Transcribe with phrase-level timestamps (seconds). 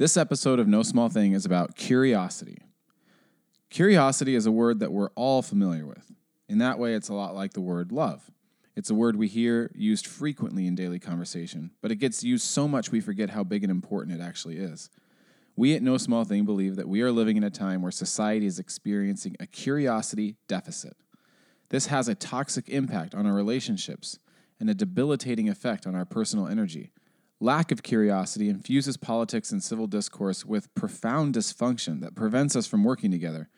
[0.00, 2.56] This episode of No Small Thing is about curiosity.
[3.68, 6.10] Curiosity is a word that we're all familiar with.
[6.48, 8.30] In that way, it's a lot like the word love.
[8.74, 12.66] It's a word we hear used frequently in daily conversation, but it gets used so
[12.66, 14.88] much we forget how big and important it actually is.
[15.54, 18.46] We at No Small Thing believe that we are living in a time where society
[18.46, 20.96] is experiencing a curiosity deficit.
[21.68, 24.18] This has a toxic impact on our relationships
[24.58, 26.90] and a debilitating effect on our personal energy.
[27.42, 32.84] Lack of curiosity infuses politics and civil discourse with profound dysfunction that prevents us from
[32.84, 33.48] working together.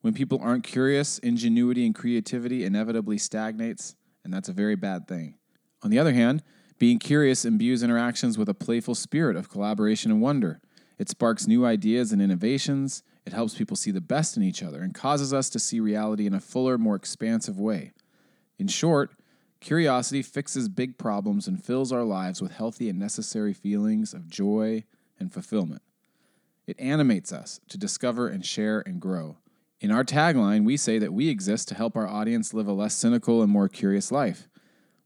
[0.00, 5.36] When people aren't curious, ingenuity and creativity inevitably stagnates, and that's a very bad thing.
[5.84, 6.42] On the other hand,
[6.80, 10.60] being curious imbues interactions with a playful spirit of collaboration and wonder.
[10.98, 13.04] It sparks new ideas and innovations.
[13.24, 16.26] It helps people see the best in each other and causes us to see reality
[16.26, 17.92] in a fuller, more expansive way.
[18.58, 19.12] In short,
[19.60, 24.84] curiosity fixes big problems and fills our lives with healthy and necessary feelings of joy
[25.18, 25.82] and fulfillment.
[26.66, 29.38] It animates us to discover and share and grow.
[29.80, 32.94] In our tagline, we say that we exist to help our audience live a less
[32.94, 34.48] cynical and more curious life.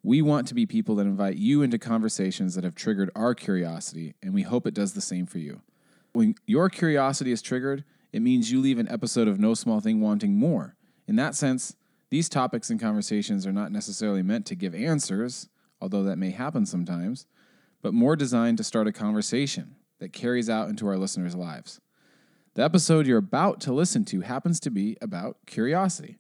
[0.03, 4.14] We want to be people that invite you into conversations that have triggered our curiosity,
[4.22, 5.61] and we hope it does the same for you.
[6.12, 10.00] When your curiosity is triggered, it means you leave an episode of No Small Thing
[10.00, 10.75] wanting more.
[11.06, 11.77] In that sense,
[12.13, 15.49] these topics and conversations are not necessarily meant to give answers,
[15.81, 17.25] although that may happen sometimes,
[17.81, 21.81] but more designed to start a conversation that carries out into our listeners' lives.
[22.53, 26.19] The episode you're about to listen to happens to be about curiosity.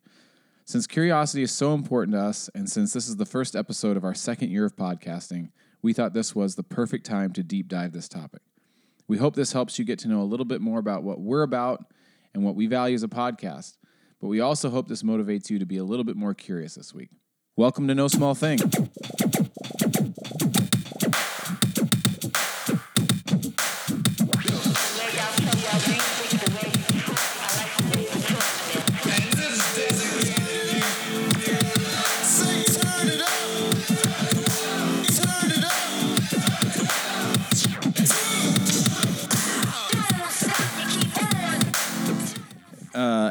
[0.64, 4.04] Since curiosity is so important to us, and since this is the first episode of
[4.04, 5.50] our second year of podcasting,
[5.82, 8.40] we thought this was the perfect time to deep dive this topic.
[9.08, 11.42] We hope this helps you get to know a little bit more about what we're
[11.42, 11.84] about
[12.32, 13.76] and what we value as a podcast,
[14.22, 16.94] but we also hope this motivates you to be a little bit more curious this
[16.94, 17.10] week.
[17.56, 18.60] Welcome to No Small Thing.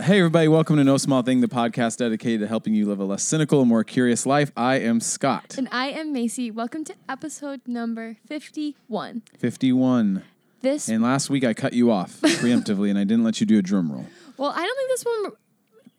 [0.02, 3.00] Uh, hey, everybody, welcome to No Small Thing, the podcast dedicated to helping you live
[3.00, 4.52] a less cynical and more curious life.
[4.58, 6.50] I am Scott, And I am Macy.
[6.50, 9.22] Welcome to episode number 51.
[9.38, 10.24] 51.
[10.62, 13.60] This, And last week I cut you off preemptively and I didn't let you do
[13.60, 14.08] a drum roll.
[14.38, 15.32] well, I don't think this one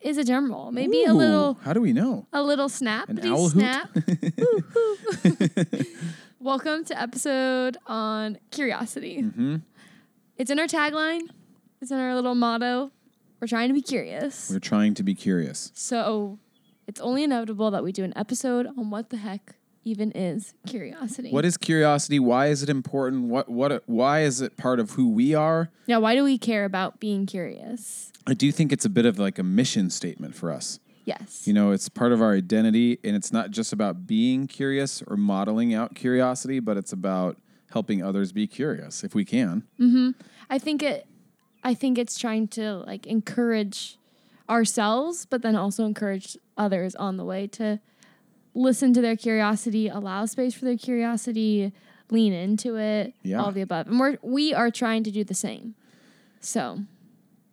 [0.01, 0.73] is a drum roll.
[0.73, 2.27] Maybe a little, How do we know?
[2.33, 3.09] a little snap.
[3.09, 3.89] An owl snap.
[6.41, 9.23] Welcome to episode on curiosity.
[9.23, 9.57] Mm-hmm.
[10.39, 11.23] It's in our tagline.
[11.81, 12.91] It's in our little motto.
[13.43, 14.49] We're trying to be curious.
[14.51, 15.73] We're trying to be curious.
[15.75, 16.39] so
[16.87, 21.31] it's only inevitable that we do an episode on what the heck even is curiosity.
[21.31, 22.21] What is curiosity?
[22.21, 23.25] Why is it important?
[23.25, 25.71] What what why is it part of who we are?
[25.87, 28.13] Yeah, why do we care about being curious?
[28.29, 30.79] I do think it's a bit of like a mission statement for us.
[31.05, 31.45] Yes.
[31.47, 35.17] You know, it's part of our identity and it's not just about being curious or
[35.17, 37.39] modeling out curiosity, but it's about
[37.73, 39.65] helping others be curious if we can.
[39.81, 40.15] Mhm.
[40.49, 41.07] I think it
[41.65, 43.99] I think it's trying to like encourage
[44.51, 47.81] ourselves but then also encourage others on the way to
[48.55, 51.73] listen to their curiosity, allow space for their curiosity,
[52.11, 53.41] lean into it, Yeah.
[53.43, 53.87] all the above.
[53.87, 55.75] And we're we are trying to do the same.
[56.41, 56.81] So,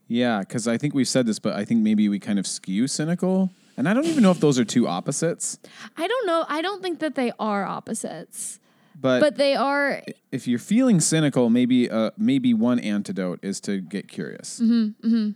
[0.08, 2.88] Yeah, because I think we've said this, but I think maybe we kind of skew
[2.88, 3.52] cynical.
[3.78, 5.58] And I don't even know if those are two opposites,
[5.96, 8.60] I don't know, I don't think that they are opposites,
[9.00, 10.02] but, but they are
[10.32, 14.60] if you're feeling cynical, maybe uh, maybe one antidote is to get curious.
[14.60, 15.08] Mm-hmm.
[15.08, 15.30] mm-hmm.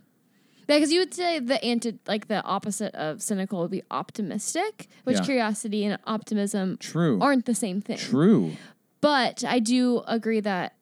[0.67, 5.17] because you would say the anti like the opposite of cynical would be optimistic, which
[5.17, 5.23] Yeah.
[5.23, 7.19] curiosity and optimism True.
[7.21, 7.97] aren't the same thing.
[7.97, 8.53] True.
[9.01, 10.75] But I do agree that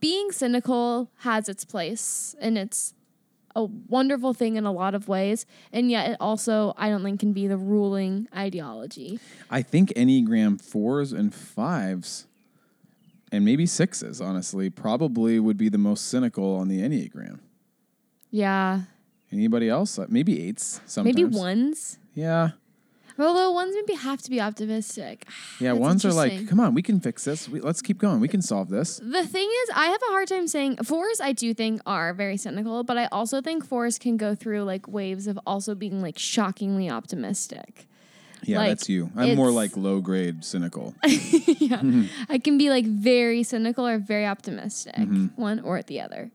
[0.00, 2.94] being cynical has its place and it's
[3.56, 5.46] a wonderful thing in a lot of ways.
[5.72, 9.20] And yet it also, I don't think, can be the ruling ideology.
[9.50, 12.26] I think Enneagram fours and fives,
[13.30, 17.40] and maybe sixes, honestly, probably would be the most cynical on the Enneagram.
[18.30, 18.82] Yeah.
[19.30, 19.98] Anybody else?
[20.08, 20.80] Maybe eights.
[20.86, 21.16] Sometimes.
[21.16, 21.98] Maybe ones.
[22.14, 22.50] Yeah.
[23.18, 25.26] Although ones maybe have to be optimistic.
[25.60, 25.70] Yeah.
[25.72, 27.48] That's ones are like, come on, we can fix this.
[27.48, 28.20] We, let's keep going.
[28.20, 28.98] We can solve this.
[29.02, 31.20] The thing is, I have a hard time saying fours.
[31.20, 34.88] I do think are very cynical, but I also think fours can go through like
[34.88, 37.86] waves of also being like shockingly optimistic.
[38.42, 39.10] Yeah, Like, that's you.
[39.16, 40.94] I'm more like low grade cynical.
[41.06, 41.80] yeah.
[42.28, 45.26] I can be like very cynical or very optimistic, Mm-hmm.
[45.40, 46.30] one or the other.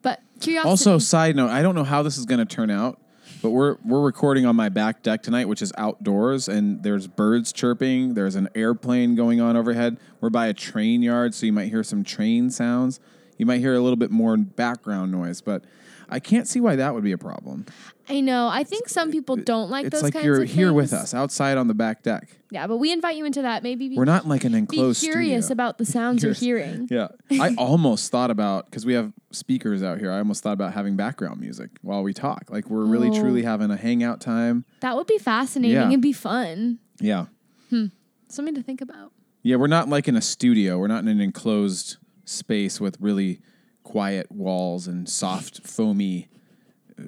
[0.00, 0.68] But curiosity.
[0.70, 2.98] Also, side note, I don't know how this is going to turn out,
[3.44, 7.52] But we're we're recording on my back deck tonight, which is outdoors, and there's birds
[7.52, 8.14] chirping.
[8.14, 9.98] There's an airplane going on overhead.
[10.22, 13.00] We're by a train yard, so you might hear some train sounds.
[13.36, 15.62] You might hear a little bit more background noise, but
[16.08, 17.66] I can't see why that would be a problem.
[18.08, 18.48] I know.
[18.48, 19.92] I think some people don't like those.
[19.92, 22.28] it's those like kinds you're of here with us outside on the back deck.
[22.50, 23.62] Yeah, but we invite you into that.
[23.62, 25.52] Maybe be, We're not in like an be enclosed curious studio.
[25.54, 26.86] about the sounds you're hearing.
[26.90, 27.08] Yeah.
[27.40, 30.10] I almost thought about because we have speakers out here.
[30.12, 32.44] I almost thought about having background music while we talk.
[32.50, 33.20] Like we're really Oh.
[33.20, 34.64] truly having a hangout time.
[34.80, 35.90] That would be fascinating Yeah.
[35.90, 36.78] and be fun.
[37.00, 37.26] Yeah.
[37.70, 37.86] Hmm.
[38.28, 39.12] Something to think about.
[39.42, 40.78] Yeah, we're not like in a studio.
[40.78, 41.96] We're not in an enclosed
[42.26, 43.40] space with really
[43.84, 46.28] quiet walls and soft foamy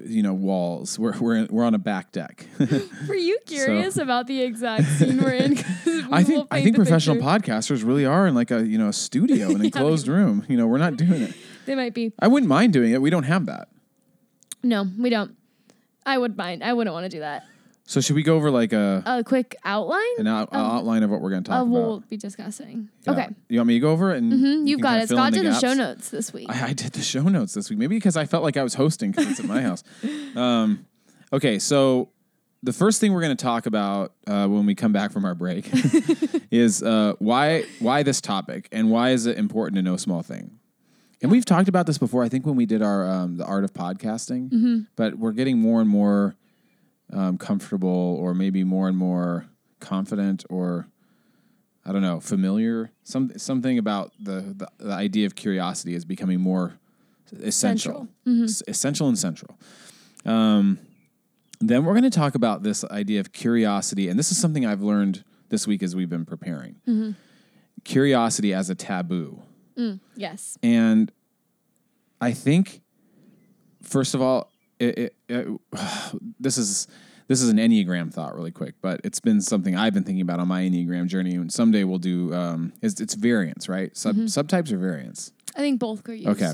[0.04, 0.98] you know walls.
[0.98, 2.46] We're we're we're on a back deck.
[3.08, 5.54] Were you curious about the exact scene we're in?
[5.86, 7.52] we I think I think professional picture.
[7.52, 10.44] podcasters really are in like a you know a studio, an enclosed room.
[10.48, 11.34] You know, we're not doing it.
[11.66, 12.12] They might be.
[12.18, 13.00] I wouldn't mind doing it.
[13.00, 13.68] We don't have that.
[14.62, 15.36] No, we don't.
[16.04, 16.62] I would mind.
[16.62, 17.44] I wouldn't want to do that.
[17.88, 21.20] So should we go over like a A quick outline an out, outline of what
[21.20, 21.72] we're going to talk of about?
[21.72, 22.88] we'll be discussing.
[23.06, 23.12] Yeah.
[23.12, 23.28] Okay.
[23.48, 24.18] You want me to go over it?
[24.18, 25.08] And hmm you You've can got it.
[25.08, 26.46] Scott the did the show notes this week.
[26.50, 27.78] I, I did the show notes this week.
[27.78, 29.82] Maybe because I felt like I was hosting because it's at my house.
[30.36, 30.84] Um,
[31.32, 32.10] okay, so
[32.62, 35.34] the first thing we're going to talk about uh, when we come back from our
[35.34, 35.70] break
[36.50, 40.58] is uh, why why this topic and why is it important to No Small Thing.
[41.22, 42.22] And we've talked about this before.
[42.24, 44.78] I think when we did our um, the art of podcasting, Mm-hmm.
[44.96, 46.34] but we're getting more and more
[47.12, 49.46] um, comfortable, or maybe more and more
[49.80, 50.88] confident, or
[51.84, 52.90] I don't know, familiar.
[53.04, 56.78] Some something about the, the the idea of curiosity is becoming more
[57.42, 58.08] essential,
[58.44, 59.58] S- essential and central.
[60.24, 60.78] Um,
[61.60, 64.82] then we're going to talk about this idea of curiosity, and this is something I've
[64.82, 66.76] learned this week as we've been preparing.
[67.84, 69.42] Curiosity as a taboo,
[70.16, 70.58] yes.
[70.62, 71.12] and
[72.20, 72.82] I think,
[73.82, 75.60] first of all, it, it, it,
[76.40, 76.88] this is
[77.28, 80.38] this is an enneagram thought, really quick, but it's been something I've been thinking about
[80.38, 82.32] on my enneagram journey, and someday we'll do.
[82.32, 83.96] Um, it's, it's variance, right?
[83.96, 86.28] Sub, Subtypes are variants I think both are used.
[86.28, 86.52] Okay.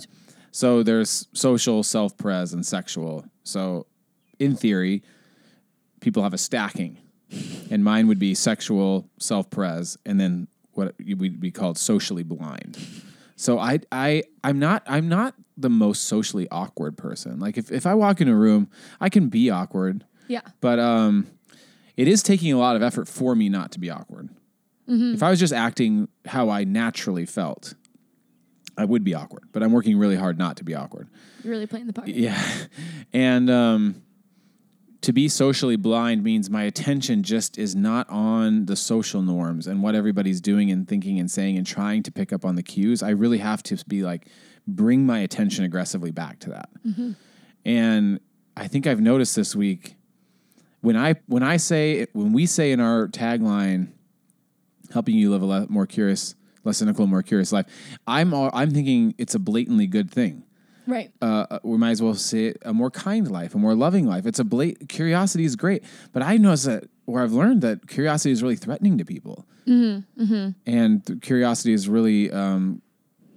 [0.53, 3.25] So there's social, self pres, and sexual.
[3.43, 3.87] So
[4.39, 5.03] in theory,
[6.01, 6.99] people have a stacking.
[7.71, 12.79] And mine would be sexual, self pres, and then what would be called socially blind.
[13.37, 17.41] So I I I'm not I'm not the most socially awkward person.
[17.41, 18.69] Like if, if I walk in a room,
[19.01, 20.43] I can be awkward, Yeah.
[20.61, 21.27] but um
[21.97, 24.29] it is taking a lot of effort for me not to be awkward.
[24.89, 27.73] If I was just acting how I naturally felt,
[28.77, 29.45] I would be awkward.
[29.53, 31.09] But I'm working really hard not to be awkward.
[31.43, 32.09] You're really playing the part.
[32.09, 32.39] Yeah.
[33.15, 34.03] And um,
[35.03, 39.83] to be socially blind means my attention just is not on the social norms and
[39.83, 43.03] what everybody's doing and thinking and saying and trying to pick up on the cues.
[43.03, 44.27] I really have to be like,
[44.67, 46.71] bring my attention aggressively back to that.
[47.65, 48.21] And
[48.57, 49.97] I think I've noticed this week
[50.81, 53.89] when I when I say when we say in our tagline,
[54.93, 57.67] helping you live a le- more curious, less cynical, more curious life,
[58.07, 60.43] I'm all, I'm thinking it's a blatantly good thing
[60.87, 61.13] Right.
[61.23, 64.27] uh, we might as well say a more kind life, a more loving life.
[64.27, 68.33] It's a blat- curiosity is great, but I noticed that where I've learned that curiosity
[68.33, 72.83] is really threatening to people, mm-hmm, and th- curiosity is really um,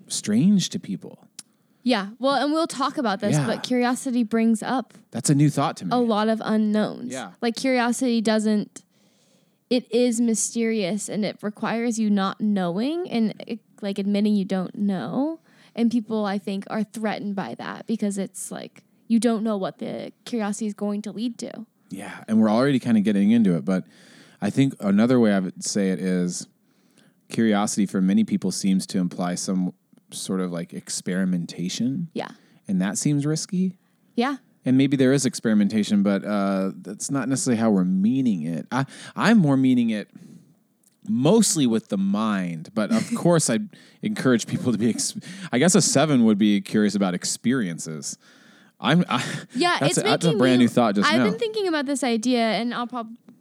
[0.08, 1.28] strange to people.
[1.84, 2.10] yeah.
[2.20, 3.46] Well, and we'll talk about this, Yeah.
[3.46, 5.90] but curiosity brings up That's a new thought to me.
[5.94, 7.12] a lot of unknowns.
[7.14, 7.32] Yeah.
[7.42, 8.82] Like curiosity doesn't
[9.70, 15.40] it is mysterious and it requires you not knowing and like admitting you don't know.
[15.76, 19.80] And people I think are threatened by that because it's like you don't know what
[19.80, 21.66] the curiosity is going to lead to.
[21.90, 23.86] Yeah, and we're already kind of getting into it, but
[24.42, 26.48] I think another way I would say it is
[27.30, 29.74] curiosity for many people seems to imply some
[30.22, 32.30] sort of like experimentation, Yeah.
[32.68, 33.78] and that seems risky.
[34.16, 34.38] Yeah.
[34.64, 38.66] and maybe there is experimentation, but uh, that's not necessarily how we're meaning it.
[38.72, 40.08] I, I'm more meaning it
[41.08, 43.60] mostly with the mind, but of course, I
[44.02, 44.90] encourage people to be.
[44.90, 45.16] Ex-
[45.52, 48.18] I guess a seven would be curious about experiences.
[48.80, 49.06] I'm.
[49.08, 51.30] I, Yeah, that's it's a, that's a brand me- new thought just I've now.
[51.30, 52.88] been thinking about this idea, and I'll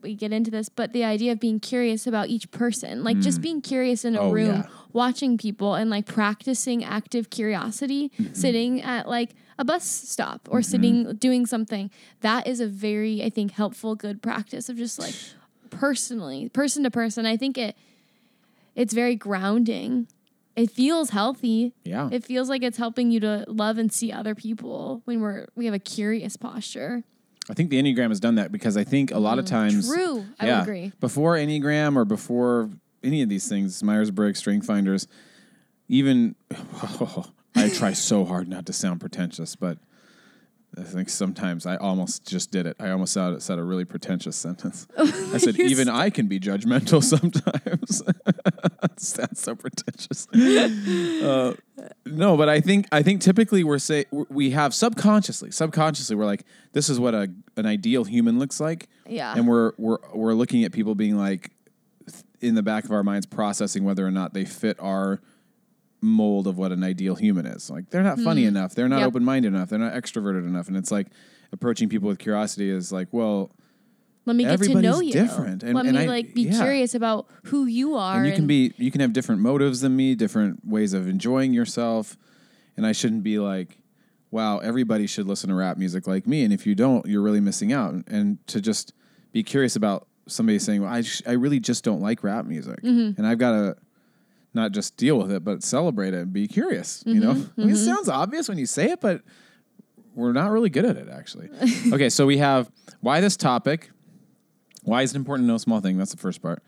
[0.05, 3.41] probably get into this, but the idea of being curious about each person, like just
[3.41, 4.67] being curious in a Oh, room, yeah.
[4.93, 8.35] watching people, and like practicing active curiosity, Mm-hmm.
[8.35, 11.91] sitting at like a bus stop or sitting doing something.
[12.21, 15.15] That is a very, I think, helpful, good practice of just like
[15.71, 17.25] personally, person to person.
[17.25, 17.75] I think it
[18.77, 20.07] it's very grounding.
[20.57, 21.73] It feels healthy.
[21.85, 22.09] Yeah.
[22.13, 25.65] It feels like it's helping you to love and see other people when we're we
[25.65, 27.05] have a curious posture.
[27.51, 29.89] I think the Enneagram has done that because I think a lot of times.
[29.89, 30.25] Mm, True.
[30.41, 30.93] I yeah, agree.
[31.01, 32.71] Before Enneagram or before
[33.03, 35.07] any of these things, Myers Briggs, Strength Finders,
[35.89, 36.35] even
[37.55, 39.79] I try so hard not to sound pretentious, but
[40.79, 42.77] I think sometimes I almost just did it.
[42.81, 44.87] I almost said, said a really pretentious sentence.
[44.99, 48.03] I said, even I can be judgmental sometimes.
[49.15, 50.29] That's so pretentious.
[50.33, 51.55] Uh,
[52.07, 56.45] no, but I think I think typically we're say we have subconsciously, subconsciously we're like,
[56.73, 58.89] this is what a an ideal human looks like.
[59.07, 59.35] Yeah.
[59.37, 61.51] and we're we're we're looking at people being like
[62.41, 65.21] in the back of our minds processing whether or not they fit our
[66.05, 67.71] mold of what an ideal human is.
[67.71, 69.09] Like they're not funny enough, they're not Yep.
[69.09, 71.09] open minded enough, they're not extroverted enough, and it's like
[71.53, 73.51] approaching people with curiosity is like, well,
[74.27, 75.13] Let me get to know you.
[75.13, 76.63] different, and- Let and me I- like be yeah.
[76.63, 78.19] curious about who you are.
[78.19, 81.53] and you can be you can have different motives than me, different ways of enjoying
[81.53, 82.17] yourself,
[82.77, 83.79] and I shouldn't be like.
[84.31, 87.39] Wow, everybody should listen to rap music like me, and if you don't, you're really
[87.39, 87.95] missing out.
[88.09, 88.93] And to just
[89.31, 92.83] be curious about somebody saying, "Well, I, sh- I really just don't like rap music,"
[92.83, 93.17] Mm-hmm.
[93.17, 93.77] and I've got to
[94.55, 97.03] not just deal with it, but celebrate it and be curious.
[97.07, 97.61] You know, Mm-hmm.
[97.61, 99.23] I mean, it sounds obvious when you say it, but
[100.15, 101.49] we're not really good at it, actually.
[101.93, 102.71] okay, so we have
[103.01, 103.91] why this topic.
[104.83, 105.97] Why is it important to No Small Thing?
[105.99, 106.63] That's the first part.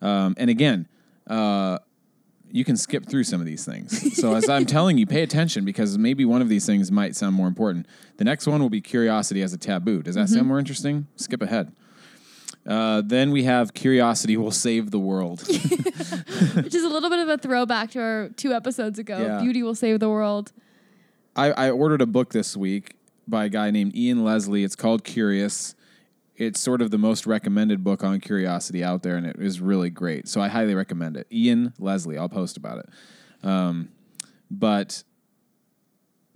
[0.00, 0.88] Um, and again,
[1.26, 1.78] uh,
[2.50, 4.16] you can skip through some of these things.
[4.16, 7.34] So as I'm telling you, pay attention because maybe one of these things might sound
[7.36, 7.86] more important.
[8.16, 10.02] The next one will be curiosity as a taboo.
[10.02, 11.06] Does that sound more interesting?
[11.16, 11.70] Skip ahead.
[12.70, 15.40] Uh, then we have curiosity will save the world.
[15.48, 19.18] which is a little bit of a throwback to our two episodes ago.
[19.18, 19.40] Yeah.
[19.40, 20.52] Beauty will save the world.
[21.34, 22.94] I, I ordered a book this week
[23.26, 24.62] by a guy named Ian Leslie.
[24.62, 25.74] It's called Curious.
[26.36, 29.90] It's sort of the most recommended book on curiosity out there, and it is really
[29.90, 30.28] great.
[30.28, 31.26] So I highly recommend it.
[31.32, 32.18] Ian Leslie.
[32.18, 32.88] I'll post about it.
[33.42, 33.88] Um,
[34.48, 35.02] but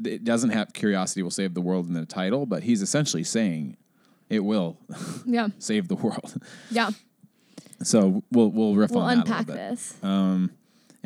[0.05, 3.77] it doesn't have curiosity will save the world in the title, but he's essentially saying
[4.35, 4.77] it will
[5.25, 5.49] Yeah.
[5.59, 6.35] save the world.
[6.71, 6.91] Yeah.
[7.83, 9.71] So we'll we'll riff We'll on that a unpack little bit.
[9.71, 10.51] this.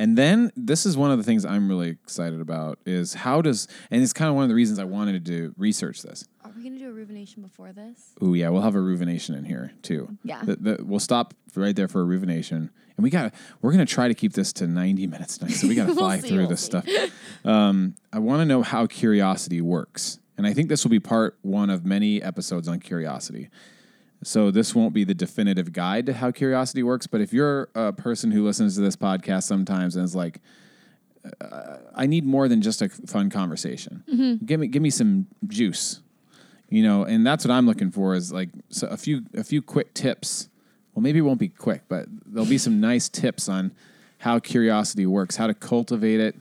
[0.01, 3.67] And then this is one of the things I'm really excited about is how does
[3.91, 6.25] and it's kind of one of the reasons I wanted to do research this.
[6.45, 8.15] Are we gonna do a ruvination before this?
[8.21, 10.17] Oh yeah, we'll have a ruvination in here too.
[10.23, 10.43] Yeah.
[10.45, 13.85] The- the- we'll stop right there for a ruvination, and we got to we're gonna
[13.87, 16.29] try to keep this to 90 minutes tonight, so we got to We'll fly see,
[16.29, 16.67] through we'll this see.
[16.67, 16.87] stuff.
[17.45, 21.37] Um, I want to know how curiosity works, and I think this will be part
[21.43, 23.51] one of many episodes on curiosity.
[24.23, 27.93] So this won't be the definitive guide to how curiosity works, but if you're a
[27.93, 30.41] person who listens to this podcast sometimes and is like,
[31.41, 34.05] uh, I need more than just a fun conversation.
[34.11, 34.47] Mm-hmm.
[34.47, 36.01] Give me give me some juice,
[36.71, 39.61] you know, and that's what I'm looking for is like so a few a few
[39.61, 40.49] quick tips.
[40.95, 43.73] Well, maybe it won't be quick, but there'll be some nice tips on
[44.19, 46.37] how curiosity works, how to cultivate it,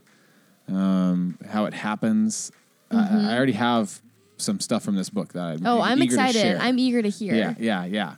[0.68, 2.52] um, how it happens.
[2.92, 4.02] I, I already have
[4.38, 6.58] some stuff from this book that I'm Oh, I'm to excited.
[6.58, 7.34] I'm eager to hear.
[7.34, 8.16] Yeah, yeah, yeah.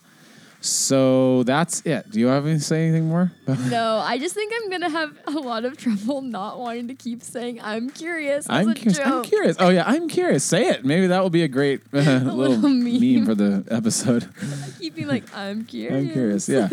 [0.62, 2.12] So that's it.
[2.12, 3.32] Do you have any say anything more?
[3.70, 7.24] No, I just think I'm gonna have a lot of trouble not wanting to keep
[7.24, 8.46] saying I'm curious.
[8.50, 9.00] As I'm a curious.
[9.00, 9.56] I'm curious.
[9.60, 10.44] Oh yeah, I'm curious.
[10.44, 10.84] Say it.
[10.84, 13.00] Maybe that will be a great uh, little, little meme.
[13.00, 13.26] meme.
[13.26, 14.28] for the episode.
[14.80, 16.08] Keep being like I'm curious.
[16.08, 16.50] I'm curious.
[16.50, 16.68] Yeah.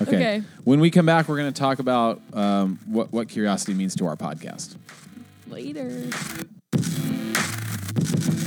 [0.00, 0.16] Okay.
[0.16, 0.42] Okay.
[0.64, 4.06] When we come back, we're going to talk about um, what what curiosity means to
[4.06, 4.74] our podcast.
[5.46, 6.08] Later.
[6.74, 8.41] Thank you.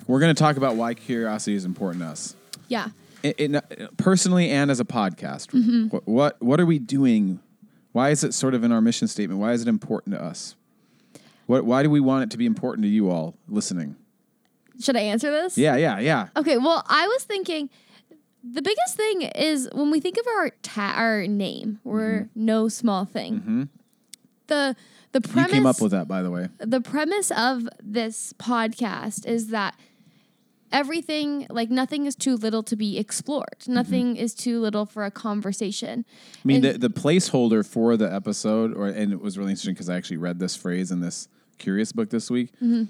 [0.00, 0.08] Back.
[0.08, 2.34] We're going to talk about why curiosity is important to us.
[2.68, 2.88] Yeah.
[3.22, 5.86] it, it, personally and as a podcast, Mm-hmm.
[5.88, 7.40] what, what what are we doing?
[7.92, 9.40] Why is it sort of in our mission statement?
[9.40, 10.54] Why is it important to us?
[11.46, 13.96] What why do we want it to be important to you all listening?
[14.80, 15.58] Should I answer this?
[15.58, 16.28] Yeah, yeah, yeah.
[16.36, 17.70] Okay, well, I was thinking
[18.44, 22.44] the biggest thing is when we think of our ta- our name, we're Mm-hmm.
[22.44, 23.68] no small thing.
[24.46, 24.76] The
[25.12, 26.48] the You premise came up with that, by the way.
[26.58, 29.74] the premise of this podcast is that
[30.72, 33.64] everything like nothing is too little to be explored.
[33.66, 36.04] Nothing is too little for a conversation.
[36.34, 39.74] I mean, And- the, the placeholder for the episode, or and it was really interesting
[39.74, 42.52] because I actually read this phrase in this curious book this week.
[42.62, 42.84] Mm-hmm.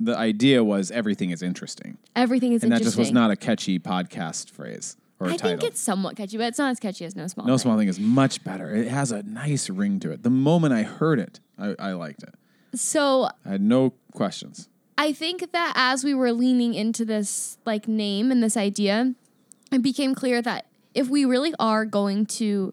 [0.00, 3.78] The idea was everything is interesting, Everything is and that just was not a catchy
[3.78, 5.48] podcast phrase or I title.
[5.50, 7.58] think it's somewhat catchy, but it's not as catchy as No Small no Thing.
[7.58, 8.74] small thing is much better.
[8.74, 10.24] It has a nice ring to it.
[10.24, 12.34] The moment I heard it, I, I liked it.
[12.74, 14.68] So I had no questions.
[14.96, 19.14] I think that as we were leaning into this like name and this idea,
[19.72, 22.72] it became clear that if we really are going to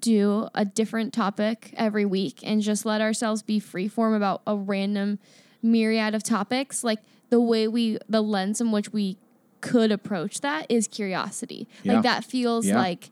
[0.00, 5.18] do a different topic every week and just let ourselves be freeform about a random
[5.62, 6.98] myriad of topics, like
[7.28, 9.16] the way we, the lens in which we
[9.60, 11.68] could approach that is curiosity.
[11.82, 11.94] Yeah.
[11.94, 12.78] Like that feels Yeah.
[12.78, 13.10] like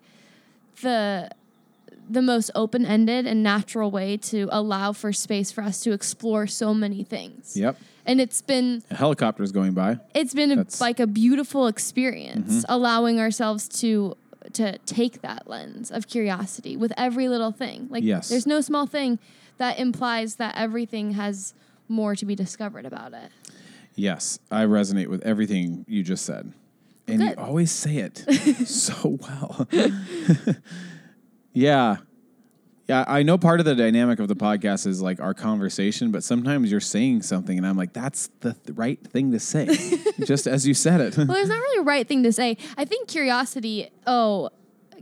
[0.83, 1.31] the
[2.11, 6.73] the most open-ended and natural way to allow for space for us to explore so
[6.73, 7.55] many things.
[7.55, 7.77] Yep.
[8.09, 9.99] And it's been A helicopter's going by.
[10.15, 10.83] it's been a, Mm-hmm.
[10.83, 14.17] like a beautiful experience allowing ourselves to
[14.55, 18.31] to take that lens of curiosity with every little thing like Yes.
[18.31, 19.19] there's no small thing
[19.59, 21.53] that implies that everything has
[21.87, 23.31] more to be discovered about it
[23.95, 26.53] Yes, I resonate with everything you just said.
[27.09, 28.19] And you always say it
[28.69, 29.67] so well.
[31.53, 31.97] yeah.
[32.89, 36.25] Yeah, I know part of the dynamic of the podcast is like our conversation, but
[36.25, 39.67] sometimes you're saying something and I'm like, that's the th- right thing to say,
[40.25, 41.17] just as you said it.
[41.19, 44.49] well there's not really a right thing to say i think curiosity oh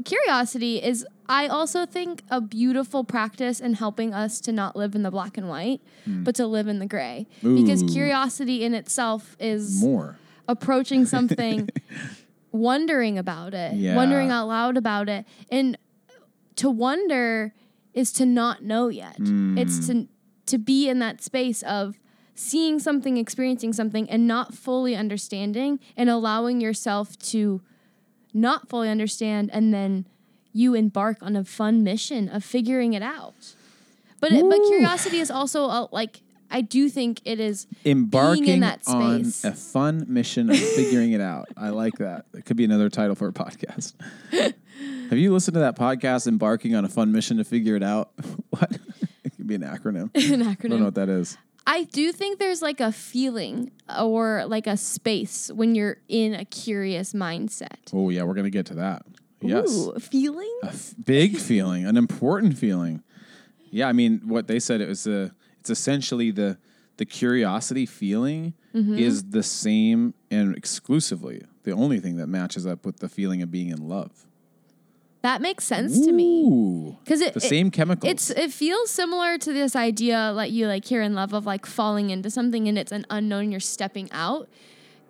[0.05, 5.02] curiosity is i also think a beautiful practice in helping us to not live in
[5.02, 7.88] the black and white but to live in the gray because Hmm.
[7.88, 10.19] Curiosity in itself is More.
[10.49, 11.69] approaching something,
[12.52, 13.97] wondering about it, Yeah.
[13.97, 15.25] wondering out loud about it.
[15.50, 15.76] And
[16.57, 17.52] to wonder
[17.97, 19.17] is to not know yet.
[19.19, 20.05] It's hmm.
[20.05, 20.09] to
[20.47, 21.99] to be in that space of
[22.37, 27.62] seeing something, experiencing something and not fully understanding and allowing yourself to
[28.33, 30.07] not fully understand and then
[30.53, 33.55] you embark on a fun mission of figuring it out.
[34.21, 38.61] But it, but curiosity is also a, like I do think it is Embarking in
[38.61, 39.45] that on space.
[39.45, 41.49] a fun mission of figuring it out.
[41.57, 42.26] I like that.
[42.35, 43.95] It could be another title for a podcast.
[45.11, 48.11] Have you listened to that podcast, Embarking on a Fun Mission to Figure It Out?
[48.51, 48.73] what?
[49.25, 50.03] it could be an acronym.
[50.15, 50.65] an acronym.
[50.65, 51.37] I don't know what that is.
[51.67, 56.45] I do think there's like a feeling or like a space when you're in a
[56.45, 57.77] curious mindset.
[57.93, 59.03] Oh yeah, we're gonna get to that.
[59.41, 60.53] Yes, Ooh, feeling?
[60.63, 63.03] a f- big feeling, an important feeling.
[63.71, 65.33] Yeah, I mean, what they said it was a.
[65.61, 66.59] It's essentially the
[66.99, 68.99] the curiosity feeling Mm-hmm.
[68.99, 73.51] is the same and exclusively the only thing that matches up with the feeling of
[73.51, 74.27] being in love.
[75.23, 76.99] That makes sense to me.
[77.03, 78.11] Because it, the same chemicals.
[78.11, 81.67] it's it feels similar to this idea like you like hear in love of like
[81.67, 84.49] falling into something and it's an unknown you're stepping out.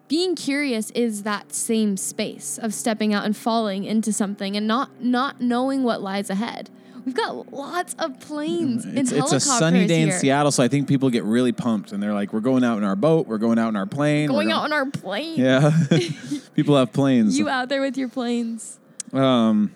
[0.08, 5.02] Being curious is that same space of stepping out and falling into something and not
[5.02, 6.70] not knowing what lies ahead.
[7.04, 10.12] We've got lots of planes and it's, it's a helicopters sunny day in.
[10.12, 12.84] Seattle, so I think people get really pumped and they're like, "We're going out in
[12.84, 13.28] our boat.
[13.28, 14.28] We're going out in our plane.
[14.32, 15.38] we're Going out on our plane.
[15.38, 15.70] Yeah,
[16.54, 17.38] people have planes.
[17.38, 18.80] You out there with your planes.
[19.12, 19.72] Um,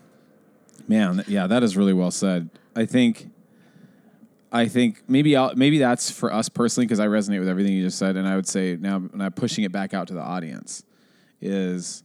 [0.91, 2.51] man, yeah, that is really well said.
[2.75, 3.31] I think,
[4.51, 7.85] I think maybe I'll, maybe that's for us personally because I resonate with everything you
[7.85, 10.83] just said, and I would say now I'm pushing it back out to the audience
[11.41, 12.03] is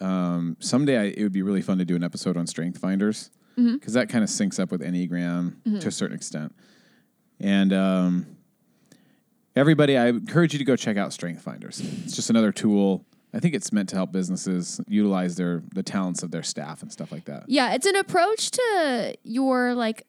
[0.00, 3.30] um, someday I, it would be really fun to do an episode on strength finders
[3.74, 6.54] because that kind of syncs up with enneagram to a certain extent,
[7.40, 8.26] and um,
[9.56, 11.80] everybody, I encourage you to go check out strength finders.
[12.04, 13.04] It's just another tool.
[13.32, 16.90] I think it's meant to help businesses utilize their the talents of their staff and
[16.92, 17.44] stuff like that.
[17.46, 20.06] Yeah, it's an approach to your like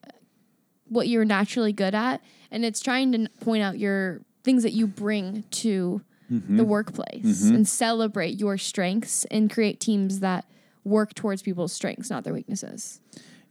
[0.88, 4.86] what you're naturally good at, and it's trying to point out your things that you
[4.86, 6.56] bring to Mm-hmm.
[6.56, 10.46] the workplace and celebrate your strengths and create teams that
[10.82, 13.00] work towards people's strengths, not their weaknesses.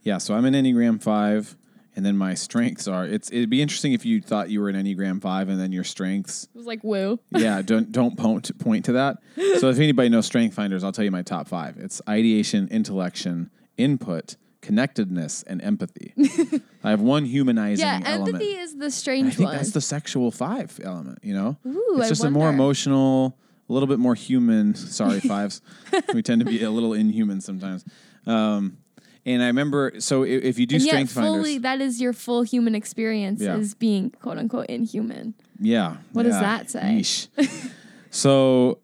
[0.02, 1.54] Yeah, so I'm an Enneagram five,
[1.94, 3.04] and then my strengths are.
[3.06, 5.84] It's it'd be interesting if you thought you were an Enneagram five, and then your
[5.84, 6.44] strengths.
[6.44, 7.18] It was like woo.
[7.30, 9.18] Yeah, don't don't point point to that.
[9.60, 11.76] So if anybody knows strength finders, I'll tell you my top five.
[11.78, 16.14] It's ideation, intellection, input, connectedness, and empathy.
[16.84, 18.36] I have one humanizing Yeah, element.
[18.36, 19.56] empathy is the strange I think one.
[19.56, 21.18] that's the sexual five element.
[21.22, 23.36] You know, Ooh, it's just a more emotional,
[23.68, 24.74] a little bit more human.
[24.74, 25.60] Sorry, fives.
[26.14, 27.84] we tend to be a little inhuman sometimes.
[28.26, 28.78] Um,
[29.24, 32.00] and I remember, so i- if you do and yet strength fully finders, that is
[32.00, 33.56] your full human experience Yeah.
[33.56, 35.34] is being quote unquote inhuman.
[35.60, 35.96] yeah.
[36.12, 37.02] What does that say?
[38.10, 38.78] so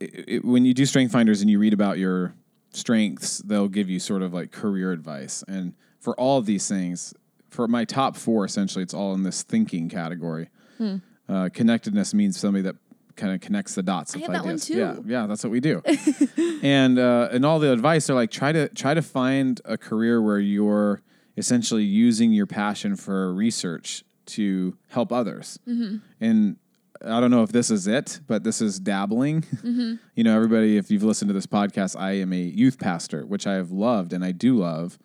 [0.00, 2.34] i i when you do strength finders and you read about your
[2.70, 5.42] strengths, they'll give you sort of like career advice.
[5.48, 7.14] And for all of these things,
[7.48, 10.48] for my top four, essentially, it's all in this thinking category.
[10.76, 10.96] Hmm.
[11.28, 12.76] Uh, connectedness means somebody that
[13.18, 14.78] kind of connects the dots I have that one too.
[14.78, 15.82] Yeah, yeah, that's what we do.
[16.62, 20.22] and uh, and all the advice they're like try to try to find a career
[20.22, 21.02] where you're
[21.36, 25.58] essentially using your passion for research to help others.
[25.68, 25.98] Mm-hmm.
[26.20, 26.56] And
[27.04, 29.42] I don't know if this is it, but this is dabbling.
[29.42, 29.94] Mm-hmm.
[30.14, 33.46] you know, everybody, if you've listened to this podcast, I am a youth pastor, which
[33.46, 34.98] I have loved and I do love.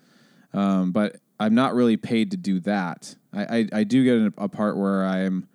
[0.54, 3.15] Um, but I'm not really paid to do that.
[3.32, 5.47] I, I, I do get a, a part where I'm,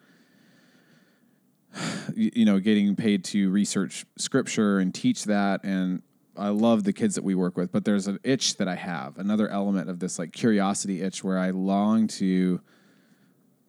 [2.15, 5.65] you know, getting paid to research scripture and teach that.
[5.65, 6.03] And
[6.37, 9.19] I love the kids that we work with, but there's an itch that I have,
[9.19, 12.61] another element of this like curiosity itch where I long to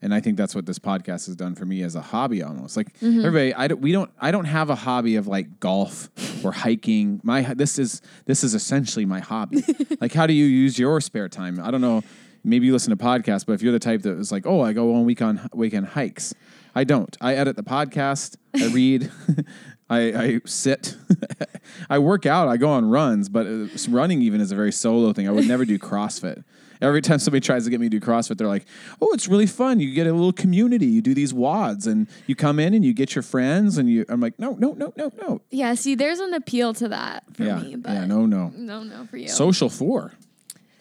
[0.02, 2.78] and I think that's what this podcast has done for me as a hobby almost.
[2.78, 3.26] Like mm-hmm.
[3.26, 6.10] everybody I don't, we don't I don't have a hobby of like golf
[6.44, 7.20] or hiking.
[7.24, 9.64] My this is this is essentially my hobby.
[10.02, 11.60] like how do you use your spare time?
[11.62, 12.04] I don't know.
[12.44, 14.74] Maybe you listen to podcasts, but if you're the type that is like, "Oh, I
[14.74, 16.34] go on week on weekend hikes."
[16.76, 17.16] I don't.
[17.20, 19.12] I edit the podcast, I read,
[19.90, 20.96] I, I sit,
[21.90, 25.14] I work out, I go on runs, but uh, running even is a very solo
[25.14, 25.28] thing.
[25.28, 26.44] I would never do CrossFit.
[26.82, 28.66] Every time somebody tries to get me to do CrossFit, they're like,
[29.02, 29.82] "Oh, it's really fun.
[29.82, 30.86] You get a little community.
[30.86, 34.06] You do these WODs, and you come in and you get your friends." And you,
[34.08, 35.42] I'm like, "No, no, no, no, no.
[35.50, 38.54] Yeah, see, there's an appeal to that for yeah, me, but yeah, no, no.
[38.56, 39.28] no, no for you.
[39.28, 40.14] Social four.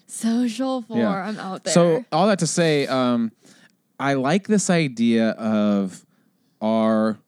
[0.09, 1.11] Social for Yeah.
[1.11, 1.73] I'm out there.
[1.75, 3.31] So all that to say, um,
[4.01, 6.05] I like this idea of
[6.61, 7.19] our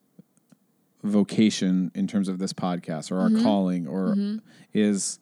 [1.03, 3.43] vocation in terms of this podcast or our Mm-hmm.
[3.43, 4.15] calling or
[4.75, 5.19] is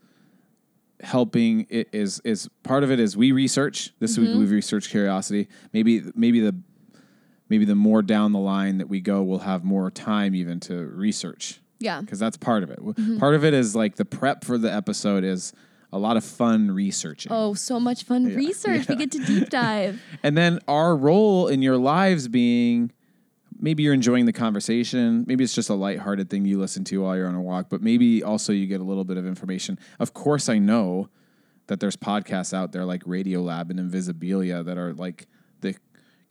[1.00, 4.40] helping it is is part of it is we research this week Mm-hmm.
[4.40, 6.56] we've researched curiosity maybe maybe the
[7.48, 10.74] maybe the more down the line that we go we'll have more time even to
[10.88, 13.18] research yeah, because that's part of it Mm-hmm.
[13.18, 15.52] part of it is like the prep for the episode is
[15.92, 18.88] a lot of fun researching oh, so much fun research.
[18.88, 20.02] We get to deep dive.
[20.22, 22.92] and then our role in your lives being
[23.60, 25.24] maybe you're enjoying the conversation.
[25.26, 27.82] Maybe it's just a lighthearted thing you listen to while you're on a walk, but
[27.82, 29.78] maybe also you get a little bit of information.
[29.98, 31.08] Of course, I know
[31.66, 35.26] that there's podcasts out there like Radiolab and Invisibilia that are like
[35.60, 35.74] the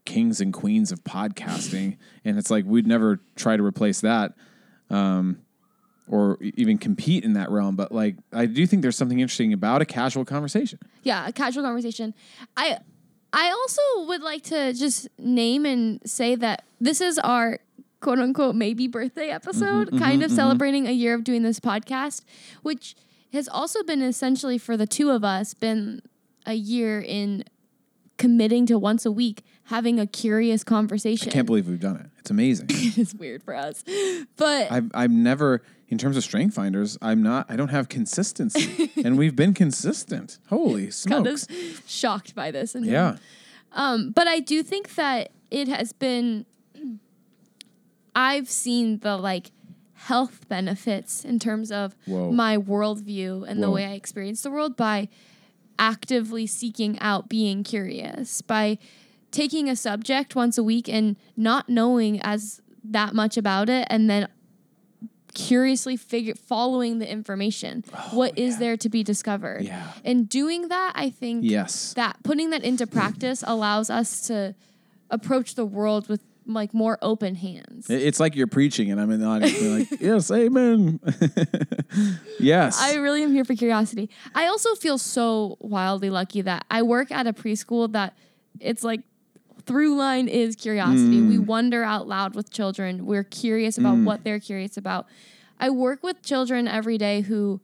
[0.06, 1.98] kings and queens of podcasting.
[2.24, 4.34] and it's like we'd never try to replace that.
[4.90, 5.42] Um,
[6.08, 9.82] or even compete in that realm, but like I do think there's something interesting about
[9.82, 10.80] a casual conversation.
[11.04, 12.14] yeah, a casual conversation.
[12.56, 12.78] I
[13.34, 17.60] I also would like to just name and say that this is our
[18.00, 22.24] quote unquote maybe birthday episode, Mm-hmm, kind of celebrating a year of doing this podcast,
[22.62, 22.96] which
[23.34, 26.02] has also been essentially for the two of us been
[26.46, 27.44] a year in
[28.18, 31.30] committing to once a week having a curious conversation.
[31.30, 32.06] I can't believe we've done it.
[32.20, 32.68] It's amazing.
[32.72, 33.84] it's weird for us.
[34.38, 38.92] But I've I've never in terms of strength finders, I'm not I don't have consistency.
[39.04, 40.40] and we've been consistent.
[40.50, 41.48] Holy smokes.
[41.88, 42.76] Shocked by this.
[42.76, 43.18] And Yeah.
[43.74, 46.46] Um, but I do think that it has been.
[48.16, 49.52] I've seen the like
[49.94, 52.32] health benefits in terms of Whoa.
[52.32, 55.10] my worldview and the way I experience the world by
[55.78, 58.80] actively seeking out being curious, by
[59.32, 64.10] taking a subject once a week and not knowing as that much about it, and
[64.10, 64.28] then
[65.34, 67.84] curiously figure following the information.
[67.94, 69.60] Oh, what is there to be discovered?
[69.62, 69.92] Oh, Yeah.
[70.04, 71.94] And doing that, I think Yes.
[71.94, 74.56] that putting that into practice allows us to
[75.10, 77.90] approach the world with like more open hands.
[77.90, 79.62] It's like you're preaching and I'm in the audience
[79.92, 81.00] like, Yes, amen.
[82.40, 82.80] yes.
[82.82, 84.10] I really am here for curiosity.
[84.34, 88.18] I also feel so wildly lucky that I work at a preschool that
[88.60, 89.02] it's like
[89.68, 91.22] through line is curiosity.
[91.22, 91.46] We mm.
[91.46, 93.06] wonder out loud with children.
[93.06, 94.06] We're curious about mm.
[94.06, 95.08] what they're curious about.
[95.60, 97.60] I work with children every day who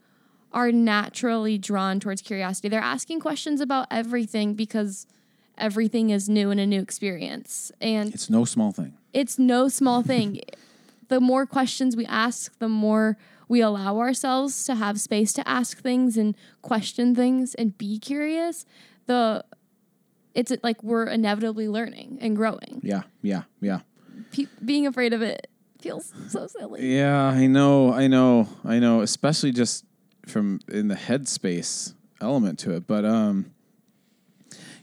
[0.52, 2.70] are naturally drawn towards curiosity.
[2.70, 5.08] They're asking questions about everything because
[5.58, 7.72] everything is new and a new experience.
[7.82, 8.94] And it's no small thing.
[9.14, 10.42] it's no small thing.
[11.08, 15.82] the more questions we ask, the more we allow ourselves to have space to ask
[15.82, 18.66] things and question things and be curious.
[19.06, 19.44] The
[20.34, 22.82] it's like we're inevitably learning and growing.
[22.84, 23.82] Yeah, yeah, yeah.
[24.32, 25.48] Pe- being afraid of it
[25.80, 26.96] feels so silly.
[26.96, 29.86] Yeah, I know, I know, I know, especially just
[30.26, 32.88] from in the headspace element to it.
[32.88, 33.52] But um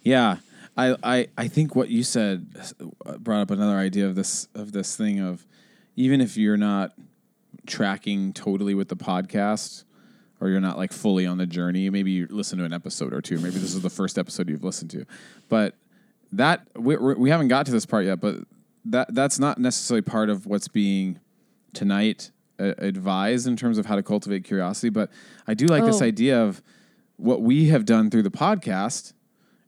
[0.03, 0.37] yeah,
[0.77, 2.47] I I I think what you said
[3.07, 5.47] uh, brought up another idea of this of this thing of
[5.97, 6.93] even if you're not
[7.67, 9.85] tracking totally with the podcast
[10.41, 13.21] or you're not like fully on the journey, maybe you listen to an episode or
[13.21, 15.05] two, maybe this is the first episode you've listened to.
[15.49, 15.75] But
[16.33, 18.37] that we we haven't got to this part yet, but
[18.87, 21.19] that that's not necessarily part of what's being
[21.75, 24.89] tonight uh, advised in terms of how to cultivate curiosity.
[24.91, 25.11] But
[25.47, 26.05] I do like this Oh.
[26.07, 26.63] idea of
[27.17, 29.13] what we have done through the podcast,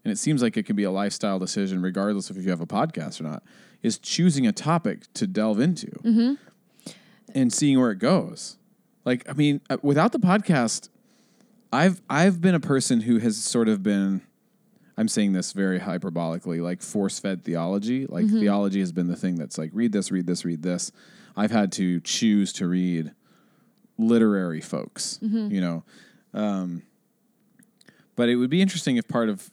[0.04, 2.61] and it seems like it can be a lifestyle decision, regardless of if you have
[2.62, 3.42] a podcast or not.
[3.82, 5.90] Is choosing a topic to delve into
[7.35, 8.56] and seeing where it goes.
[9.05, 10.88] Like, I mean, uh, without the podcast,
[11.73, 14.23] I've I've been a person who has sort of been
[14.97, 18.07] I'm saying this very hyperbolically, like force fed theology.
[18.07, 20.93] Like theology has been the thing that's like read this, read this, read this.
[21.37, 23.12] I've had to choose to read
[23.99, 25.83] literary folks, you know.
[26.35, 26.83] Um,
[28.17, 29.51] but it would be interesting if part of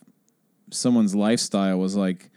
[0.71, 2.29] someone's lifestyle was like,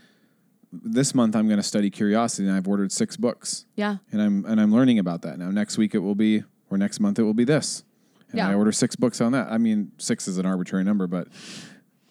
[0.73, 3.97] this month I'm going to study curiosity, and I've ordered six books Yeah.
[4.13, 5.51] and I'm and I'm learning about that now.
[5.51, 7.85] Next week it will be, or next month it will be this,
[8.31, 8.49] and Yeah.
[8.49, 9.51] I order six books on that.
[9.51, 11.29] I mean, six is an arbitrary number, but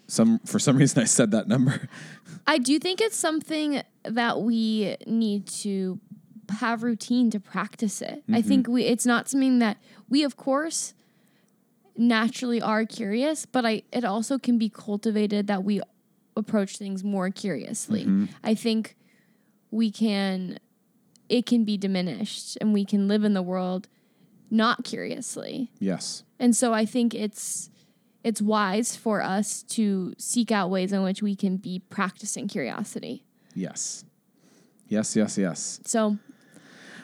[0.07, 1.87] some for some reason I said that number.
[2.45, 5.99] I do think it's something that we need to
[6.49, 8.23] have routine to practice it.
[8.27, 8.47] I mm-hmm.
[8.47, 9.77] think we it's not something that
[10.09, 10.93] we of course
[11.97, 15.81] naturally are curious, but I it also can be cultivated that we
[16.35, 18.01] approach things more curiously.
[18.01, 18.25] Mm-hmm.
[18.43, 18.95] I think
[19.69, 20.59] we can
[21.29, 23.87] it can be diminished and we can live in the world
[24.51, 25.71] not curiously.
[25.79, 26.23] yes.
[26.39, 27.69] And so I think it's
[28.23, 33.23] it's wise for us to seek out ways in which we can be practicing curiosity.
[33.55, 34.03] Yes.
[34.87, 35.79] Yes, yes, yes.
[35.85, 36.17] So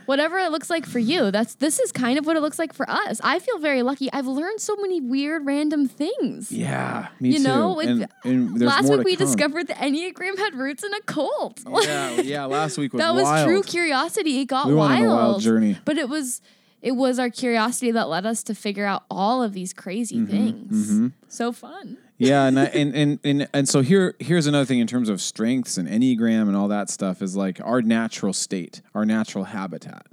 [0.08, 2.74] whatever it looks like for you, that's this is kind of what it looks like
[2.74, 3.20] for us.
[3.24, 4.12] I feel very lucky.
[4.12, 6.52] I've learned so many weird random things.
[6.52, 7.44] Yeah, me You too.
[7.44, 9.26] know, and, and Last week we come.
[9.26, 11.62] discovered the Enneagram had roots in a cult.
[11.84, 12.46] Yeah, yeah.
[12.46, 14.40] Last week was that was true curiosity.
[14.42, 15.04] It got We went wild.
[15.04, 15.78] on a wild journey.
[15.86, 16.42] But it was
[16.82, 20.28] it was our curiosity that led us to figure out all of these crazy Mm-hmm,
[20.70, 21.12] things.
[21.28, 21.98] So fun.
[22.18, 25.20] yeah, and, I, and and and and so here here's another thing in terms of
[25.22, 30.06] strengths and enneagram and all that stuff is like our natural state, our natural habitat.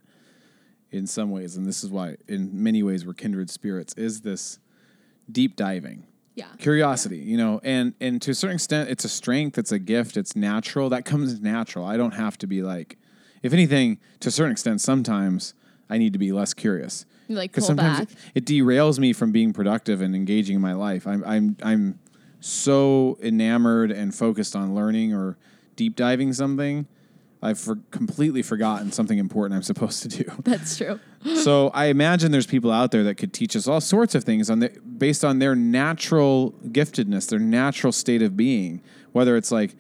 [0.91, 3.95] In some ways, and this is why, in many ways, we're kindred spirits.
[3.95, 4.61] Is this
[5.31, 6.07] deep diving?
[6.37, 6.47] Yeah.
[6.59, 10.17] curiosity you know and and to a certain extent it's a strength it's a gift
[10.17, 12.99] it's natural that comes natural i don't have to be like
[13.45, 15.55] if anything to a certain extent sometimes
[15.95, 18.09] i need to be less curious You, like, because pull sometimes back.
[18.35, 21.99] it, it derails me from being productive and engaging in my life i'm i'm i'm
[22.41, 25.37] so enamored and focused on learning or
[25.77, 26.87] deep diving something
[27.43, 30.99] i've for, completely forgotten something important i'm supposed to do That's true.
[31.37, 34.51] so I imagine there's people out there that could teach us all sorts of things
[34.51, 38.83] on the, based on their natural giftedness, their natural state of being.
[39.13, 39.75] Whether it's like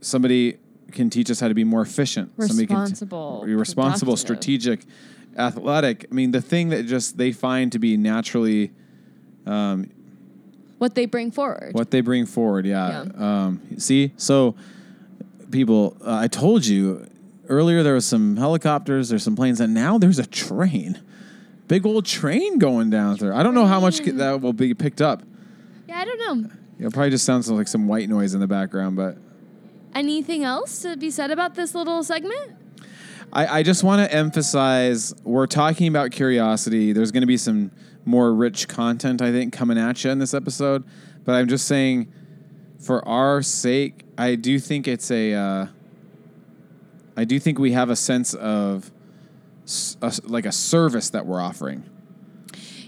[0.00, 0.58] somebody
[0.90, 4.18] can teach us how to be more efficient, somebody can Responsible, be responsible, productive.
[4.36, 4.80] strategic,
[5.36, 6.06] athletic.
[6.10, 8.72] I mean, the thing that just they find to be naturally
[9.46, 9.90] um,
[10.78, 11.70] What they bring forward.
[11.74, 12.66] what they bring forward.
[12.66, 13.04] Yeah.
[13.16, 14.54] Um, see, so
[15.50, 17.06] people, uh, I told you
[17.48, 21.00] earlier there was some helicopters, there's some planes, and now there's a train.
[21.68, 23.32] Big old train going down there.
[23.34, 25.22] I don't know how much that will be picked up.
[25.88, 26.50] Yeah, I don't know.
[26.78, 29.16] It probably just sounds like some white noise in the background, but
[29.94, 32.56] Anything else to be said about this little segment?
[33.32, 36.92] I, I just want to emphasize we're talking about curiosity.
[36.92, 37.70] There's going to be some
[38.04, 40.84] more rich content, I think, coming at you in this episode.
[41.24, 42.12] But I'm just saying,
[42.78, 45.32] for our sake, I do think it's a.
[45.34, 45.66] Uh,
[47.16, 48.90] I do think we have a sense of
[50.02, 51.84] a like a service that we're offering.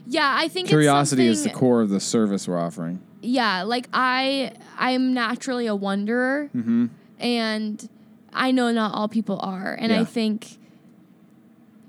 [0.09, 3.01] Yeah, I think Curiosity is the core of the service we're offering.
[3.23, 6.87] Yeah, like I, I'm naturally a wanderer, Mm-hmm.
[7.19, 7.89] and
[8.37, 10.01] I know not all people are, and Yeah.
[10.01, 10.59] I think,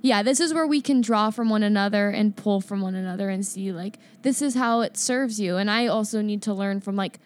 [0.02, 3.30] yeah, this is where we can draw from one another and pull from one another
[3.30, 6.82] and see like this is how it serves you, and I also need to learn
[6.82, 7.20] from like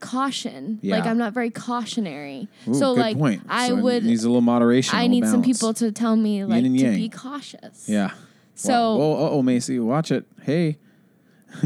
[0.00, 0.78] caution.
[0.82, 0.96] Yeah.
[0.96, 3.42] Like I'm not very cautionary, Ooh, so like point.
[3.48, 4.04] I So would.
[4.04, 4.98] needs a little moderation.
[4.98, 6.94] I need some people to tell me like to yang.
[6.94, 7.88] be cautious.
[7.88, 8.10] Yeah.
[8.54, 10.24] So- oh, oh, Macy, watch it.
[10.42, 10.78] Hey,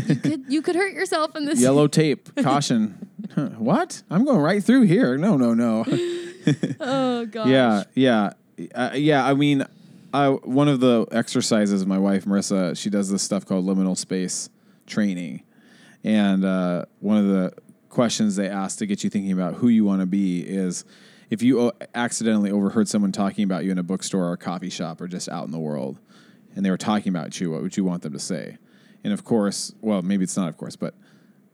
[0.06, 1.60] you could you could hurt yourself in this.
[1.60, 2.28] yellow tape.
[2.36, 2.98] Caution.
[3.58, 4.02] What?
[4.10, 5.16] I'm going right through here.
[5.16, 5.84] No, no, no.
[6.80, 7.48] Oh gosh.
[7.48, 8.32] yeah, yeah,
[8.74, 9.26] uh, yeah.
[9.26, 9.64] I mean,
[10.12, 14.48] I one of the exercises my wife Marissa she does this stuff called liminal space
[14.86, 15.42] training,
[16.04, 17.52] and uh, one of the
[17.88, 20.84] questions they ask to get you thinking about who you want to be is
[21.28, 24.70] if you o- accidentally overheard someone talking about you in a bookstore or a coffee
[24.70, 25.98] shop or just out in the world,
[26.54, 28.58] and they were talking about you, what would you want them to say?
[29.04, 30.94] And of course, well, maybe it's not of course, but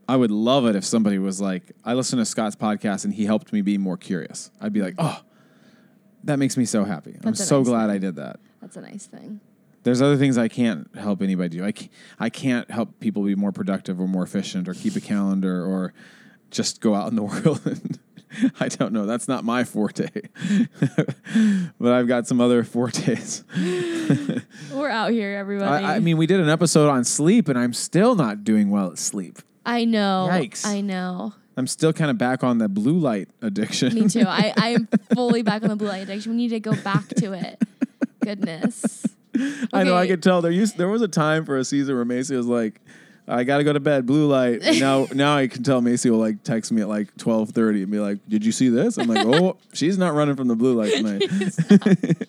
[0.09, 3.25] I would love it if somebody was like, I listened to Scott's podcast and he
[3.25, 4.51] helped me be more curious.
[4.61, 5.21] I'd be like, oh,
[6.25, 7.16] that makes me so happy.
[7.25, 7.97] I'm so nice glad thing.
[7.97, 8.40] I did that.
[8.61, 9.40] That's a nice thing.
[9.83, 11.64] There's other things I can't help anybody do.
[11.64, 15.01] I can't, I can't help people be more productive or more efficient or keep a
[15.01, 15.92] calendar or
[16.51, 17.61] just go out in the world.
[17.64, 17.99] And
[18.61, 19.07] I don't know.
[19.07, 20.09] That's not my forte.
[21.81, 23.45] but I've got some other fortes.
[24.73, 25.85] We're out here, everybody.
[25.85, 28.90] I, I mean, we did an episode on sleep and I'm still not doing well
[28.90, 29.38] at sleep.
[29.66, 30.29] I know.
[30.31, 30.64] Yikes.
[30.64, 31.35] I know.
[31.57, 33.94] I'm still kind of back on the blue light addiction.
[33.94, 34.24] Me too.
[34.26, 36.33] I, I am fully back on the blue light addiction.
[36.33, 37.61] We need to go back to it.
[38.22, 39.07] Goodness.
[39.72, 39.96] I know.
[39.96, 42.46] I could tell there used there was a time for a season where Macy was
[42.46, 42.81] like,
[43.28, 46.18] "I got to go to bed, blue light." Now, now I can tell Macy will
[46.18, 49.08] like text me at like twelve thirty and be like, "Did you see this?" I'm
[49.08, 51.22] like, "Oh, she's not running from the blue light tonight."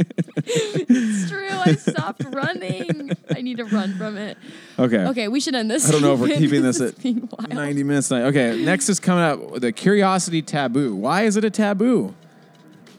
[0.50, 1.48] It's true.
[1.50, 3.12] I stopped running.
[3.36, 4.38] I need to run from it.
[4.80, 5.06] Okay.
[5.08, 5.90] Okay, we should end this.
[5.90, 7.50] I don't know if we're keeping this is at.
[7.50, 8.08] Ninety minutes.
[8.08, 8.28] Tonight.
[8.28, 8.64] Okay.
[8.64, 10.96] Next is coming up the curiosity taboo.
[10.96, 12.16] Why is it a taboo?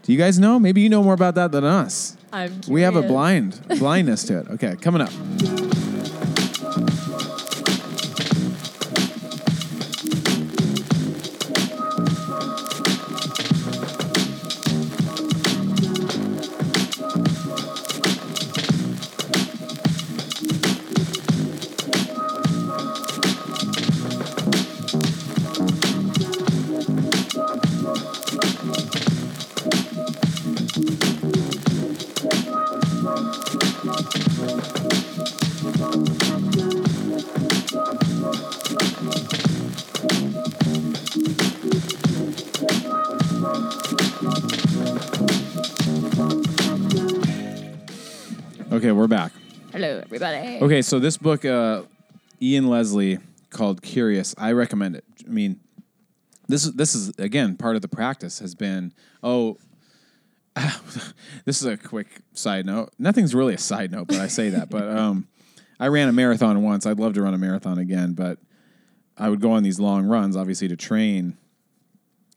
[0.03, 0.59] Do you guys know?
[0.59, 2.17] Maybe you know more about that than us.
[2.33, 4.49] I'm We have a blind blindness to it.
[4.51, 5.11] Okay, coming up.
[50.61, 51.83] Okay, so this book, uh,
[52.43, 53.19] Ian Leslie,
[53.51, 55.05] called Curious, I recommend it.
[55.25, 55.61] I mean,
[56.49, 58.93] this is this is again part of the practice has been
[59.23, 59.57] oh.
[61.45, 62.91] this is a quick side note.
[62.99, 64.69] Nothing's really a side note, but I say that.
[64.69, 65.29] but um,
[65.79, 66.85] I ran a marathon once.
[66.85, 68.39] I'd love to run a marathon again, but
[69.17, 71.37] I would go on these long runs, obviously to train.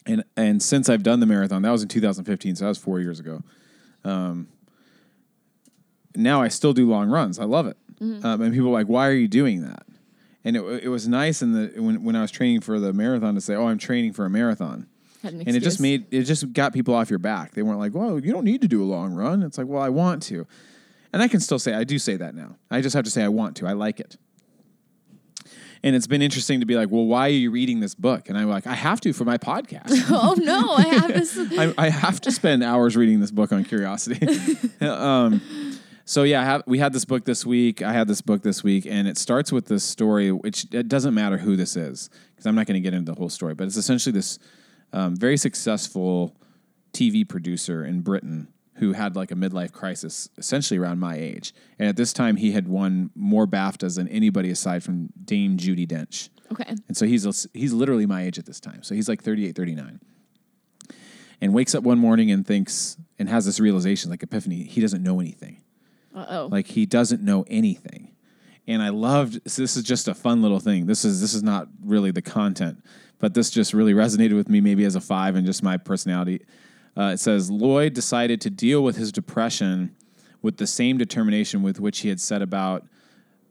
[0.06, 3.00] And and since I've done the marathon, that was in 2015, so that was four
[3.00, 3.42] years ago.
[4.04, 4.46] Um,
[6.14, 7.40] now I still do long runs.
[7.40, 7.76] I love it.
[8.02, 9.86] Um, and people are like, "Why are you doing that?"
[10.44, 13.34] And it, it was nice in the when when I was training for the marathon
[13.36, 14.88] to say, "Oh, I'm training for a marathon."
[15.22, 17.52] An and it just made it just got people off your back.
[17.52, 19.80] They weren't like, "Well, you don't need to do a long run." It's like, "Well,
[19.80, 20.46] I want to,"
[21.12, 22.56] and I can still say I do say that now.
[22.70, 23.66] I just have to say I want to.
[23.66, 24.16] I like it.
[25.84, 28.38] And it's been interesting to be like, "Well, why are you reading this book?" And
[28.38, 29.90] I'm like, "I have to for my podcast.
[30.10, 31.36] oh no, I have this.
[31.58, 34.26] I, I have to spend hours reading this book on curiosity."
[34.80, 35.40] um,
[36.04, 37.82] so yeah, have, we had this book this week.
[37.82, 41.14] I had this book this week, and it starts with this story, which it doesn't
[41.14, 43.66] matter who this is because I'm not going to get into the whole story, but
[43.66, 44.38] it's essentially this
[44.92, 46.36] um, very successful
[46.92, 51.88] TV producer in Britain who had like a midlife crisis, essentially around my age, and
[51.88, 56.30] at this time he had won more BAFTAs than anybody aside from Dame Judi Dench.
[56.50, 56.74] Okay.
[56.88, 58.82] And so he's he's literally my age at this time.
[58.82, 60.00] So he's like 38, 39.
[61.40, 65.02] And wakes up one morning and thinks and has this realization like epiphany, he doesn't
[65.02, 65.61] know anything.
[66.14, 66.48] Uh oh.
[66.50, 68.12] Like he doesn't know anything.
[68.66, 70.86] And I loved so this is just a fun little thing.
[70.86, 72.84] This is this is not really the content,
[73.18, 76.44] but this just really resonated with me maybe as a 5 and just my personality.
[76.96, 79.96] Uh, it says Lloyd decided to deal with his depression
[80.42, 82.84] with the same determination with which he had set about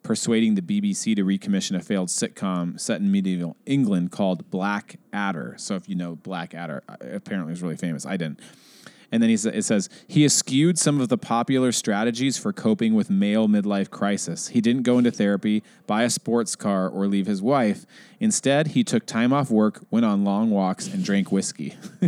[0.04, 5.56] persuading the BBC to recommission a failed sitcom set in medieval England called Black Adder.
[5.58, 8.06] So if you know Blackadder, uh, apparently it's really famous.
[8.06, 8.40] I didn't.
[9.12, 12.94] And then he sa- it says he eschewed some of the popular strategies for coping
[12.94, 14.48] with male midlife crisis.
[14.50, 17.86] He didn't go into therapy, buy a sports car, or leave his wife.
[18.20, 21.76] Instead, he took time off work, went on long walks, and drank whiskey.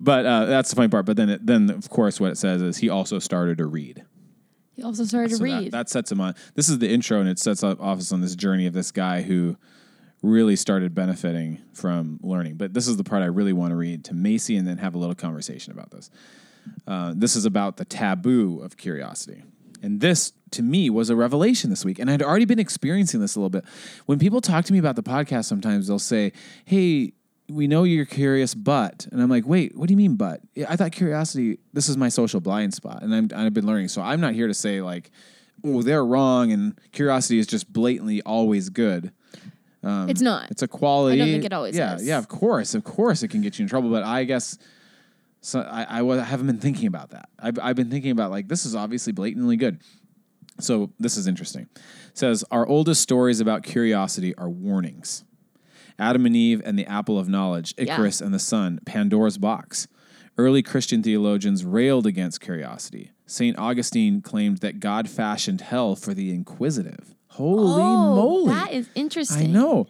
[0.00, 1.06] but uh, that's the funny part.
[1.06, 4.04] But then, it, then of course, what it says is he also started to read.
[4.74, 5.72] He also started to So that, read.
[5.72, 6.34] that sets him on.
[6.54, 9.22] This is the intro, and it sets up office on this journey of this guy
[9.22, 9.56] who
[10.22, 12.56] really started benefiting from learning.
[12.56, 14.94] But this is the part I really want to read to Macy, and then have
[14.94, 16.10] a little conversation about this.
[16.86, 19.42] Uh, this is about the taboo of curiosity,
[19.82, 23.36] and this to me was a revelation this week, and I'd already been experiencing this
[23.36, 23.64] a little bit.
[24.06, 26.32] When people talk to me about the podcast, sometimes they'll say,
[26.64, 27.12] "Hey."
[27.50, 30.42] We know you're curious, but and I'm like, wait, what do you mean, but?
[30.68, 31.58] I thought curiosity.
[31.72, 33.88] This is my social blind spot, and I'm, I've been learning.
[33.88, 35.10] So I'm not here to say like,
[35.64, 39.12] oh, they're wrong, and curiosity is just blatantly always good.
[39.88, 40.50] Um, it's not.
[40.50, 41.20] It's a quality.
[41.20, 42.06] I don't think it always yeah, is.
[42.06, 43.90] Yeah, of course, of course, it can get you in trouble.
[43.90, 44.58] But I guess
[45.40, 45.60] so.
[45.60, 47.28] I, I wa- haven't been thinking about that.
[47.38, 49.80] I've, I've been thinking about like this is obviously blatantly good.
[50.60, 51.68] So this is interesting.
[51.74, 55.24] It says our oldest stories about curiosity are warnings.
[55.98, 57.94] Adam and Eve and the apple of knowledge, Yeah.
[57.94, 59.88] Icarus and the sun, Pandora's box.
[60.36, 63.10] Early Christian theologians railed against curiosity.
[63.26, 63.58] St.
[63.58, 67.14] Augustine claimed that God fashioned hell for the inquisitive.
[67.38, 68.52] Holy oh, moly.
[68.52, 69.50] that is interesting.
[69.50, 69.86] I know.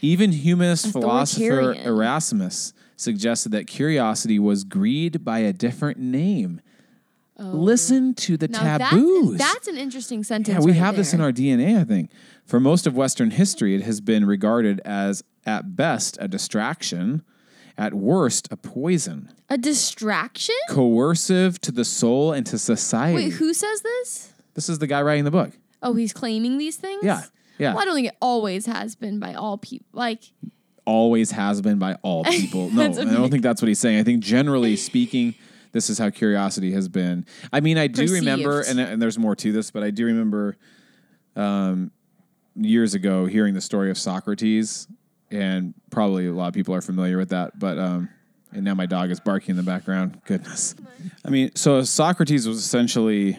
[0.00, 6.60] Even humanist philosopher Erasmus suggested that curiosity was greed by a different name.
[7.36, 7.44] Oh.
[7.44, 8.62] Listen to the Oh.
[8.62, 9.38] Now taboos.
[9.38, 10.58] That's, that's an interesting sentence.
[10.58, 12.10] yeah, we right have this in our DNA, I think.
[12.44, 17.22] For most of Western history, it has been regarded as, at best, a distraction,
[17.76, 20.54] at worst, a poison, a distraction.
[20.68, 23.16] coercive to the soul and to society.
[23.16, 24.32] Wait, who says this?
[24.54, 25.50] this is the guy writing the book.
[25.82, 27.02] Oh, he's claiming these things.
[27.04, 27.22] Yeah,
[27.58, 27.72] yeah.
[27.74, 29.86] Well, I don't think it always has been by all people.
[29.92, 30.22] Like,
[30.84, 32.70] always has been by all people.
[32.70, 33.98] No, That's I don't think that's what he's saying.
[33.98, 35.34] I think generally speaking,
[35.72, 37.26] this is how curiosity has been.
[37.52, 40.56] I mean, I do remember, and, and there's more to this, but I do remember
[41.36, 41.90] um,
[42.54, 44.86] years ago hearing the story of Socrates,
[45.30, 47.58] and probably a lot of people are familiar with that.
[47.58, 48.10] But um,
[48.52, 50.20] and now my dog is barking in the background.
[50.26, 50.74] Goodness.
[51.24, 53.38] I mean, so Socrates was essentially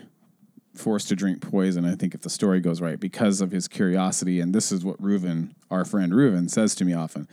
[0.74, 4.40] forced to drink poison, I think, if the story goes right, because of his curiosity.
[4.40, 7.28] And this is what Reuven, our friend Reuven, says to me often.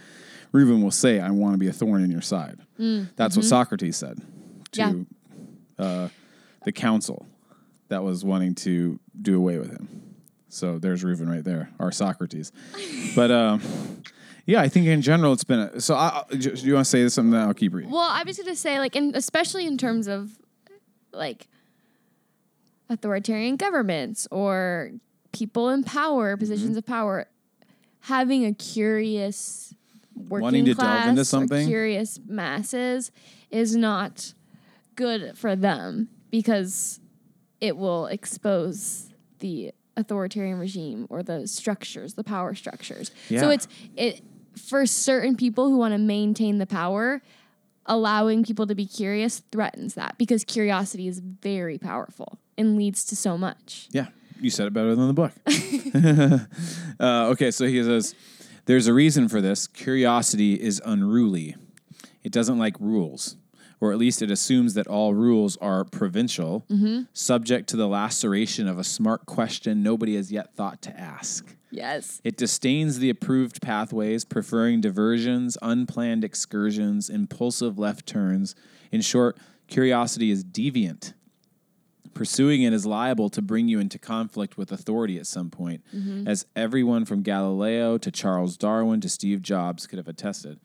[0.52, 2.58] Reuven will say, I want to be a thorn in your side.
[3.16, 4.20] That's what Socrates said
[4.72, 5.06] to
[5.78, 6.08] uh,
[6.64, 7.26] the council
[7.88, 10.14] that was wanting to do away with him.
[10.48, 12.50] So there's Reuven right there, our Socrates.
[13.14, 13.62] but um,
[14.46, 15.94] yeah, I think in general it's been a, so.
[15.94, 17.30] I, I- do you want to say something?
[17.30, 17.90] Then I'll keep reading.
[17.90, 20.30] well, I was going to say, like, and especially in terms of
[21.12, 21.46] like
[22.90, 24.90] authoritarian governments or
[25.32, 26.40] people in power, Mm-hmm.
[26.40, 27.26] positions of power,
[28.00, 29.72] having a curious
[30.16, 31.66] working Wanting to delve class into something?
[31.66, 33.10] curious masses
[33.50, 34.34] is not
[34.96, 37.00] good for them because
[37.60, 43.10] it will expose the authoritarian regime or the structures, the power structures.
[43.28, 43.40] Yeah.
[43.40, 44.20] So it's it
[44.56, 47.22] for certain people who want to maintain the power,
[47.86, 53.16] allowing people to be curious threatens that because curiosity is very powerful and leads to
[53.16, 53.88] so much.
[53.90, 54.08] Yeah,
[54.38, 55.32] you said it better than the book.
[57.00, 58.14] uh, okay, so he says,
[58.66, 59.66] There's a reason for this.
[59.66, 61.56] Curiosity is unruly,
[62.22, 63.36] it doesn't like rules.
[63.82, 66.66] Or at least it assumes that all rules are provincial,
[67.14, 71.56] subject to the laceration of a smart question nobody has yet thought to ask.
[71.70, 72.20] Yes.
[72.22, 78.54] It disdains the approved pathways, preferring diversions, unplanned excursions, impulsive left turns.
[78.92, 81.14] In short, curiosity is deviant.
[82.14, 86.26] Pursuing it is liable to bring you into conflict with authority at some point, mm-hmm.
[86.26, 90.60] as everyone from Galileo to Charles Darwin to Steve Jobs could have attested.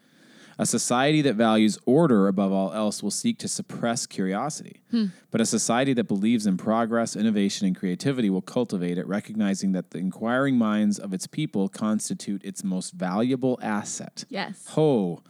[0.58, 4.82] A society that values order above all else will seek to suppress curiosity.
[4.90, 5.08] Hmm.
[5.30, 9.92] But a society that believes in progress, innovation, and creativity will cultivate it, recognizing that
[9.92, 14.24] the inquiring minds of its people constitute its most valuable asset.
[14.30, 14.66] Yes.
[14.70, 15.22] Ho!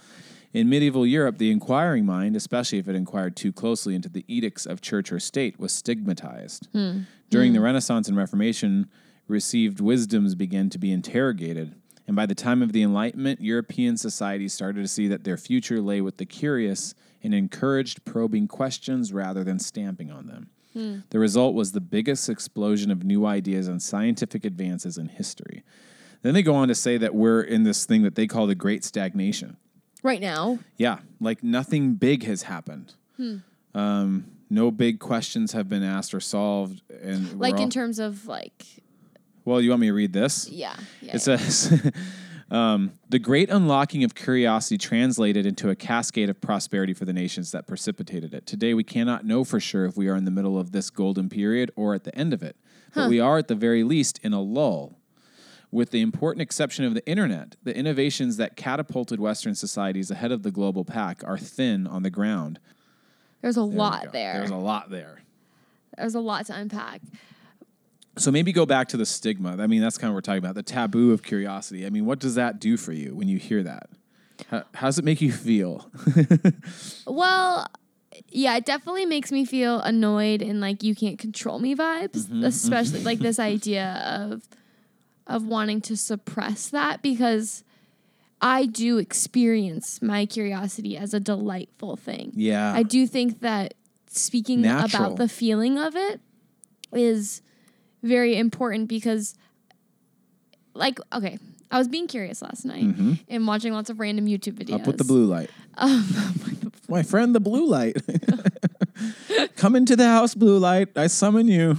[0.55, 4.65] In medieval Europe, the inquiring mind, especially if it inquired too closely into the edicts
[4.65, 6.69] of church or state, was stigmatized.
[6.71, 6.99] Hmm.
[7.29, 7.65] During the hmm.
[7.65, 8.89] Renaissance and Reformation,
[9.27, 11.75] received wisdoms began to be interrogated.
[12.07, 15.81] And by the time of the Enlightenment, European society started to see that their future
[15.81, 20.51] lay with the curious and encouraged probing questions rather than stamping on them.
[20.71, 20.99] Hmm.
[21.09, 25.63] The result was the biggest explosion of new ideas and scientific advances in history.
[26.21, 28.55] Then they go on to say that we're in this thing that they call the
[28.55, 29.57] Great Stagnation.
[30.05, 30.59] Right now.
[30.77, 32.93] Yeah, like nothing big has happened.
[33.73, 36.83] Um, no big questions have been asked or solved.
[37.01, 38.63] And Like all- in terms of like
[39.45, 40.47] well, you want me to read this?
[40.49, 40.75] yeah.
[41.01, 41.91] yeah It says,
[42.51, 47.51] um, the great unlocking of curiosity translated into a cascade of prosperity for the nations
[47.51, 48.45] that precipitated it.
[48.45, 51.29] Today, we cannot know for sure if we are in the middle of this golden
[51.29, 52.55] period or at the end of it,
[52.93, 54.99] but we are at the very least in a lull.
[55.71, 60.43] With the important exception of the internet, the innovations that catapulted Western societies ahead of
[60.43, 62.59] the global pack are thin on the ground.
[63.41, 64.33] There's a There lot there.
[64.33, 65.21] There's a lot there.
[65.97, 67.01] There's a lot to unpack.
[68.17, 69.57] So maybe go back to the stigma.
[69.59, 71.85] I mean, that's kind of what we're talking about the taboo of curiosity.
[71.85, 73.89] I mean, what does that do for you when you hear that?
[74.49, 75.89] How, how does it make you feel?
[77.07, 77.67] Well,
[78.29, 82.43] yeah, it definitely makes me feel annoyed and like you can't control me vibes, Mm-hmm,
[82.45, 84.01] especially like this idea
[84.31, 84.47] of
[85.27, 87.63] of wanting to suppress that because
[88.41, 92.31] I do experience my curiosity as a delightful thing.
[92.35, 92.73] Yeah.
[92.73, 93.73] I do think that
[94.07, 95.05] speaking Natural.
[95.05, 96.19] about the feeling of it
[96.93, 97.41] is
[98.03, 99.35] very important because
[100.73, 101.39] like okay,
[101.71, 102.83] I was being curious last night
[103.27, 104.65] and watching lots of random YouTube videos.
[104.65, 104.81] Mm-hmm.
[104.81, 105.49] Up with the blue light.
[105.77, 106.07] Um,
[106.87, 107.97] My friend, the blue light.
[109.57, 110.97] Come into the house, blue light.
[110.97, 111.75] I summon you.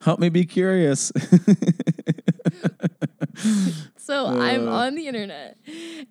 [0.00, 1.10] Help me be curious.
[4.16, 4.72] So I'm Uh.
[4.72, 5.58] on the internet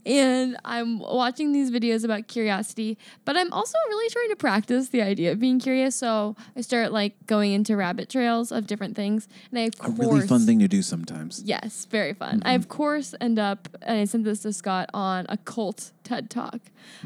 [0.05, 5.01] and I'm watching these videos about curiosity, but I'm also really trying to practice the
[5.01, 5.95] idea of being curious.
[5.95, 9.77] So I start like going into rabbit trails of different things, and I of A
[9.79, 11.41] course really fun thing to do sometimes.
[11.45, 12.41] Yes, very fun.
[12.45, 16.29] I of course end up, and I sent this to Scott on a cult TED
[16.29, 16.59] talk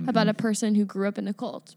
[0.07, 1.75] about a person who grew up in a cult.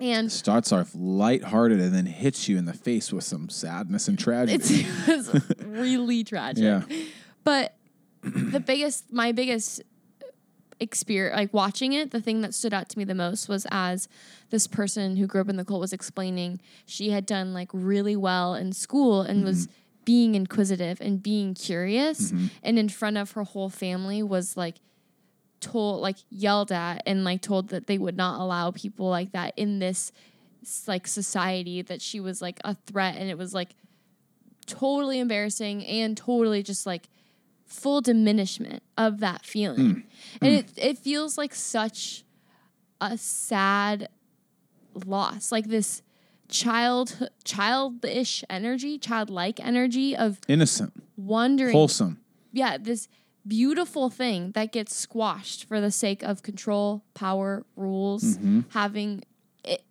[0.00, 4.18] And Starts off lighthearted and then hits you in the face with some sadness and
[4.18, 4.54] tragedy.
[4.54, 4.70] it's,
[5.08, 6.64] it was really tragic.
[6.64, 6.82] yeah.
[7.44, 7.76] But
[8.22, 9.82] the biggest, my biggest
[10.80, 14.08] experience, like watching it, the thing that stood out to me the most was as
[14.50, 18.16] this person who grew up in the cult was explaining, she had done like really
[18.16, 19.74] well in school and was mm-hmm.
[20.04, 22.46] being inquisitive and being curious, mm-hmm.
[22.62, 24.76] and in front of her whole family was like
[25.60, 29.54] told, like yelled at, and like told that they would not allow people like that
[29.56, 30.12] in this
[30.86, 33.70] like society that she was like a threat and it was like
[34.66, 37.08] totally embarrassing and totally just like
[37.72, 39.78] full diminishment of that feeling.
[39.78, 40.02] Mm.
[40.40, 40.58] And mm.
[40.58, 42.24] it it feels like such
[43.00, 44.08] a sad
[45.06, 45.50] loss.
[45.50, 46.02] Like this
[46.48, 52.20] child childish energy, childlike energy of Innocent, wondering wholesome.
[52.52, 53.08] yeah, this
[53.46, 58.60] beautiful thing that gets squashed for the sake of control, power, rules, mm-hmm.
[58.70, 59.24] having
[59.64, 59.82] it.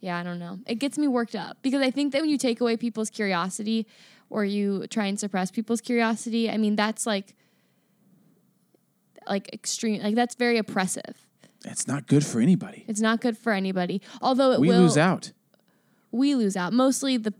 [0.00, 0.60] Yeah, I don't know.
[0.66, 3.86] It gets me worked up because I think that when you take away people's curiosity
[4.30, 7.34] or you try and suppress people's curiosity, I mean, that's like,
[9.28, 11.26] like extreme, like that's very oppressive.
[11.64, 12.84] It's not good for anybody.
[12.86, 14.00] It's not good for anybody.
[14.22, 15.32] Although it We will, lose out.
[16.12, 16.72] we lose out.
[16.72, 17.34] Mostly the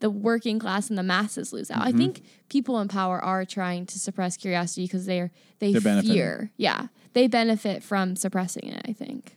[0.00, 1.80] the working class and the masses lose out.
[1.80, 1.98] I Mm-hmm.
[1.98, 6.50] think people in power are trying to suppress curiosity because they're they They're fear.
[6.58, 8.82] Yeah, they benefit from suppressing it.
[8.86, 9.36] I think.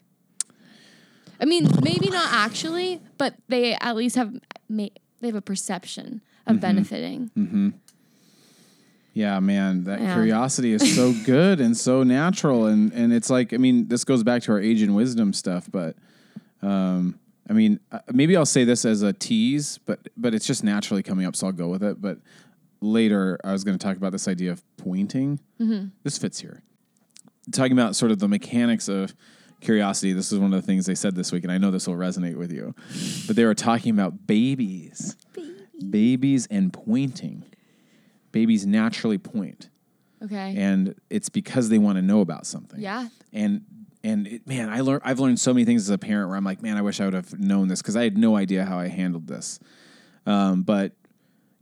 [1.40, 4.36] I mean, maybe not actually, but they at least have
[4.70, 4.92] they
[5.24, 6.62] have a perception of Mm-hmm.
[6.62, 7.74] benefiting.
[9.14, 10.14] Yeah, man, that Yeah.
[10.14, 14.24] curiosity is so good and so natural, and and it's like I mean, this goes
[14.24, 15.96] back to our age and wisdom stuff, but
[16.62, 17.20] um,
[17.50, 21.04] I mean, uh, maybe I'll say this as a tease, but but it's just naturally
[21.04, 22.00] coming up, so I'll go with it.
[22.02, 22.20] But
[22.82, 25.40] later, I was going to talk about this idea of pointing.
[26.04, 26.62] This fits here,
[27.52, 29.14] talking about sort of the mechanics of
[29.60, 30.14] curiosity.
[30.14, 31.96] This is one of the things they said this week, and I know this will
[31.96, 32.74] resonate with you.
[33.28, 35.59] But they were talking about babies, babies
[36.50, 37.44] and pointing.
[38.32, 39.70] Babies naturally point
[40.24, 40.54] Okay.
[40.58, 42.80] and it's because they want to know about something.
[42.80, 43.08] Yeah.
[43.34, 43.64] And
[44.04, 46.44] and it, man, I learned I've learned so many things as a parent where I'm
[46.44, 48.78] like, man, I wish I would have known this because I had no idea how
[48.80, 49.60] I handled this.
[50.26, 50.94] Um, but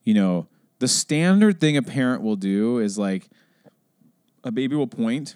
[0.03, 0.47] you know,
[0.80, 3.28] the standard thing a parent will do is like
[4.43, 5.36] a baby will point,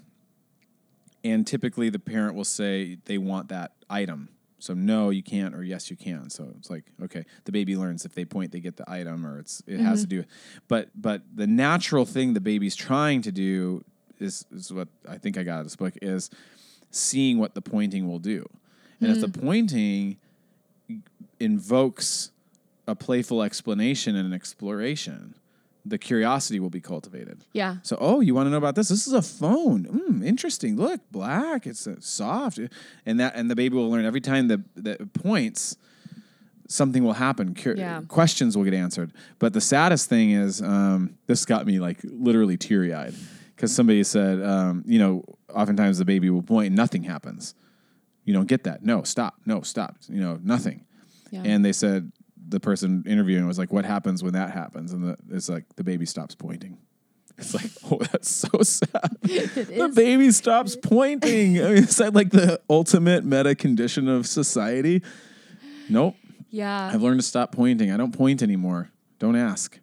[1.24, 4.30] and typically the parent will say they want that item.
[4.62, 6.30] So no, you can't, or yes, you can.
[6.30, 9.40] So it's like okay, the baby learns if they point, they get the item, or
[9.40, 10.22] it's it has to mm-hmm.
[10.22, 10.28] do.
[10.68, 13.84] But but the natural thing the baby's trying to do
[14.20, 16.30] is is what I think I got out of this book is
[16.92, 18.48] seeing what the pointing will do,
[19.00, 19.42] and if the mm.
[19.42, 20.18] pointing
[21.40, 22.32] invokes
[22.88, 25.34] a playful explanation and an exploration,
[25.86, 27.44] the curiosity will be cultivated.
[27.54, 27.78] Yeah.
[27.84, 28.90] So, oh, you want to know about this?
[28.90, 29.86] This is a phone.
[29.86, 30.76] Mm, interesting.
[30.78, 31.66] Look, black.
[31.66, 32.60] It's uh, soft,
[33.06, 35.78] and that and the baby will learn every time that that points.
[36.68, 37.54] Something will happen.
[37.54, 38.02] Cur- Yeah.
[38.08, 39.12] Questions will get answered.
[39.40, 43.14] But the saddest thing is, um, this got me like literally teary eyed
[43.56, 47.56] because somebody said, um, you know, oftentimes the baby will point and nothing happens.
[48.24, 48.86] You don't get that.
[48.86, 49.36] No, stop.
[49.46, 49.98] No, stop.
[50.08, 50.86] You know, nothing.
[51.30, 51.42] Yeah.
[51.44, 52.14] And they said
[52.52, 55.84] the person interviewing was like, "What happens when that happens?" And the, it's like the
[55.84, 56.78] baby stops pointing.
[57.38, 59.18] It's like, oh, that's so sad.
[59.22, 59.96] the is.
[59.96, 61.60] baby stops pointing.
[61.60, 65.02] I mean, is that like the ultimate meta condition of society?
[65.90, 66.18] Nope.
[66.52, 66.92] yeah.
[66.94, 67.90] I've learned to stop pointing.
[67.90, 68.92] I don't point anymore.
[69.18, 69.80] Don't ask.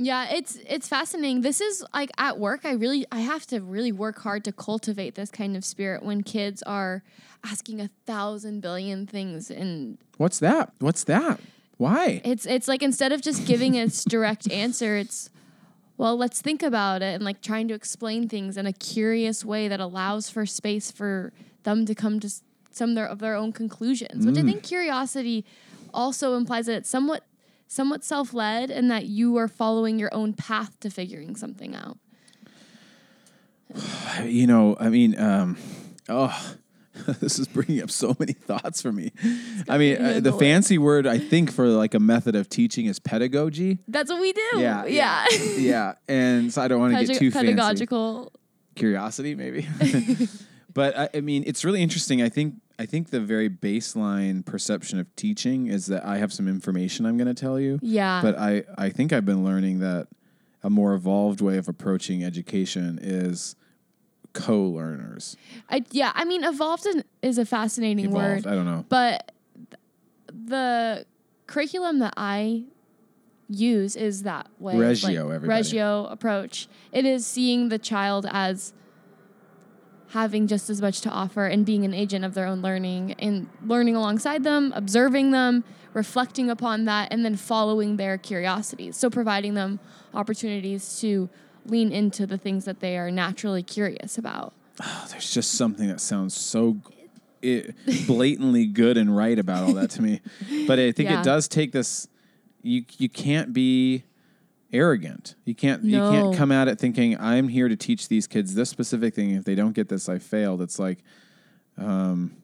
[0.00, 1.40] Yeah, it's it's fascinating.
[1.40, 5.16] This is like at work I really I have to really work hard to cultivate
[5.16, 7.02] this kind of spirit when kids are
[7.44, 10.72] asking a thousand billion things and What's that?
[10.78, 11.40] What's that?
[11.78, 12.20] Why?
[12.24, 15.30] it's it's like instead of just giving its direct answer, it's
[15.96, 19.66] well, let's think about it and like trying to explain things in a curious way
[19.66, 21.32] that allows for space for
[21.64, 22.30] them to come to
[22.70, 24.24] some of their, of their own conclusions.
[24.24, 25.44] Which I think curiosity
[25.92, 27.24] also implies that it's somewhat
[27.66, 31.98] somewhat self-led and that you are following your own path to figuring something out.
[34.24, 35.56] you know, I mean, um,
[36.08, 36.54] oh,
[37.20, 39.12] this is bringing up so many thoughts for me.
[39.68, 42.98] I mean, uh, the fancy word I think for like a method of teaching is
[42.98, 43.78] pedagogy.
[43.88, 44.48] That's what we do.
[44.56, 45.26] Yeah, Yeah.
[45.56, 47.46] yeah, and so I don't want to get Pedag- too fancy.
[47.48, 48.32] pedagogical.
[48.74, 49.66] Curiosity, maybe.
[50.74, 52.22] but I, I mean, it's really interesting.
[52.22, 56.46] I think I think the very baseline perception of teaching is that I have some
[56.46, 57.80] information I'm going to tell you.
[57.82, 58.20] Yeah.
[58.22, 60.06] But I, I think I've been learning that
[60.62, 63.56] a more evolved way of approaching education is
[64.42, 65.36] co-learners.
[65.70, 68.44] I, yeah, I mean, evolved is- is a fascinating Evolved.
[68.44, 68.46] word.
[68.46, 68.84] I don't know.
[68.88, 69.32] But
[69.70, 69.80] th-
[70.46, 71.06] the
[71.46, 72.64] curriculum that I
[73.48, 74.76] use is that way.
[74.76, 75.48] Reggio, like, everybody.
[75.48, 76.68] Reggio approach.
[76.92, 78.72] It is seeing the child as
[80.12, 83.46] having just as much to offer and being an agent of their own learning and
[83.64, 88.96] learning alongside them, observing them, reflecting upon that, and then following their curiosities.
[88.96, 89.80] So providing them
[90.14, 91.28] opportunities to
[91.70, 94.52] lean into the things that they are naturally curious about.
[95.10, 96.76] There's just something that sounds so
[97.42, 97.74] it,
[98.06, 100.20] blatantly good and right about all that to me.
[100.66, 101.20] But I think Yeah.
[101.20, 102.08] it does take this.
[102.62, 104.04] You you can't be
[104.72, 105.34] arrogant.
[105.44, 108.68] You can't you can't come at it thinking I'm here to teach these kids this
[108.70, 109.30] specific thing.
[109.30, 110.60] If they don't get this, I failed.
[110.62, 110.98] It's like,
[111.76, 112.36] um,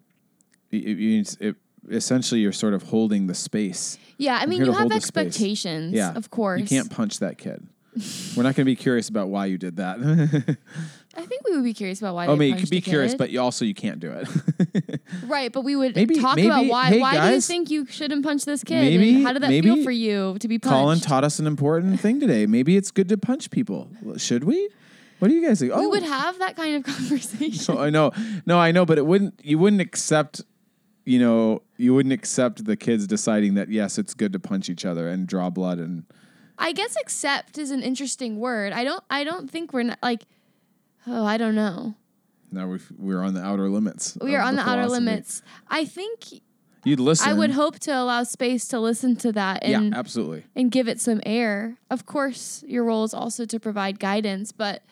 [0.70, 1.56] it, it, it-
[1.90, 3.98] essentially you're sort of holding the space.
[4.16, 5.04] Yeah, I mean, you have hold the space.
[5.26, 6.60] expectations, Yeah, of course.
[6.62, 7.66] You can't punch that kid.
[8.36, 9.98] We're not going to be curious about why you did that.
[11.16, 12.26] I think we would be curious about why.
[12.26, 13.18] oh, they mean, you could be curious, kid.
[13.18, 15.00] but you also you can't do it.
[15.26, 15.52] right.
[15.52, 16.86] But we would Maybe- talk about why.
[16.86, 18.80] hey, why do you think you shouldn't punch this kid?
[18.80, 20.72] maybe- how did that maybe feel for you to be punched?
[20.72, 22.46] Colin taught us an important thing today.
[22.46, 23.88] Maybe it's good to punch people.
[24.16, 24.68] Should we?
[25.20, 25.72] What do you guys think?
[25.74, 27.52] we Oh, would have that kind of conversation.
[27.54, 28.10] so I know.
[28.44, 29.38] No, I know, but it wouldn't.
[29.44, 30.42] You wouldn't accept.
[31.06, 34.84] You know, you wouldn't accept the kids deciding that yes, it's good to punch each
[34.84, 36.04] other and draw blood and.
[36.58, 38.72] I guess accept is an interesting word.
[38.72, 39.02] I don't.
[39.10, 40.24] I don't think we're not like.
[41.06, 41.94] Oh, I don't know.
[42.50, 44.16] Now we've, we're on the outer limits.
[44.20, 45.42] We are on the, outer limits.
[45.68, 46.20] I think.
[46.84, 47.28] You'd listen.
[47.28, 50.44] I would hope to allow space to listen to that Yeah, and absolutely.
[50.54, 51.78] and give it some air.
[51.90, 54.82] Of course, your role is also to provide guidance, but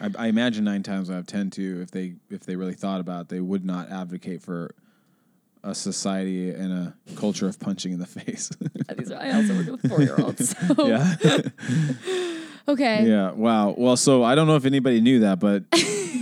[0.00, 3.00] I, I imagine nine times out of ten too, if they if they really thought
[3.00, 4.74] about it, they would not advocate for
[5.64, 8.50] a society and a culture of punching in the face.
[8.96, 10.54] these are, I also work with four year olds.
[10.74, 10.86] So.
[10.86, 11.16] yeah.
[12.68, 13.06] Okay.
[13.08, 13.32] yeah.
[13.32, 13.74] Wow.
[13.76, 15.64] Well, so I don't know if anybody knew that, but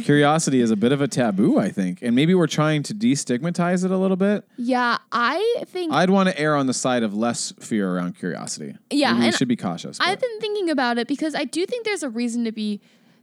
[0.04, 2.00] curiosity is a bit of a taboo, I think.
[2.02, 4.44] And maybe we're trying to destigmatize it a little bit.
[4.56, 8.76] Yeah, I think I'd want to err on the side of less fear around curiosity.
[8.90, 9.98] Yeah, Maybe we should be cautious.
[10.00, 12.80] I've been thinking about it because I do think there's a reason to be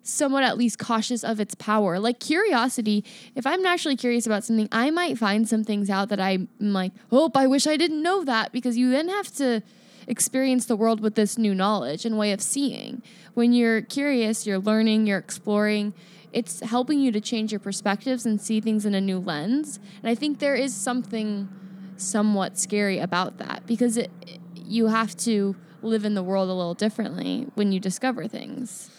[0.07, 1.99] somewhat at least cautious of its power.
[1.99, 3.03] Like curiosity,
[3.35, 6.93] if I'm naturally curious about something, I might find some things out that I'm like,
[7.11, 9.61] oh, I wish I didn't know that because you then have to
[10.07, 13.03] experience the world with this new knowledge and way of seeing.
[13.33, 15.93] When you're curious, you're learning, you're exploring.
[16.31, 19.79] It's helping you to change your perspectives and see things in a new lens.
[20.01, 21.49] And I think there is something
[21.97, 24.11] somewhat scary about that because it,
[24.55, 28.89] you have to live in the world a little differently when you discover things.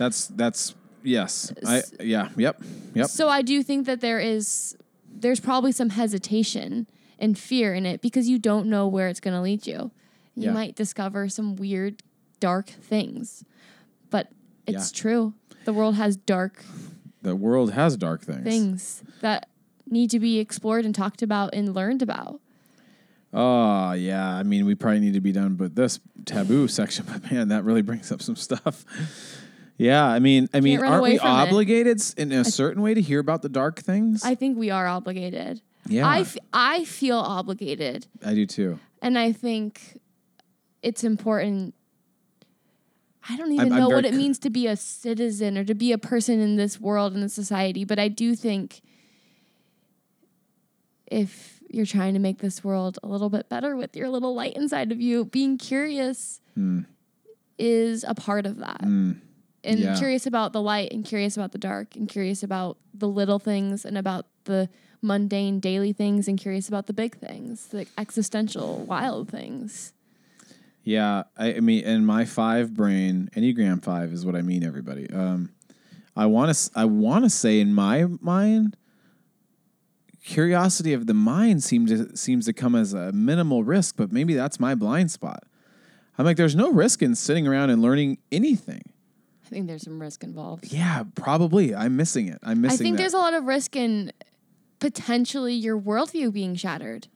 [0.00, 1.52] That's that's yes.
[1.66, 2.30] I yeah.
[2.34, 2.62] Yep.
[2.94, 3.06] Yep.
[3.08, 4.74] So I do think that there is
[5.12, 6.86] there's probably some hesitation
[7.18, 9.90] and fear in it because you don't know where it's going to lead you.
[10.34, 10.52] You Yeah.
[10.52, 12.02] might discover some weird
[12.40, 13.44] dark things.
[14.08, 14.28] But
[14.66, 15.00] it's Yeah.
[15.02, 15.34] true.
[15.66, 16.64] The world has dark
[17.20, 18.42] The world has dark things.
[18.44, 19.50] things that
[19.90, 22.40] need to be explored and talked about and learned about.
[23.34, 24.34] Oh yeah.
[24.34, 27.64] I mean, we probably need to be done with this taboo section, but man, that
[27.64, 28.86] really brings up some stuff.
[29.80, 31.30] Yeah, I mean, I mean, run aren't away we from it.
[31.48, 34.22] obligated s- in a certain way to hear about the dark things?
[34.24, 35.62] I think we are obligated.
[35.88, 38.06] yeah, I, f- I feel obligated.
[38.24, 38.78] I do too.
[39.00, 39.98] And I think
[40.82, 41.74] it's important.
[43.28, 45.64] I don't even I'm- I'm know what very it means to be a citizen or
[45.64, 48.82] to be a person in this world and this society, but I do think
[51.06, 54.54] if you're trying to make this world a little bit better with your little light
[54.56, 56.80] inside of you, being curious Hmm.
[57.58, 58.82] is a part of that.
[59.62, 59.94] And Yeah.
[59.96, 63.84] curious about the light and curious about the dark and curious about the little things
[63.84, 64.68] and about the
[65.02, 69.92] mundane daily things and curious about the big things, the existential wild things.
[70.82, 74.64] Yeah, I, I mean, in my five brain, Enneagram five is what I mean.
[74.64, 75.50] Everybody, um,
[76.16, 78.76] I want to, I want to say in my mind,
[80.24, 84.34] curiosity of the mind seems to seems to come as a minimal risk, but maybe
[84.34, 85.44] that's my blind spot.
[86.18, 88.82] I'm like, there's no risk in sitting around and learning anything.
[89.50, 90.72] I think there's some risk involved.
[90.72, 91.74] Yeah, probably.
[91.74, 92.38] I'm missing it.
[92.42, 92.74] I'm missing.
[92.74, 93.02] I think that.
[93.02, 94.12] there's a lot of risk in
[94.78, 97.08] potentially your worldview being shattered.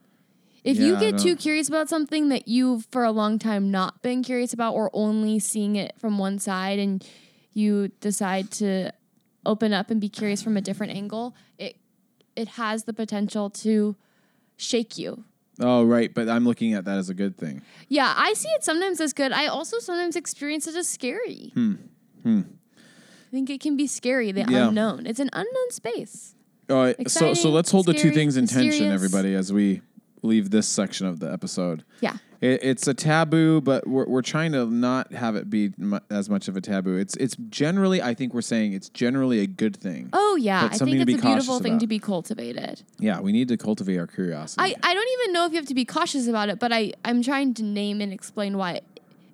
[0.63, 4.01] If Yeah, you get too curious about something that you've for a long time not
[4.01, 7.07] been curious about or only seeing it from one side and
[7.53, 8.91] you decide to
[9.45, 11.77] open up and be curious from a different angle, it
[12.35, 13.95] it has the potential to
[14.57, 15.23] shake you.
[15.59, 16.13] Oh, right.
[16.13, 17.61] But I'm looking at that as a good thing.
[17.87, 19.31] Yeah, I see it sometimes as good.
[19.31, 21.51] I also sometimes experience it as scary.
[21.53, 21.75] Hmm.
[22.25, 22.43] I
[23.31, 24.51] think it can be scary, the Hmm.
[24.51, 24.67] Yeah.
[24.69, 25.05] unknown.
[25.05, 26.35] It's an unknown space.
[26.69, 27.09] All right.
[27.09, 28.93] So, so let's hold the two things in tension, mysterious.
[28.93, 29.81] everybody, as we
[30.23, 31.83] leave this section of the episode.
[32.01, 32.17] Yeah.
[32.41, 36.29] It, it's a taboo, but we're, we're trying to not have it be mu- as
[36.29, 36.97] much of a taboo.
[36.97, 40.09] It's it's generally, I think we're saying it's generally a good thing.
[40.13, 41.81] Oh yeah, I think it's be a beautiful thing about.
[41.81, 42.81] to be cultivated.
[42.99, 44.61] Yeah, we need to cultivate our curiosity.
[44.61, 46.93] I, I don't even know if you have to be cautious about it, but I
[47.05, 48.81] I'm trying to name and explain why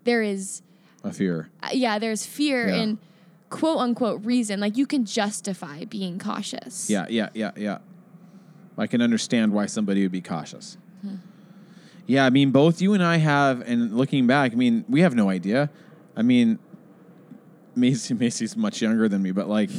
[0.04, 0.62] there is
[1.04, 1.50] a fear.
[1.64, 2.76] uh, yeah there's fear Yeah.
[2.82, 2.98] and
[3.50, 6.90] quote unquote reason like you can justify being cautious.
[6.90, 7.80] Yeah, yeah, yeah, yeah.
[8.78, 10.78] I can understand why somebody would be cautious.
[12.08, 15.14] Yeah, I mean, both you and I have, and looking back, I mean, we have
[15.16, 15.70] no idea.
[16.16, 16.58] I mean,
[17.76, 19.70] Macy Macy's much younger than me, but like,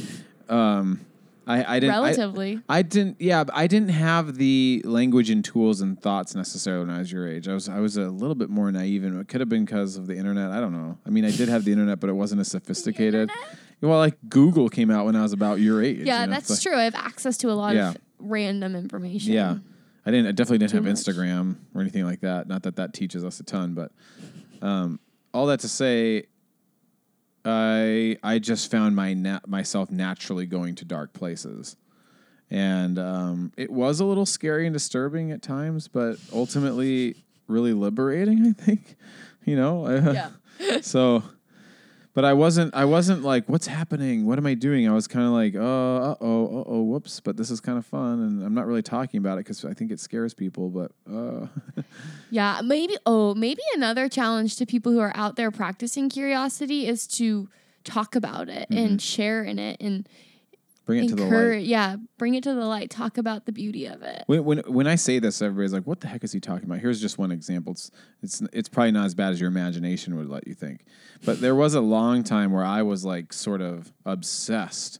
[0.49, 1.01] um,
[1.47, 2.61] I I didn't I- Relatively.
[2.69, 3.21] I didn't.
[3.21, 7.27] Yeah, I didn't have the language and tools and thoughts necessarily when I was your
[7.29, 7.49] age.
[7.49, 9.97] I was I was a little bit more naive, and it could have been because
[9.97, 10.51] of the internet.
[10.53, 10.99] I don't know.
[11.07, 13.31] I mean, I did have the internet, but it wasn't as sophisticated.
[13.81, 16.07] Well, like Google came out when I was about your age.
[16.07, 16.77] yeah, you know, that's like- true.
[16.77, 17.91] I have access to a lot Yeah.
[17.91, 19.33] of random information.
[19.33, 19.57] Yeah,
[20.07, 20.29] I didn't.
[20.29, 20.95] I definitely didn't Too have much.
[20.95, 22.47] Instagram or anything like that.
[22.47, 23.91] Not that that teaches us a ton, but
[24.63, 25.01] um,
[25.35, 26.27] all that to say,
[27.45, 31.77] I I just found my na- myself naturally going to dark places,
[32.51, 37.17] and um, it was a little scary and disturbing at times, but ultimately
[37.49, 38.47] really liberating.
[38.59, 38.97] I think,
[39.45, 39.89] you know.
[40.13, 40.31] Yeah.
[40.81, 41.23] so.
[42.15, 42.75] But I wasn't.
[42.75, 44.27] I wasn't like, "What's happening?
[44.27, 45.61] What am I doing?" I was kind of like, "Uh,
[46.13, 48.83] uh oh, uh oh, whoops!" But this is kind of fun, and I'm not really
[48.83, 50.69] talking about it because I think it scares people.
[50.69, 51.47] But uh,
[52.31, 57.07] Yeah, maybe oh, maybe another challenge to people who are out there practicing curiosity is
[57.19, 57.49] to
[57.85, 58.79] talk about it Mm-hmm.
[58.79, 60.07] and share in it and
[60.85, 61.65] Bring it to the light.
[61.65, 62.91] Yeah, bring it to the light.
[62.91, 64.25] Talk about the beauty of it.
[64.27, 66.81] When, when when I say this, everybody's like, "What the heck is he talking about?"
[66.81, 67.73] Here's just one example.
[67.73, 67.91] It's
[68.23, 70.85] it's it's probably not as bad as your imagination would let you think,
[71.25, 74.99] but there was a long time where I was like sort of obsessed,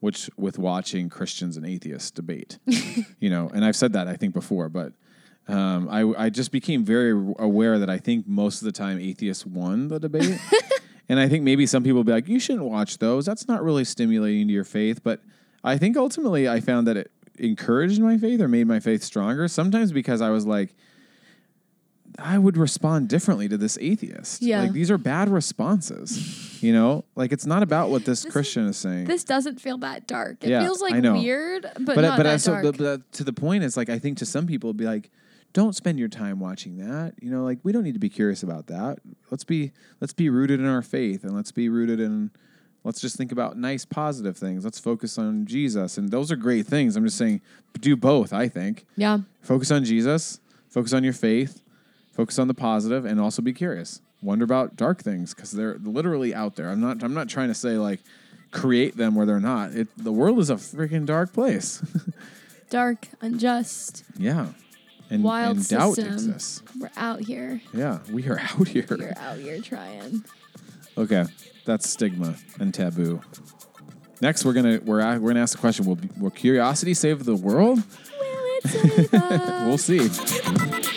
[0.00, 2.58] which with watching Christians and atheists debate,
[3.18, 3.50] you know.
[3.54, 4.92] And I've said that I think before, but
[5.48, 9.46] um, I I just became very aware that I think most of the time atheists
[9.46, 10.38] won the debate.
[11.12, 13.26] And I think maybe some people will be like, you shouldn't watch those.
[13.26, 15.02] That's not really stimulating to your faith.
[15.02, 15.20] But
[15.62, 19.46] I think ultimately I found that it encouraged my faith or made my faith stronger.
[19.46, 20.74] Sometimes because I was like,
[22.18, 24.40] I would respond differently to this atheist.
[24.40, 24.62] Yeah.
[24.62, 26.62] Like these are bad responses.
[26.62, 27.04] you know?
[27.14, 29.04] Like it's not about what this, Christian is saying.
[29.04, 30.42] This doesn't feel that dark.
[30.42, 32.64] It Yeah, feels like weird, but, but not but, that I- so, dark.
[32.64, 35.10] but, but to the point is like I think to some people it'd be like,
[35.52, 37.14] don't spend your time watching that.
[37.20, 38.98] You know, like we don't need to be curious about that.
[39.30, 42.30] Let's be let's be rooted in our faith and let's be rooted in
[42.84, 44.64] let's just think about nice positive things.
[44.64, 45.98] Let's focus on Jesus.
[45.98, 46.96] And those are great things.
[46.96, 47.40] I'm just saying
[47.80, 48.86] do both, I think.
[48.96, 49.18] yeah.
[49.40, 51.62] Focus on Jesus, focus on your faith,
[52.12, 54.00] focus on the positive, and also be curious.
[54.22, 56.68] Wonder about dark things because they're literally out there.
[56.70, 57.02] I'm not.
[57.02, 58.00] I'm not trying to say like
[58.52, 59.72] create them where they're not.
[59.72, 61.82] It, the world is a freaking dark place.
[62.70, 64.02] Dark, unjust.
[64.16, 64.46] yeah,
[65.12, 66.12] and, Wild and doubt system.
[66.14, 66.62] exists.
[66.78, 67.60] We're out here.
[67.74, 68.86] Yeah, we are out here.
[68.88, 70.24] We're out here trying.
[70.96, 71.24] Okay,
[71.64, 73.20] that's stigma and taboo.
[74.20, 77.78] Next, we're gonna we're we're gonna ask the question: Will will curiosity save the world?
[77.78, 79.66] Will it save us?
[79.66, 80.91] We'll see.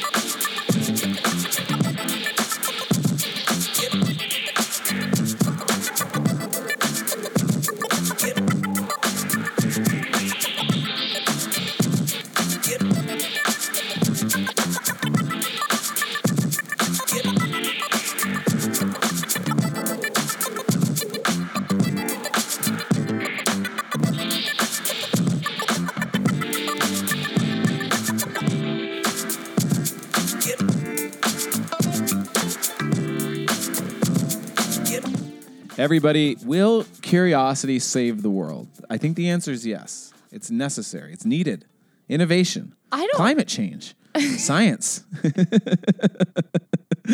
[35.86, 38.68] Everybody, will curiosity save the world?
[38.90, 40.12] I think the answer is yes.
[40.32, 41.14] It's necessary.
[41.14, 41.64] It's needed.
[42.10, 42.74] Innovation.
[42.92, 43.94] I don't- Climate change.
[44.38, 45.04] Science.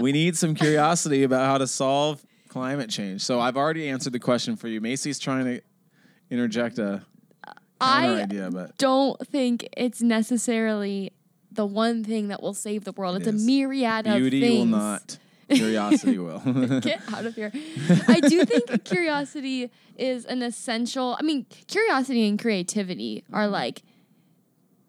[0.00, 3.20] we need some curiosity about how to solve climate change.
[3.20, 4.80] So I've already answered the question for you.
[4.80, 5.60] Macy's trying to
[6.30, 7.04] interject a
[7.82, 11.12] counter idea, but don't think it's necessarily
[11.52, 13.18] the one thing that will save the world.
[13.18, 13.44] It's a is.
[13.44, 14.30] myriad of things.
[14.30, 15.18] beauty will not.
[15.50, 16.38] Curiosity will.
[16.80, 17.52] Get out of here.
[18.08, 21.16] I do think curiosity is an essential.
[21.18, 23.82] I mean, curiosity and creativity are like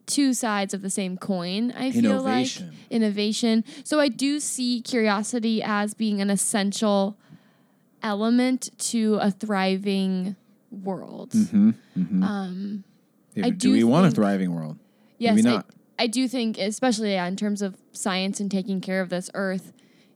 [0.05, 1.71] two sides of the same coin.
[1.71, 2.67] I feel Innovation.
[2.67, 3.63] like innovation.
[3.83, 7.17] So I do see curiosity as being an essential
[8.03, 10.35] element to a thriving
[10.71, 11.31] world.
[11.31, 12.23] Mm-hmm.
[12.23, 12.83] Um,
[13.33, 14.77] If- I do, do we want a thriving world?
[15.17, 15.63] Yes, Maybe I-
[15.97, 19.71] I, do think, especially yeah, in terms of science and taking care of this earth,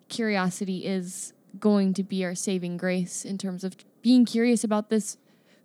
[0.09, 5.17] curiosity is going to be our saving grace in terms of being curious about this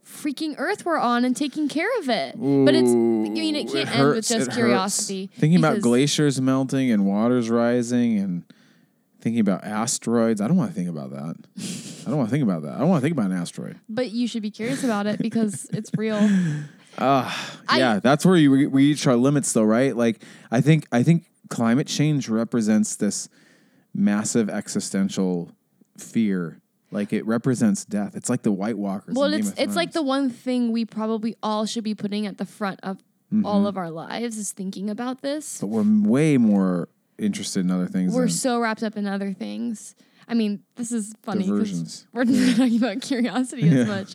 [0.07, 2.35] freaking earth we're on and taking care of it.
[2.39, 4.55] but it's, I mean, it can't end with just it hurts.
[4.55, 5.31] curiosity.
[5.35, 8.45] Thinking about glaciers melting and waters rising and
[9.21, 10.41] thinking about asteroids.
[10.43, 11.37] I don't want to think about that.
[12.07, 12.75] I don't want to think about that.
[12.75, 13.79] I don't want to think about an asteroid.
[13.89, 16.19] But you should be curious about it because it's real.
[16.99, 19.97] Ah, I- yeah, that's where you, we reach our limits, though, right?
[19.97, 23.29] Like, I think I think climate change represents this
[23.95, 25.51] massive existential
[25.97, 26.61] fear.
[26.91, 28.15] Like it represents death.
[28.15, 29.15] It's like the White Walkers.
[29.17, 32.47] well, it's it's like the one thing we probably all should be putting at the
[32.47, 32.99] front of
[33.33, 33.47] Mm-hmm.
[33.47, 35.59] all of our lives is thinking about this.
[35.59, 36.89] But we're way more
[37.19, 38.15] interested in other things.
[38.15, 39.97] we're so wrapped up in other things.
[40.29, 44.15] I mean, this is funny because we're not talking about curiosity as much,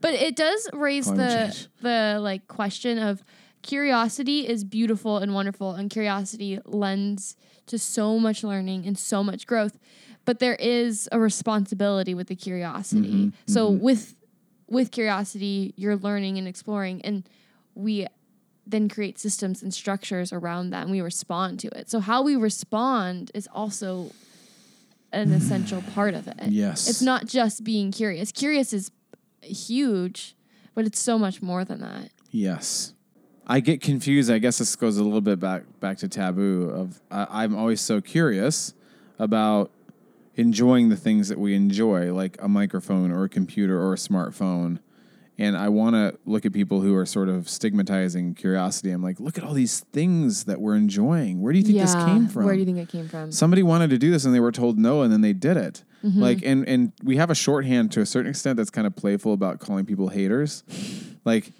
[0.00, 1.68] but it does raise Climate the change.
[1.82, 3.22] the like question of
[3.62, 7.36] curiosity is beautiful and wonderful, and curiosity lends
[7.66, 9.78] to so much learning and so much growth.
[10.24, 13.26] But there is a responsibility with the curiosity.
[13.26, 14.14] Mm-hmm, So with
[14.68, 17.28] with curiosity, you're learning and exploring, and
[17.74, 18.06] we
[18.66, 21.90] then create systems and structures around that and we respond to it.
[21.90, 24.10] So how we respond is also
[25.12, 26.48] an essential part of it.
[26.48, 26.88] Yes.
[26.88, 28.32] It's not just being curious.
[28.32, 28.90] Curious is
[29.42, 30.34] huge,
[30.74, 32.08] but it's so much more than that.
[32.30, 32.93] Yes.
[33.46, 34.30] I get confused.
[34.30, 37.80] I guess this goes a little bit back back to taboo of I, I'm always
[37.80, 38.74] so curious
[39.18, 39.70] about
[40.36, 44.80] enjoying the things that we enjoy, like a microphone or a computer or a smartphone,
[45.38, 48.90] And I want to look at people who are sort of stigmatizing curiosity.
[48.90, 51.40] I'm like, look at all these things that we're enjoying.
[51.42, 52.44] Where do you think this came from?
[52.46, 53.30] Where do you think it came from?
[53.30, 55.84] somebody wanted to do this and they were told no and then they did it
[56.04, 56.20] Mm-hmm.
[56.20, 59.32] like and and we have a shorthand to a certain extent that's kind of playful
[59.32, 60.62] about calling people haters
[61.24, 61.50] like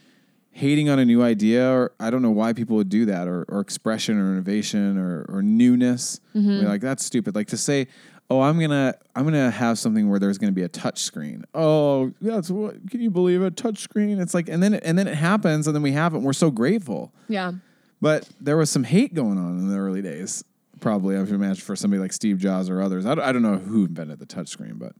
[0.54, 3.44] hating on a new idea or i don't know why people would do that or,
[3.48, 6.62] or expression or innovation or, or newness Mm-hmm.
[6.62, 7.86] We're like that's stupid like to say
[8.30, 12.12] oh i'm gonna i'm gonna have something where there's gonna be a touch screen oh
[12.20, 15.06] that's what can you believe a touch screen it's like and then it, and then
[15.06, 17.52] it happens and then we have it and we're so grateful yeah.
[18.00, 20.44] but there was some hate going on in the early days.
[20.80, 23.06] Probably, I would imagine, for somebody like Steve Jobs or others.
[23.06, 24.92] I don't, I don't know who invented the touch screen, but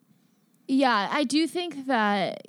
[0.69, 2.43] Yeah, I do think that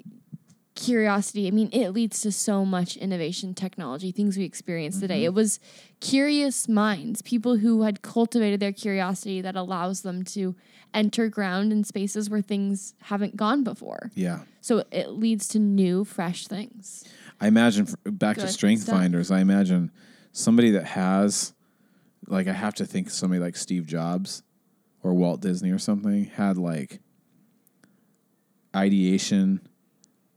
[0.75, 5.19] curiosity, I mean, it leads to so much innovation, technology, things we experience today.
[5.19, 5.25] Mm-hmm.
[5.25, 5.59] It was
[6.01, 10.55] curious minds, people who had cultivated their curiosity that allows them to
[10.93, 14.11] enter ground in spaces where things haven't gone before.
[14.15, 14.39] yeah.
[14.61, 17.03] So it leads to new, fresh things.
[17.39, 18.95] I imagine back to Strength stuff.
[18.95, 19.29] Finders.
[19.29, 19.91] I imagine
[20.31, 21.53] somebody that has,
[22.27, 24.41] like, I have to think somebody like Steve Jobs
[25.03, 26.99] or Walt Disney or something had like
[28.75, 29.61] ideation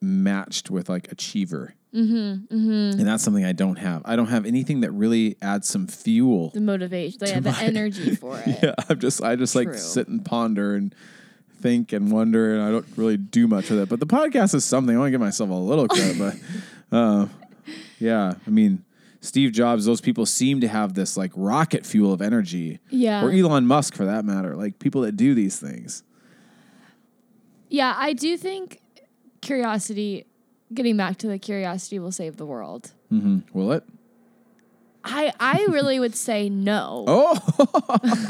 [0.00, 1.74] matched with like achiever.
[1.94, 2.98] Mm-hmm, mm-hmm.
[3.00, 4.02] And that's something I don't have.
[4.04, 8.14] I don't have anything that really adds some fuel The motivation, yeah, the my- energy
[8.14, 8.58] for it.
[8.62, 10.94] yeah, I'm just I just like sit and ponder and
[11.60, 13.88] think and wonder, and I don't really do much with it.
[13.88, 14.94] But the podcast is something.
[14.94, 16.36] I want to give myself a little credit, but
[16.96, 17.26] uh,
[17.98, 18.84] yeah, I mean,
[19.22, 23.24] Steve Jobs, those people seem to have this like rocket fuel of energy, Yeah.
[23.24, 26.02] or Elon Musk for that matter, like people that do these things.
[27.70, 28.80] Yeah, I do think
[29.40, 30.26] curiosity,
[30.74, 32.92] getting back to the curiosity will save the world.
[33.10, 33.84] hmm Will it?
[35.04, 37.04] I I really would say no.
[37.08, 38.28] Oh,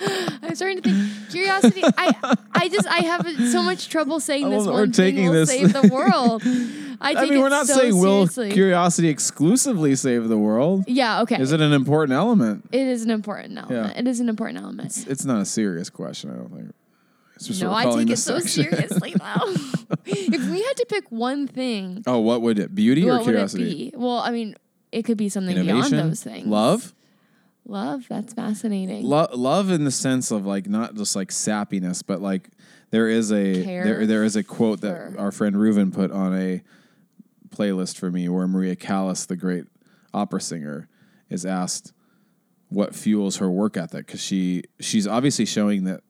[0.42, 1.82] I'm starting to think curiosity.
[1.84, 5.32] I I just I have so much trouble saying this one we're thing taking will
[5.32, 6.42] this- save the world.
[7.00, 10.84] I, I mean, we're not so saying will curiosity exclusively save the world.
[10.88, 11.40] yeah, okay.
[11.40, 12.68] Is it an important element?
[12.72, 13.94] it is an important element.
[13.94, 14.00] Yeah.
[14.00, 15.04] It is an important element.
[15.08, 16.30] It's not a serious question.
[16.30, 16.74] I don't think.
[17.60, 18.64] No, I take it so section.
[18.72, 19.54] seriously though.
[20.06, 22.74] if we had to pick one thing, Oh, what would it?
[22.74, 23.90] Beauty or what would it curiosity?
[23.90, 23.96] be?
[23.96, 24.56] Well, I mean,
[24.92, 26.46] it could be something Innovation, beyond those things.
[26.46, 26.94] love,
[27.66, 29.04] Love, that's fascinating.
[29.04, 32.48] Lo- love in the sense of like not just like sappiness, but like
[32.90, 36.34] there is a Care there there is a quote that our friend Reuven put on
[36.34, 36.62] a
[37.50, 39.64] playlist for me where Maria Callas, the great
[40.14, 40.88] opera singer,
[41.28, 41.92] is asked
[42.70, 46.00] what fuels her work ethic because she she's obviously showing that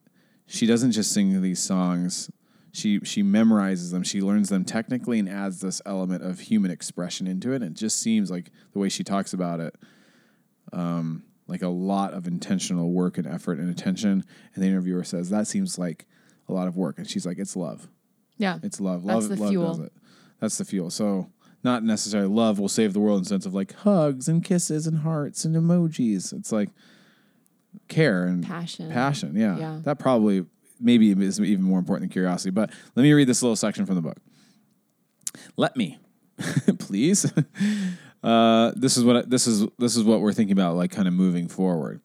[0.49, 2.29] she doesn't just sing these songs.
[2.71, 4.03] She she memorizes them.
[4.03, 7.57] She learns them technically and adds this element of human expression into it.
[7.61, 9.75] And it just seems like the way she talks about it,
[10.73, 14.23] um, like a lot of intentional work and effort and attention.
[14.53, 16.05] And the interviewer says that seems like
[16.47, 17.87] a lot of work, and she's like, "It's love.
[18.37, 18.57] yeah.
[18.63, 19.03] It's love.
[19.05, 19.67] That's love, the love fuel.
[19.67, 19.93] does it.
[20.39, 20.89] That's the fuel.
[20.89, 21.29] So
[21.63, 24.87] not necessarily love will save the world in the sense of like hugs and kisses
[24.87, 26.33] and hearts and emojis.
[26.33, 26.69] It's like
[27.87, 28.91] care and Passion.
[28.91, 29.57] Passion, yeah.
[29.57, 29.79] Yeah.
[29.83, 30.45] That probably
[30.79, 32.51] maybe is even more important than curiosity.
[32.51, 34.17] But let me read this little section from the book.
[35.57, 35.97] Let me,
[36.79, 37.31] please.
[38.21, 39.65] Uh, this is what this is.
[39.77, 42.01] This is what we're thinking about, like kind of moving forward.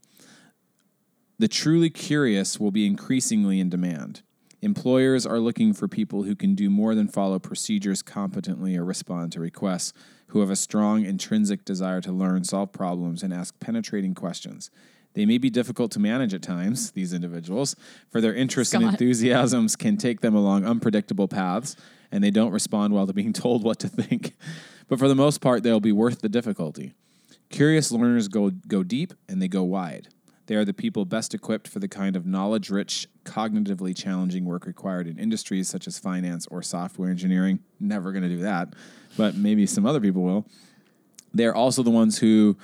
[1.41, 4.23] The truly curious will be increasingly in demand.
[4.63, 9.33] Employers are looking for people who can do more than follow procedures competently or respond
[9.33, 9.93] to requests,
[10.29, 14.71] who have a strong intrinsic desire to learn, solve problems, and ask penetrating questions.
[15.15, 17.77] They may be difficult to manage at times, these individuals,
[18.11, 21.77] for their interests and enthusiasms can take them along unpredictable paths,
[22.11, 24.35] and they don't respond well to being told what to think.
[24.89, 26.95] But for the most part, they'll be worth the difficulty.
[27.49, 30.09] Curious learners go, go deep and they go wide.
[30.47, 34.67] They are the people best equipped for the kind of knowledge rich, cognitively challenging work
[34.67, 37.61] required in industries such as finance or software engineering.
[37.81, 38.75] Never going to do that,
[39.17, 40.47] but maybe some other people will.
[41.33, 42.59] They're also the ones who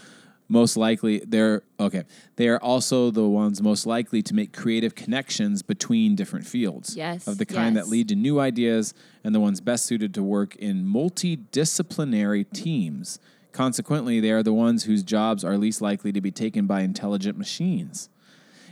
[0.51, 2.03] most likely they're okay.
[2.35, 6.97] They are also the ones most likely to make creative connections between different fields.
[6.97, 8.93] Yes, Of the kind that lead to new ideas
[9.23, 13.21] and the ones best suited to work in multidisciplinary teams.
[13.53, 17.39] Consequently, they are the ones whose jobs are least likely to be taken by intelligent
[17.39, 18.09] machines.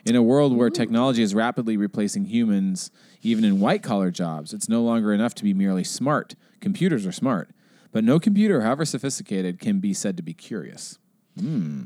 [0.04, 2.90] In a world where technology is rapidly replacing humans,
[3.22, 6.34] even in white collar jobs, it's no longer enough to be merely smart.
[6.60, 7.50] Computers are smart,
[7.92, 10.98] but no computer, however sophisticated, can be said to be curious.
[11.38, 11.84] Hmm.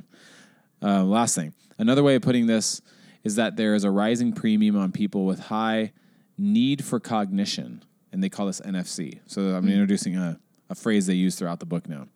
[0.83, 2.83] Uh, last thing, another way of putting this
[3.25, 5.93] is that there is a rising premium on people with high
[6.37, 9.21] need for cognition, and they call this NFC.
[9.27, 12.09] So I'm introducing a, a phrase they use throughout the book now.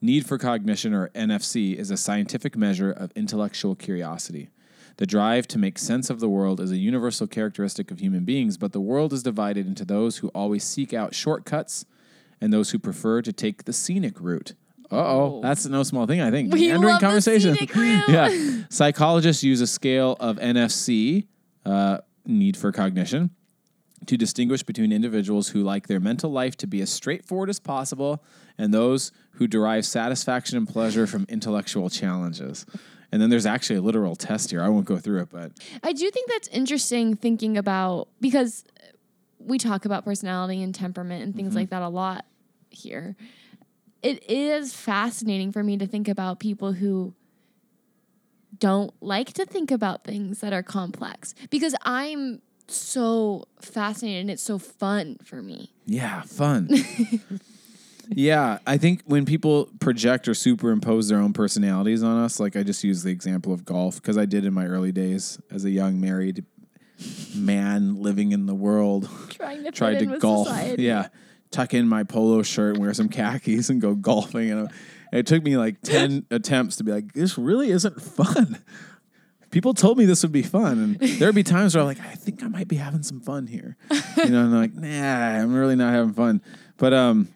[0.00, 4.50] Need for cognition, or NFC, is a scientific measure of intellectual curiosity.
[4.96, 8.56] The drive to make sense of the world is a universal characteristic of human beings,
[8.56, 11.84] but the world is divided into those who always seek out shortcuts
[12.40, 14.54] and those who prefer to take the scenic route.
[14.90, 16.52] Uh oh, that's no small thing, I think.
[16.52, 17.54] We Meandering love the conversation.
[17.54, 18.08] scenic route.
[18.08, 18.62] yeah.
[18.68, 21.26] Psychologists use a scale of NFC,
[21.64, 23.30] uh, need for cognition,
[24.06, 28.22] to distinguish between individuals who like their mental life to be as straightforward as possible
[28.58, 32.66] and those who derive satisfaction and pleasure from intellectual challenges.
[33.10, 34.62] And then there's actually a literal test here.
[34.62, 38.64] I won't go through it, but I do think that's interesting thinking about because
[39.38, 42.24] we talk about personality and temperament and things like that a lot
[42.70, 43.16] here.
[44.04, 47.14] It is fascinating for me to think about people who
[48.58, 54.42] don't like to think about things that are complex because I'm so fascinated and it's
[54.42, 55.72] so fun for me.
[55.86, 56.68] Yeah, fun.
[58.10, 62.62] yeah, I think when people project or superimpose their own personalities on us, like I
[62.62, 65.70] just use the example of golf because I did in my early days as a
[65.70, 66.44] young married
[67.34, 70.46] man living in the world, Trying to tried to golf.
[70.48, 70.82] society.
[70.84, 71.08] Yeah,
[71.54, 74.50] tuck in my polo shirt and wear some khakis and go golfing.
[74.50, 74.70] And
[75.12, 78.58] it took me like 10 attempts to be like, this really isn't fun.
[79.50, 82.16] People told me this would be fun, and there'd be times where I'm like, I
[82.16, 83.76] think I might be having some fun here,
[84.16, 84.44] you know.
[84.44, 86.42] And I'm like, Nah, I'm really not having fun.
[86.76, 87.28] But um,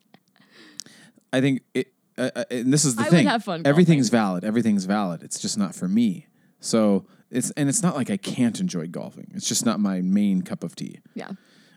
[1.33, 3.27] I think it, uh, uh, and this is the I would thing.
[3.29, 4.43] have fun Everything's valid.
[4.43, 5.23] Everything's valid.
[5.23, 6.27] It's just not for me.
[6.59, 9.31] So it's and it's not like I can't enjoy golfing.
[9.35, 10.99] It's just not my main cup of tea.
[11.15, 11.31] Yeah.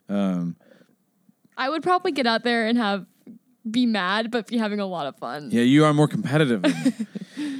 [0.09, 0.55] Um,
[1.61, 3.05] I would probably get out there and have
[3.69, 5.51] be mad, but be having a lot of fun.
[5.51, 6.65] yeah, you are more competitive.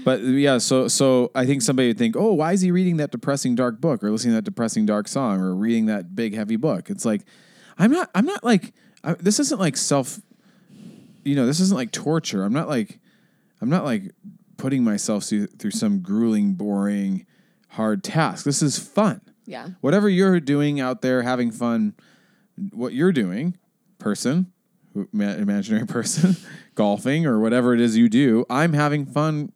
[0.03, 3.11] But yeah, so so I think somebody would think, oh, why is he reading that
[3.11, 6.55] depressing dark book or listening to that depressing dark song or reading that big heavy
[6.55, 6.89] book?
[6.89, 7.21] It's like
[7.77, 8.09] I'm not.
[8.15, 8.73] I'm not like
[9.03, 9.39] I, this.
[9.39, 10.19] Isn't like self.
[11.23, 12.43] You know, this isn't like torture.
[12.43, 12.99] I'm not like.
[13.61, 14.11] I'm not like
[14.57, 17.27] putting myself through, through some grueling, boring,
[17.69, 18.43] hard task.
[18.43, 19.21] This is fun.
[19.45, 19.69] Yeah.
[19.81, 21.95] whatever you're doing out there having fun
[22.71, 23.57] what you're doing
[24.01, 24.51] person
[25.13, 26.35] imaginary person
[26.75, 29.51] golfing or whatever it is you do i'm having fun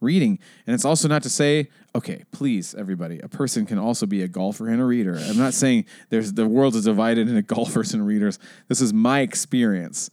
[0.00, 0.38] reading.
[0.66, 4.28] And it's also not to say okay please everybody a person can also be a
[4.28, 5.18] golfer and a reader.
[5.18, 8.38] I'm not saying there's the world is divided into golfers and readers.
[8.68, 10.10] This is my experience.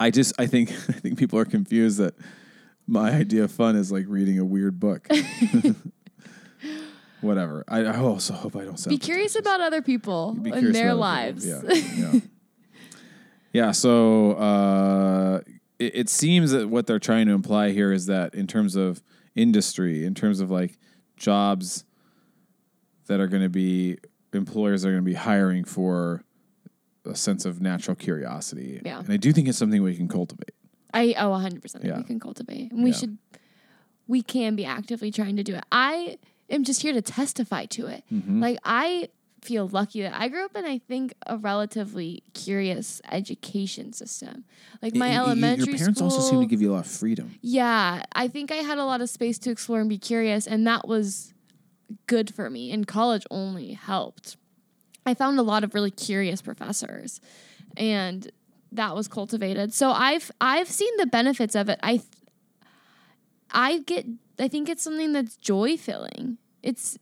[0.00, 2.14] I just i think i think people are confused that
[2.86, 5.06] my idea of fun is like reading a weird book
[7.22, 7.64] whatever.
[7.68, 8.90] I, I also hope I don't sound.
[8.90, 11.46] Be curious about other people Be and their lives.
[11.46, 11.74] people.
[11.76, 12.20] Yeah, yeah.
[13.52, 13.70] yeah.
[13.72, 15.40] So uh,
[15.78, 19.02] it, it seems that what they're trying to imply here is that in terms of
[19.34, 20.78] industry, in terms of like
[21.16, 21.84] jobs
[23.06, 23.98] that are going to be
[24.32, 26.22] employers are going to be hiring for
[27.04, 28.80] a sense of natural curiosity.
[28.84, 29.00] Yeah.
[29.00, 30.54] And I do think it's something we can cultivate.
[30.94, 31.98] I oh 100% Yeah.
[31.98, 32.70] we can cultivate.
[32.72, 32.96] And we Yeah.
[32.96, 33.18] should
[34.08, 35.64] we can be actively trying to do it.
[35.72, 36.18] I
[36.54, 38.04] am just here to testify to it.
[38.12, 38.42] Mm-hmm.
[38.42, 39.08] Like I
[39.42, 44.44] feel lucky that I grew up in I think a relatively curious education system.
[44.80, 46.90] Like my y- elementary Your parents school also seem to give you a lot of
[46.90, 47.34] freedom.
[47.42, 50.66] Yeah, I think I had a lot of space to explore and be curious, and
[50.66, 51.34] that was
[52.06, 52.70] good for me.
[52.70, 54.36] And college only helped.
[55.04, 57.20] I found a lot of really curious professors,
[57.76, 58.30] and
[58.70, 59.74] that was cultivated.
[59.74, 61.80] So I've I've seen the benefits of it.
[61.82, 62.04] I th-
[63.50, 64.06] I get
[64.38, 66.38] I think it's something that's joy filling.
[66.62, 66.98] It's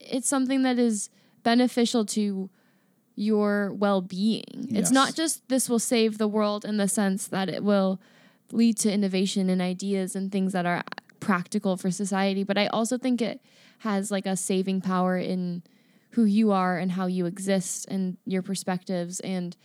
[0.00, 1.10] it's something that is
[1.42, 2.50] beneficial to
[3.14, 4.68] your well-being.
[4.70, 8.00] It's not just this will save the world in the sense that it will
[8.52, 10.84] lead to innovation and ideas and things that are
[11.18, 13.40] practical for society, but I also think it
[13.78, 15.62] has like a saving power in
[16.10, 19.56] who you are and how you exist and your perspectives and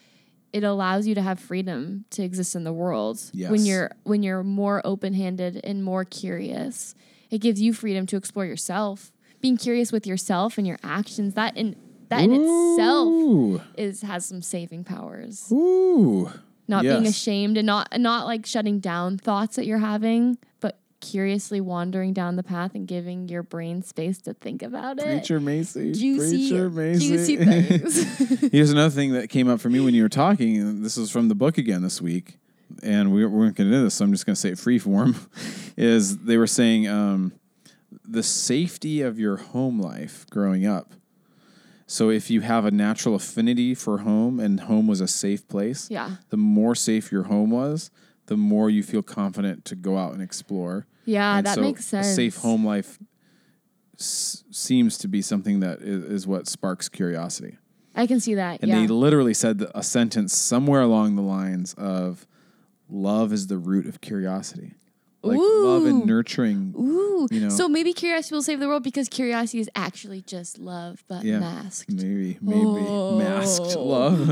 [0.53, 3.21] it allows you to have freedom to exist in the world
[3.51, 6.93] when you're when you're more open-handed and more curious.
[7.29, 9.11] It gives you freedom to explore yourself.
[9.41, 11.75] Being curious with yourself and your actions that in
[12.09, 15.51] that in itself is has some saving powers.
[15.51, 16.29] Ooh.
[16.67, 21.59] Not being ashamed and not not like shutting down thoughts that you're having, but curiously
[21.59, 25.05] wandering down the path and giving your brain space to think about it.
[25.05, 25.91] Preacher Macy.
[25.91, 27.07] Juicy, Preacher Macy.
[27.07, 28.51] juicy things.
[28.51, 30.57] Here's another thing that came up for me when you were talking.
[30.57, 32.37] And this is from the book again this week,
[32.83, 34.59] and we we weren't going to do this, so I'm just going to say it
[34.59, 35.15] free form.
[35.75, 37.33] is they were saying um,
[38.11, 40.93] the safety of your home life growing up.
[41.87, 45.89] So if you have a natural affinity for home and home was a safe place,
[45.89, 46.17] yeah.
[46.29, 47.91] the more safe your home was,
[48.27, 50.87] the more you feel confident to go out and explore.
[51.05, 52.07] Yeah, And that so makes sense.
[52.07, 52.97] A safe home life
[53.99, 57.57] s- seems to be something that is, is what sparks curiosity.
[57.93, 58.61] I can see that.
[58.61, 58.79] And yeah.
[58.79, 62.25] they literally said a sentence somewhere along the lines of
[62.89, 64.75] love is the root of curiosity.
[65.23, 66.73] Like love and nurturing.
[66.77, 67.27] Ooh.
[67.29, 67.49] You know.
[67.49, 71.39] So maybe curiosity will save the world because curiosity is actually just love, but Yeah.
[71.39, 71.91] masked.
[71.91, 73.17] Maybe, maybe oh.
[73.19, 73.83] masked Oh.
[73.85, 74.27] love.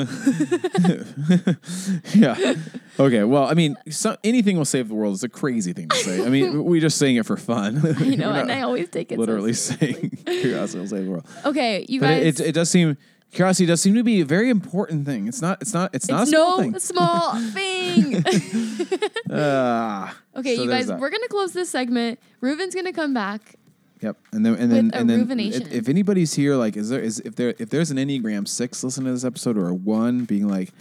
[2.16, 2.56] yeah.
[3.00, 3.24] Okay.
[3.24, 6.26] Well, I mean, so, anything will save the world is a crazy thing to say.
[6.26, 7.82] I mean, we're just saying it for fun.
[8.10, 10.10] You know, and I always take it literally seriously.
[10.26, 11.28] saying curiosity will save the world.
[11.46, 12.40] Okay, you But guys.
[12.40, 12.98] it, it, it does seem
[13.32, 15.28] curiosity does seem to be a very important thing.
[15.28, 15.62] It's not.
[15.62, 15.94] It's not.
[15.94, 16.80] It's, not a it's small no thing.
[16.80, 19.00] small thing.
[19.32, 20.18] Ah.
[20.36, 21.00] okay, So you guys, that.
[21.00, 22.20] we're gonna close this segment.
[22.42, 23.56] Reuven's gonna come back.
[24.02, 27.20] Yep, and then and then and then if, if anybody's here, like, is there is
[27.20, 30.48] if there if there's an Enneagram six listening to this episode or a one being
[30.48, 30.72] like,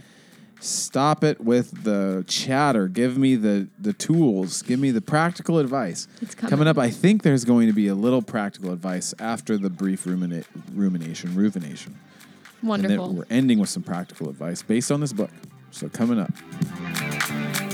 [0.60, 6.06] stop it with the chatter, give me the the tools, give me the practical advice.
[6.22, 6.68] It's coming.
[6.68, 6.78] up.
[6.78, 11.34] I think there's going to be a little practical advice after the brief rumina- rumination,
[12.62, 13.06] Reuvenation, and Wonderful.
[13.08, 15.30] then we're ending with some practical advice based on this book.
[15.70, 17.67] So coming up.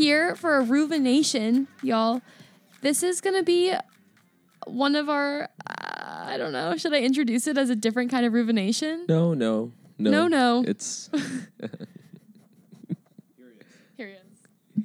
[0.00, 2.22] Here for a Reuvenation, y'all.
[2.80, 3.74] This is gonna be
[4.66, 5.42] one of our.
[5.66, 6.74] Uh, I don't know.
[6.78, 9.06] Should I introduce it as a different kind of Reuvenation?
[9.06, 10.64] No, no, no, No, no.
[10.66, 11.10] It's
[13.98, 14.20] Here he is.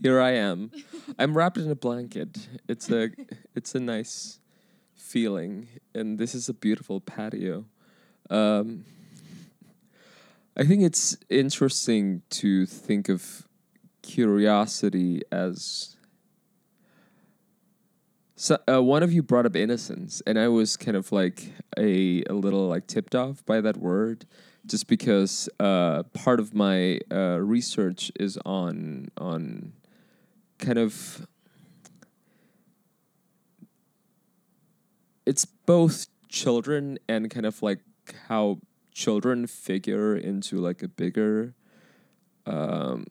[0.01, 0.19] here.
[0.19, 0.69] I am.
[1.17, 2.49] I'm wrapped in a blanket.
[2.67, 3.11] It's a
[3.55, 4.41] it's a nice
[4.95, 7.63] feeling, and this is a beautiful patio.
[8.29, 8.83] Um,
[10.57, 13.44] I think it's interesting to think of
[14.05, 15.97] curiosity as.
[18.37, 22.23] So, uh, one of you brought up innocence, and I was kind of like a,
[22.29, 24.25] a little like tipped off by that word,
[24.65, 29.73] just because uh, part of my uh, research is on on
[30.59, 31.27] kind of
[35.25, 37.79] it's both children and kind of like
[38.27, 38.59] how
[38.93, 41.53] children figure into like a bigger
[42.45, 43.05] um,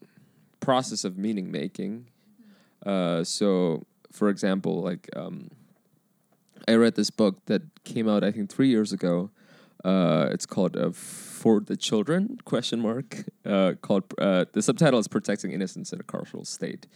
[0.65, 2.09] process of meaning making.
[2.85, 5.51] Uh, so, for example, like um,
[6.67, 9.31] I read this book that came out I think three years ago.
[9.85, 13.25] Uh, it's called uh, "For the Children?" question mark.
[13.45, 16.87] Uh, called uh, the subtitle is "Protecting Innocence in a Carceral State,"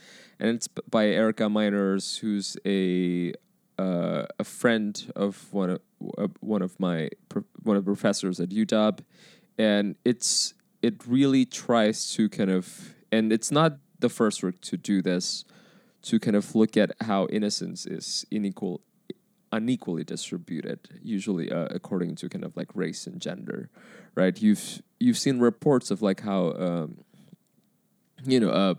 [0.41, 3.35] and it's by Erica Meiners, who's a
[3.79, 5.79] uh, a friend of one
[6.17, 7.11] of one of my
[7.63, 9.01] one of the professors at UW,
[9.59, 14.77] and it's it really tries to kind of and it's not the first work to
[14.77, 15.45] do this
[16.03, 18.81] to kind of look at how innocence is unequal
[19.51, 23.71] unequally distributed usually uh, according to kind of like race and gender
[24.19, 24.43] right?
[24.43, 26.99] You've you've seen reports of like how um,
[28.25, 28.75] you know uh,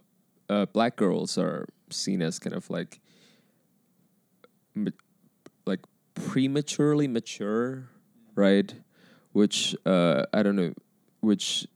[0.49, 2.99] uh, black girls are seen as kind of like
[5.65, 5.79] like
[6.13, 7.89] prematurely mature
[8.35, 8.73] right?
[9.31, 10.73] Which uh, i don't know
[11.21, 11.67] which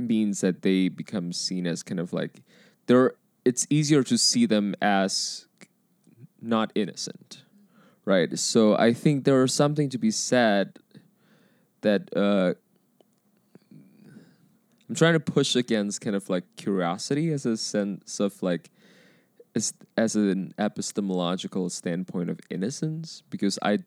[0.00, 2.42] means that they become seen as kind of like
[2.86, 5.46] they're it's easier to see them as
[6.40, 7.44] not innocent
[8.10, 8.38] right?
[8.38, 10.78] So i think there is something to be said
[11.82, 12.54] that uh
[14.88, 18.70] i'm trying to push against kind of like curiosity as a sense of like
[19.54, 23.78] as as an epistemological standpoint of innocence because i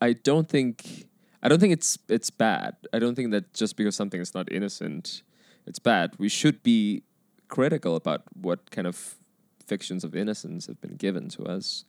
[0.00, 1.06] i don't think
[1.42, 2.74] i don't think it's it's bad.
[2.92, 5.22] I don't think that just because something is not innocent
[5.68, 6.14] it's bad.
[6.18, 7.02] We should be
[7.48, 9.16] critical about what kind of
[9.64, 11.84] fictions of innocence have been given to us.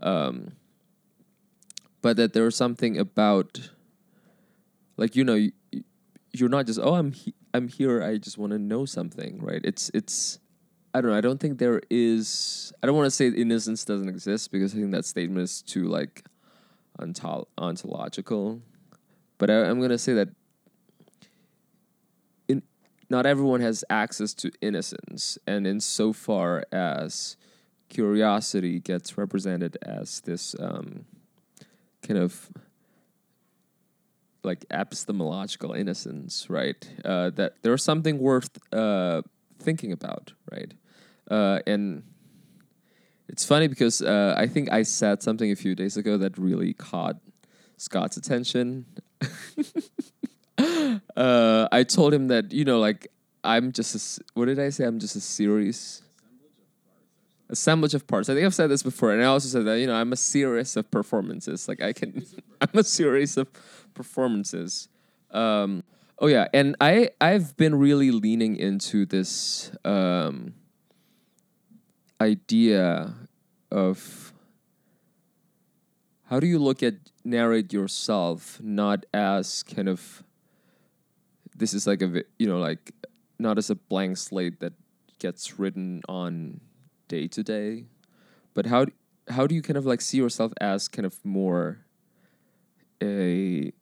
[0.00, 0.52] Um,
[2.00, 3.70] but that there's something about
[4.96, 5.52] like you know you,
[6.32, 9.60] you're not just oh i'm he- i'm here i just want to know something right?
[9.64, 10.38] It's it's
[10.94, 14.08] i don't know i don't think there is i don't want to say innocence doesn't
[14.08, 16.24] exist because i think that statement is too like
[17.00, 18.62] ontol- ontological.
[19.38, 20.28] But I, i'm going to say that
[23.10, 27.36] not everyone has access to innocence and in so far as
[27.88, 31.06] curiosity gets represented as this um,
[32.02, 32.50] kind of
[34.44, 36.88] like epistemological innocence, right?
[37.04, 39.22] Uh, that there's something worth uh,
[39.58, 40.72] thinking about, right?
[41.30, 42.02] Uh, and
[43.28, 46.72] it's funny because uh, I think I said something a few days ago that really
[46.72, 47.16] caught
[47.76, 48.86] Scott's attention.
[51.16, 53.08] uh, I told him that you know, like
[53.44, 54.84] I'm just a, what did I say?
[54.84, 56.02] I'm just a series.
[57.48, 58.28] assemblage of parts.
[58.28, 60.16] I think I've said this before, and I also said that you know I'm a
[60.16, 61.68] series of performances.
[61.68, 62.26] Like I can,
[62.60, 63.48] I'm a series of
[63.94, 64.88] performances.
[65.30, 65.82] Um,
[66.18, 70.54] oh yeah, and I I've been really leaning into this um,
[72.20, 73.14] idea
[73.70, 74.32] of
[76.24, 76.94] how do you look at
[77.24, 80.22] narrate yourself not as kind of
[81.58, 82.92] this is like a you know like
[83.38, 84.72] not as a blank slate that
[85.18, 86.60] gets written on
[87.08, 87.84] day to day
[88.54, 88.92] but how d-
[89.28, 91.84] how do you kind of like see yourself as kind of more
[93.02, 93.72] a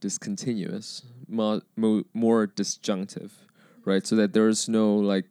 [0.00, 3.32] discontinuous more, more, more disjunctive
[3.84, 4.06] right?
[4.06, 5.26] So that there's no like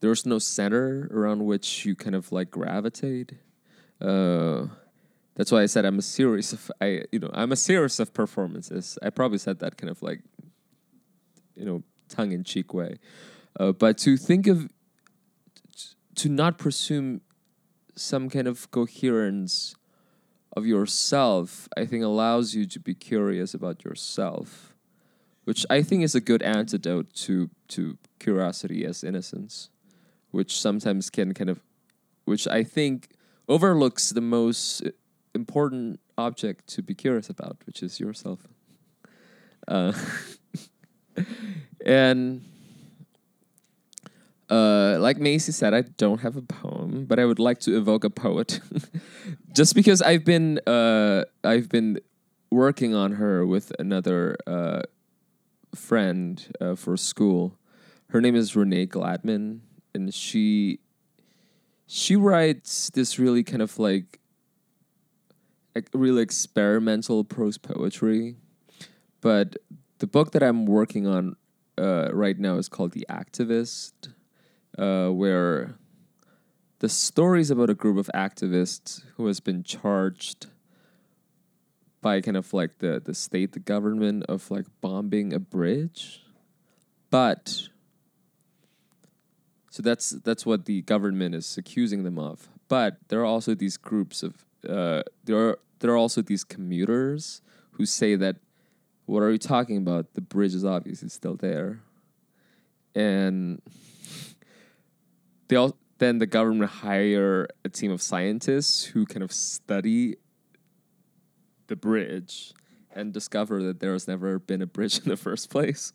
[0.00, 3.32] there's no center around which you kind of like gravitate
[4.00, 4.66] uh
[5.34, 8.12] that's why I said I'm a series of I you know I'm a series of
[8.12, 8.98] performances.
[9.02, 10.20] I probably said that kind of like
[11.56, 12.96] you know tongue in cheek way,
[13.58, 14.68] uh, but to think of
[16.16, 17.20] to not presume
[17.96, 19.74] some kind of coherence
[20.56, 24.74] of yourself, I think allows you to be curious about yourself,
[25.44, 29.70] which I think is a good antidote to to curiosity as innocence,
[30.30, 31.60] which sometimes can kind of,
[32.24, 33.10] which I think
[33.48, 34.82] overlooks the most
[35.34, 38.40] important object to be curious about, which is yourself.
[39.66, 39.92] Uh,
[41.86, 42.44] and
[44.50, 48.04] uh, like Macy said, I don't have a poem, but I would like to evoke
[48.04, 48.60] a poet,
[49.52, 51.98] just because I've been uh, I've been
[52.50, 54.82] working on her with another uh,
[55.74, 57.56] friend uh, for school.
[58.10, 59.60] Her name is Renee Gladman,
[59.94, 60.78] and she
[61.86, 64.20] she writes this really kind of like like
[65.92, 68.36] really experimental prose poetry.
[69.20, 69.56] But
[69.98, 71.36] the book that I'm working on
[71.78, 74.12] uh, right now is called The Activist,
[74.78, 75.76] uh, where
[76.80, 80.46] the story is about a group of activists who has been charged
[82.02, 86.22] by kind of like the, the state, the government of like bombing a bridge.
[87.10, 87.68] But
[89.70, 92.48] so that's that's what the government is accusing them of.
[92.68, 97.42] But there are also these groups of uh, there are there are also these commuters
[97.72, 98.36] who say that
[99.06, 100.14] what are you talking about?
[100.14, 101.80] The bridge is obviously still there,
[102.94, 103.60] and
[105.48, 110.16] they all then the government hire a team of scientists who kind of study
[111.66, 112.52] the bridge
[112.94, 115.92] and discover that there has never been a bridge in the first place.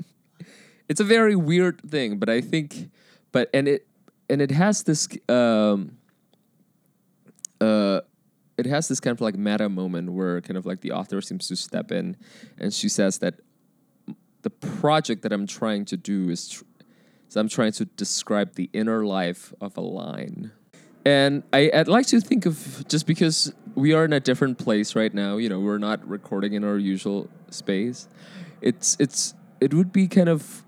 [0.88, 2.92] it's a very weird thing, but I think,
[3.32, 3.88] but and it
[4.30, 5.98] and it has this um,
[7.60, 8.02] uh,
[8.60, 11.48] it has this kind of like meta moment where kind of like the author seems
[11.48, 12.18] to step in,
[12.58, 13.36] and she says that
[14.42, 16.64] the project that I'm trying to do is, tr-
[17.28, 20.52] is I'm trying to describe the inner life of a line.
[21.06, 24.96] And I, I'd like to think of just because we are in a different place
[24.96, 28.08] right now, you know, we're not recording in our usual space.
[28.62, 30.64] It's it's it would be kind of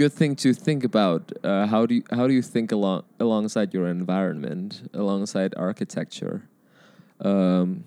[0.00, 1.30] good thing to think about.
[1.44, 6.48] Uh, how do you how do you think along alongside your environment, alongside architecture,
[7.20, 7.84] um,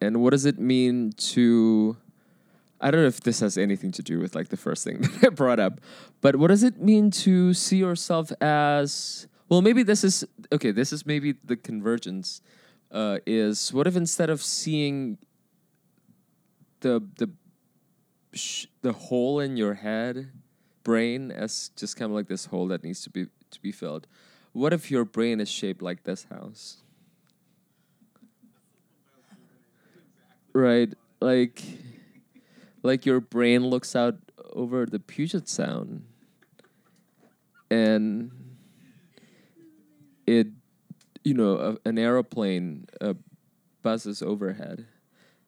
[0.00, 1.96] and what does it mean to?
[2.80, 5.24] I don't know if this has anything to do with like the first thing that
[5.26, 5.80] I brought up,
[6.20, 9.28] but what does it mean to see yourself as?
[9.48, 10.72] Well, maybe this is okay.
[10.72, 12.42] This is maybe the convergence.
[12.90, 15.16] Uh, is what if instead of seeing
[16.80, 17.30] the the
[18.82, 20.32] the hole in your head
[20.82, 24.06] brain as just kind of like this hole that needs to be to be filled.
[24.52, 26.82] What if your brain is shaped like this house?
[30.52, 31.62] Right, like
[32.82, 34.16] like your brain looks out
[34.52, 36.04] over the Puget Sound
[37.70, 38.30] and
[40.26, 40.48] it
[41.24, 43.14] you know a, an aeroplane uh,
[43.82, 44.86] buzzes overhead.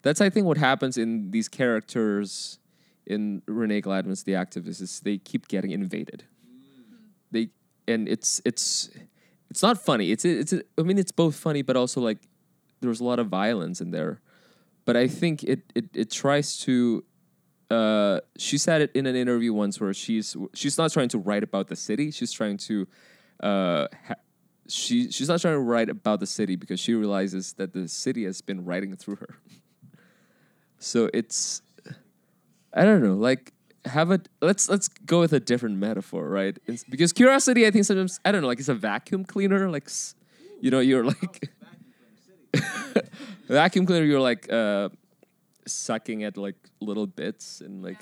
[0.02, 2.58] That's I think what happens in these characters
[3.06, 6.24] in Renee Gladman's The Activist is they keep getting invaded.
[7.30, 7.48] They
[7.88, 8.90] and it's it's
[9.50, 10.10] it's not funny.
[10.10, 12.18] It's it's I mean it's both funny but also like
[12.80, 14.20] there's a lot of violence in there.
[14.84, 17.04] But I think it it it tries to
[17.70, 21.42] uh, she said it in an interview once where she's she's not trying to write
[21.42, 22.10] about the city.
[22.10, 22.86] She's trying to
[23.42, 24.22] uh, ha-
[24.68, 28.24] she she's not trying to write about the city because she realizes that the city
[28.24, 29.36] has been writing through her.
[30.78, 31.62] so it's
[32.74, 33.52] I don't know, like
[33.84, 36.56] have a let's let's go with a different metaphor, right?
[36.66, 39.90] It's, because curiosity, I think sometimes I don't know, like it's a vacuum cleaner, like
[40.60, 41.50] you know, you're like
[43.48, 44.88] vacuum cleaner, you're like uh,
[45.66, 47.98] sucking at like little bits and like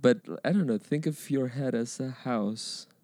[0.00, 0.78] but I don't know.
[0.78, 2.86] Think of your head as a house.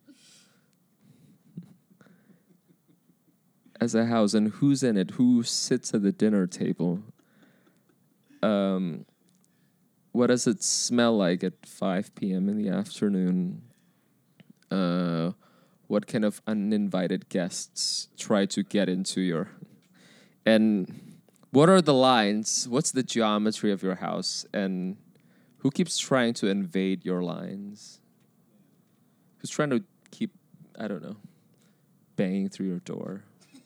[3.80, 5.12] As a house, and who's in it?
[5.12, 7.00] Who sits at the dinner table?
[8.40, 9.06] Um,
[10.12, 12.48] what does it smell like at 5 p.m.
[12.48, 13.62] in the afternoon?
[14.70, 15.32] Uh,
[15.86, 19.48] what kind of uninvited guests try to get into your.
[20.46, 21.18] And
[21.50, 22.68] what are the lines?
[22.68, 24.46] What's the geometry of your house?
[24.54, 24.96] And
[25.58, 28.00] who keeps trying to invade your lines?
[29.38, 30.30] Who's trying to keep,
[30.78, 31.16] I don't know,
[32.16, 33.24] banging through your door?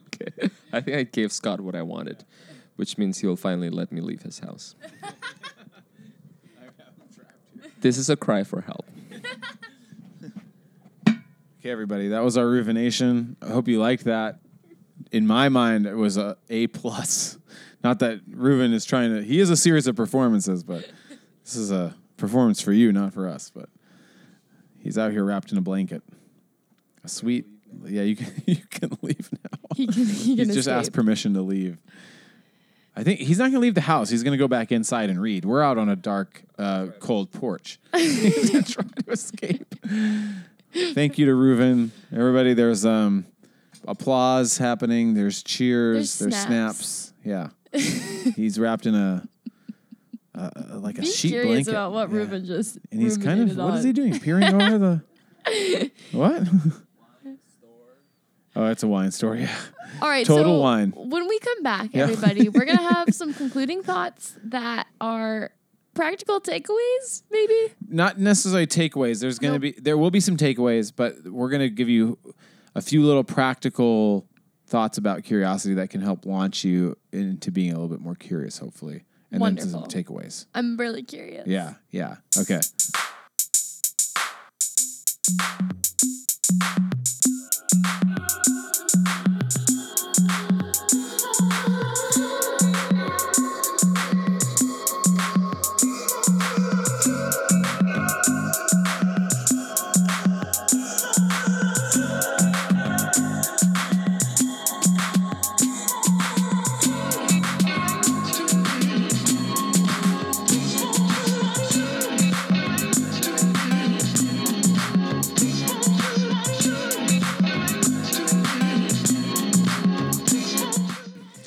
[0.06, 0.50] okay.
[0.72, 2.24] I think I gave Scott what I wanted,
[2.76, 4.74] which means he'll finally let me leave his house.
[7.80, 8.86] this is a cry for help.
[11.60, 13.36] Okay, everybody, that was our Reuvenation.
[13.42, 14.40] I hope you liked that.
[15.12, 17.38] In my mind, it was a A plus.
[17.84, 19.22] Not that Reuven is trying to.
[19.22, 20.88] He is a series of performances, but
[21.44, 23.50] this is a performance for you, not for us.
[23.54, 23.68] But
[24.78, 26.02] he's out here wrapped in a blanket.
[27.04, 27.46] A sweet.
[27.86, 29.58] Yeah, you can you can leave now.
[29.76, 31.78] He can, he can He's just asked permission to leave.
[32.96, 34.10] I think he's not going to leave the house.
[34.10, 35.44] He's going to go back inside and read.
[35.44, 37.78] We're out on a dark, uh, cold porch.
[37.96, 39.74] he's going to try to escape.
[40.94, 41.90] Thank you to Reuven.
[42.12, 43.26] Everybody, there's um,
[43.86, 45.14] applause happening.
[45.14, 46.18] There's cheers.
[46.18, 47.12] There's There's, snaps.
[47.22, 47.50] snaps.
[47.72, 48.30] Yeah.
[48.36, 49.26] he's wrapped in a,
[50.34, 51.70] uh, like a Be sheet curious blanket.
[51.70, 52.16] about what Yeah.
[52.16, 53.86] Reuven just And he's kind of, what is on.
[53.86, 54.18] he doing?
[54.18, 56.42] Peering over the, what?
[58.60, 59.42] Oh, it's a wine story.
[59.42, 59.56] Yeah.
[60.02, 60.92] All right, Total so wine.
[60.96, 62.04] When we come back, Yeah.
[62.04, 65.50] everybody, we're gonna have some concluding thoughts that are
[65.94, 67.74] practical takeaways, maybe.
[67.88, 69.20] not necessarily takeaways.
[69.20, 69.76] There's going to Nope.
[69.76, 72.16] be there will be some takeaways, but we're going to give you
[72.76, 74.26] a few little practical
[74.68, 78.58] thoughts about curiosity that can help launch you into being a little bit more curious,
[78.58, 80.46] hopefully, and then some takeaways.
[80.54, 81.48] I'm really curious.
[81.48, 82.60] Yeah, yeah, okay.
[85.38, 85.68] Thank
[89.26, 89.29] you.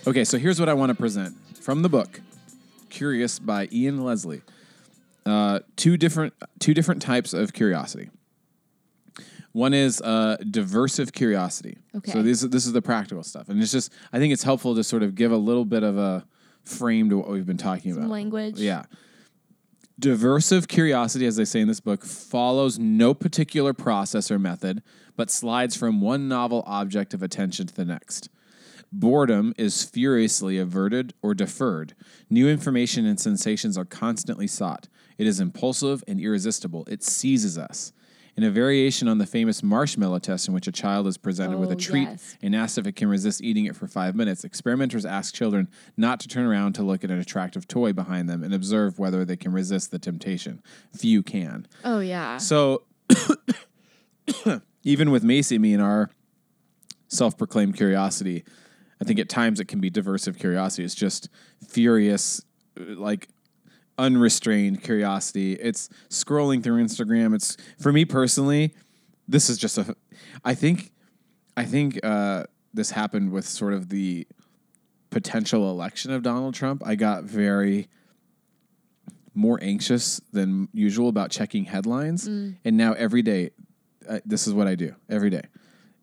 [0.05, 2.19] Okay, so here's what I want to present from the book,
[2.89, 4.41] "Curious" by Ian Leslie.
[5.25, 8.09] Uh, two different two different types of curiosity.
[9.53, 11.77] One is uh, diversive curiosity.
[11.95, 12.11] Okay.
[12.11, 14.83] So this this is the practical stuff, and it's just I think it's helpful to
[14.83, 16.25] sort of give a little bit of a
[16.65, 18.11] frame to what we've been talking Some about.
[18.11, 18.59] language.
[18.59, 18.83] Yeah.
[19.99, 24.81] Diversive curiosity, as they say in this book, follows no particular process or method,
[25.15, 28.27] but slides from one novel object of attention to the next.
[28.95, 31.95] Boredom is furiously averted or deferred.
[32.29, 34.87] New information and sensations are constantly sought.
[35.17, 36.85] It is impulsive and irresistible.
[36.87, 37.91] It seizes us.
[38.35, 41.69] In a variation on the famous marshmallow test, in which a child is presented with
[41.71, 42.35] a Oh, treat yes.
[42.41, 45.67] and asked if it can resist eating it for five minutes, experimenters ask children
[45.97, 49.23] not to turn around to look at an attractive toy behind them and observe whether
[49.25, 50.61] they can resist the temptation.
[50.95, 51.67] Few can.
[51.83, 52.37] Oh yeah.
[52.37, 52.83] So,
[54.83, 56.09] even with Macy, me and our
[57.07, 58.43] self proclaimed curiosity,
[59.01, 60.83] I think at times it can be diversive curiosity.
[60.83, 61.29] It's just
[61.67, 62.43] furious,
[62.77, 63.29] like
[63.97, 65.53] unrestrained curiosity.
[65.53, 67.35] It's scrolling through Instagram.
[67.35, 68.73] It's for me personally,
[69.27, 69.95] this is just a,
[70.43, 70.91] I think,
[71.55, 74.27] I think uh, this happened with sort of the
[75.09, 76.81] potential election of Donald Trump.
[76.85, 77.87] I got very
[79.35, 82.27] more anxious than usual about checking headlines.
[82.63, 83.51] And now every day,
[84.07, 85.43] uh, this is what I do every day.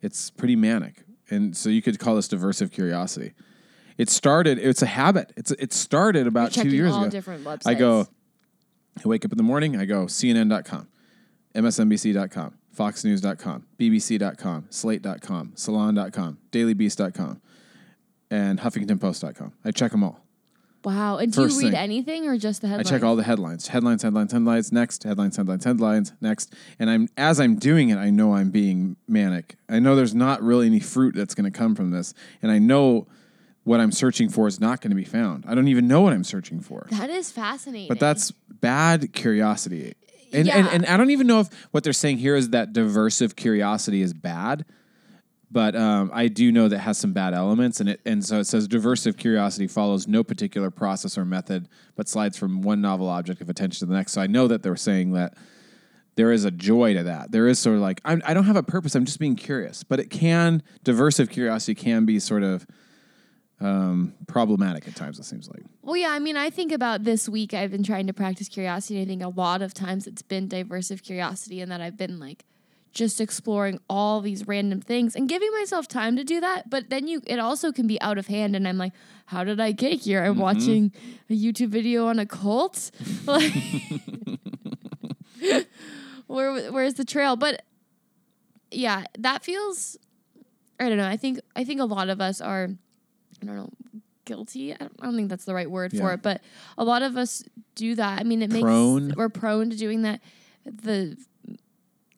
[0.03, 1.03] It's pretty manic.
[1.31, 3.33] And so you could call this diversive curiosity.
[3.97, 5.33] It started, it's a habit.
[5.37, 7.09] It's it started about two years ago.
[7.09, 7.67] different websites.
[7.67, 8.09] I go,
[9.05, 10.89] I wake up in the morning, I go CNN.com,
[11.55, 17.41] MSNBC.com, FoxNews.com, BBC.com, Slate.com, Salon.com, DailyBeast.com,
[18.31, 19.53] and HuffingtonPost.com.
[19.65, 20.20] I check them all.
[20.85, 21.19] Wow.
[21.19, 21.75] And do you read thing.
[21.75, 22.87] anything or just the headlines?
[22.89, 23.01] I headlines?
[23.03, 23.67] check all the headlines.
[23.69, 26.55] Headlines, headlines, headlines, next, headlines, headlines, headlines, next.
[26.79, 29.57] And I'm as I'm doing it, I know I'm being manic.
[29.69, 32.15] I know there's not really any fruit that's going to come from this.
[32.43, 33.07] And I know
[33.65, 35.45] what I'm searching for is not going to be found.
[35.47, 36.87] I don't even know what I'm searching for.
[36.91, 37.89] That is fascinating.
[37.89, 39.95] But that's bad curiosity.
[40.33, 40.69] And, and Yeah.
[40.73, 44.15] and I don't even know if what they're saying here is that diversive curiosity is
[44.15, 44.65] bad.
[45.51, 48.45] But um, I do know that has some bad elements, and it and so it
[48.45, 53.41] says diversive curiosity follows no particular process or method, but slides from one novel object
[53.41, 54.13] of attention to the next.
[54.13, 55.35] So I know that they're saying that
[56.15, 57.33] there is a joy to that.
[57.33, 58.95] There is sort of like I'm, I don't have a purpose.
[58.95, 62.67] I'm just being curious, but it can diversive curiosity can be sort of
[63.61, 65.19] um, problematic at times.
[65.19, 65.63] It seems like.
[65.83, 69.03] Well, yeah, I mean, I think about this week I've been trying to practice curiosity.
[69.03, 72.45] I think a lot of times it's been diversive curiosity and that I've been like
[72.93, 76.69] just exploring all these random things and giving myself time to do that.
[76.69, 78.93] But then you it also can be out of hand and I'm like,
[79.27, 80.25] how did I get here?
[80.25, 80.41] I'm mm-hmm.
[80.41, 80.93] watching
[81.29, 82.91] a YouTube video on a cult?
[83.27, 83.53] Like
[86.27, 87.37] where where's the trail?
[87.37, 87.63] But
[88.71, 89.97] yeah, that feels
[90.79, 91.09] I don't know.
[91.09, 92.69] I think I think a lot of us are
[93.43, 93.71] I don't know,
[94.25, 94.75] guilty.
[94.75, 96.41] I don't, I don't think that's the right word for it, but
[96.77, 97.43] a lot of us
[97.75, 98.21] do that.
[98.21, 99.15] I mean, it makes Prone.
[99.17, 100.21] we're prone to doing that.
[100.65, 101.17] The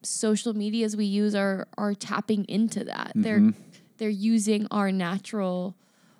[0.03, 3.11] social medias we use are are tapping into that.
[3.15, 3.59] They're Mm-hmm.
[3.97, 5.75] they're using our natural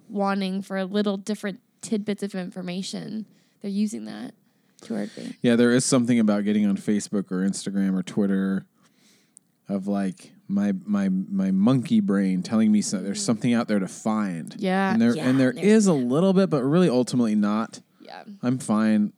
[0.10, 3.26] wanting for a little different tidbits of information.
[3.62, 4.34] They're using that
[4.84, 5.38] to our advantage.
[5.42, 8.66] Yeah, there is something about getting on Facebook or Instagram or Twitter
[9.70, 13.88] of like my my my monkey brain telling me so, there's something out there to
[13.88, 14.56] find.
[14.58, 17.80] Yeah, and there yeah, and there there- is a little bit, but really ultimately not.
[18.02, 18.24] Yeah.
[18.44, 19.14] I'm fine.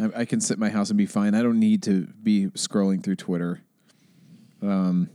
[0.00, 1.34] I, I can sit in my house and be fine.
[1.34, 3.60] I don't need to be scrolling through Twitter.
[4.62, 5.10] Um,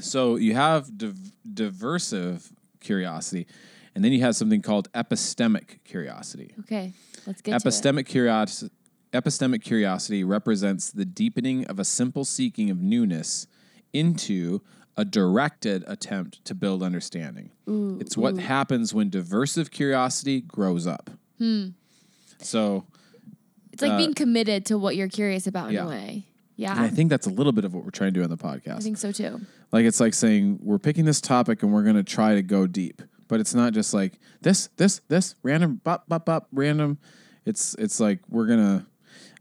[0.00, 3.46] so you have div- diversive curiosity,
[3.94, 6.54] and then you have something called epistemic curiosity.
[6.60, 6.92] Okay.
[7.26, 7.70] Let's get to it.
[7.70, 8.72] Epistemic curiosity.
[9.12, 13.46] Epistemic curiosity represents the deepening of a simple seeking of newness
[13.92, 14.60] into
[14.96, 17.50] a directed attempt to build understanding.
[17.66, 21.10] it's what happens when diversive curiosity grows up.
[22.38, 22.84] So,
[23.72, 25.84] It's like uh, being committed to what you're curious about in yeah.
[25.84, 26.24] a way.
[26.56, 26.72] Yeah.
[26.72, 28.36] and I think that's a little bit of what we're trying to do on the
[28.36, 28.76] podcast.
[28.76, 29.40] I think so too.
[29.72, 32.66] Like it's like saying we're picking this topic and we're going to try to go
[32.66, 36.98] deep, but it's not just like this, this, this random, bop, bop, bop, random.
[37.46, 38.84] It's it's like we're gonna.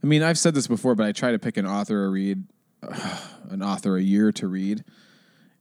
[0.04, 2.44] I mean, I've said this before, but I try to pick an author a read,
[3.50, 4.84] an author a year to read,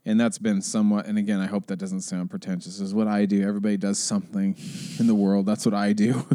[0.04, 1.06] and that's been somewhat.
[1.06, 2.78] And again, I hope that doesn't sound pretentious.
[2.78, 3.42] This is what I do.
[3.42, 4.56] Everybody does something
[4.98, 5.46] in the world.
[5.46, 6.26] That's what I do.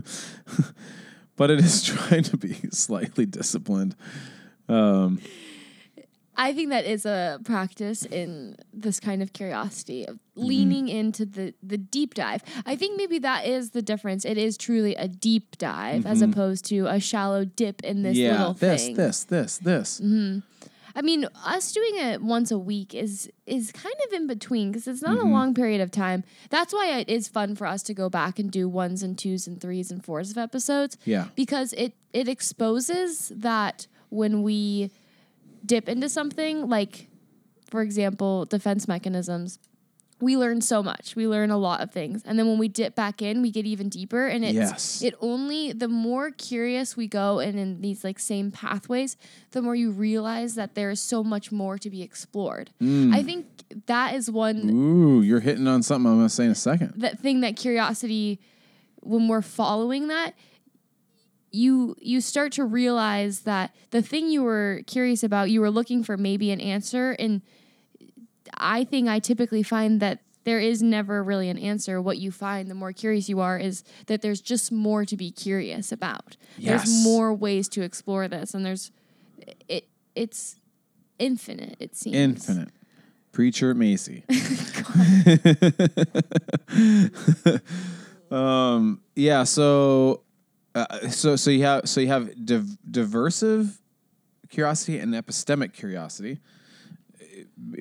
[1.36, 3.96] but it is trying to be slightly disciplined.
[6.42, 10.48] I think that is a practice in this kind of curiosity of Mm-hmm.
[10.48, 12.42] leaning into the the deep dive.
[12.66, 14.24] I think maybe that is the difference.
[14.24, 18.26] It is truly a deep dive as opposed to a shallow dip in this Mm-hmm.
[18.26, 18.96] yeah, little this, thing.
[18.96, 20.00] this, this, this.
[20.96, 24.88] I mean, us doing it once a week is is kind of in between because
[24.88, 25.28] it's not Mm-hmm.
[25.28, 26.24] a long period of time.
[26.50, 29.46] That's why it is fun for us to go back and do ones and twos
[29.46, 30.96] and threes and fours of episodes.
[31.04, 31.26] Yeah.
[31.36, 34.92] because it it exposes that when we
[35.66, 37.08] dip into something like,
[37.70, 39.60] for example, defense mechanisms.
[40.22, 41.16] We learn so much.
[41.16, 42.24] We learn a lot of things.
[42.26, 44.28] And then when we dip back in, we get even deeper.
[44.28, 45.02] And it's Yes.
[45.02, 49.16] it only the more curious we go and in these like same pathways,
[49.52, 52.72] the more you realize that there is so much more to be explored.
[52.82, 53.14] Mm.
[53.16, 53.46] I think
[53.86, 56.96] that is one Ooh, you're hitting on something I'm going to say in a second.
[56.98, 58.42] that thing that curiosity
[59.02, 60.34] when we're following that
[61.52, 66.04] you you start to realize that the thing you were curious about you were looking
[66.04, 67.42] for maybe an answer and
[68.58, 72.70] i think i typically find that there is never really an answer what you find
[72.70, 76.84] the more curious you are is that there's just more to be curious about Yes.
[76.86, 78.92] there's more ways to explore this and there's
[79.68, 80.60] it it's
[81.18, 82.70] infinite it seems Infinite.
[83.32, 84.24] Preacher Macy.
[88.32, 90.22] um, yeah, so
[90.76, 93.80] uh, so so you have so you have div- diversive
[94.50, 96.40] curiosity and epistemic curiosity.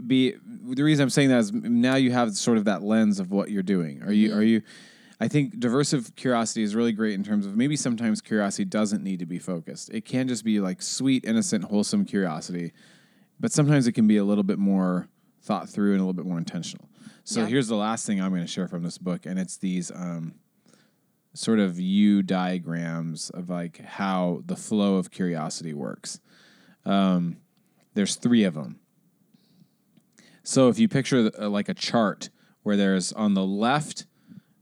[0.07, 3.31] Be the reason I'm saying that is now you have sort of that lens of
[3.31, 4.03] what you're doing.
[4.03, 4.63] Are you are you
[5.21, 9.19] I think diversive curiosity is really great in terms of maybe sometimes curiosity doesn't need
[9.19, 9.91] to be focused.
[9.93, 12.73] It can just be like sweet, innocent, wholesome curiosity
[13.41, 15.09] but sometimes it can be a little bit more
[15.43, 16.89] thought through and a little bit more intentional.
[17.23, 17.47] So Yeah.
[17.47, 20.35] here's the last thing I'm going to share from this book, and it's these um,
[21.39, 26.19] sort of U diagrams of like how the flow of curiosity works.
[26.85, 27.37] Um,
[27.95, 28.81] there's three of them.
[30.43, 32.31] So if you picture uh, like a chart
[32.65, 34.07] where there's on the left,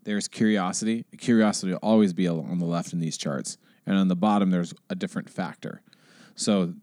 [0.03, 1.07] there's curiosity.
[1.17, 4.75] Curiosity will always be on the left in these charts, and on the bottom there's
[4.91, 5.81] a different factor.
[6.35, 6.75] So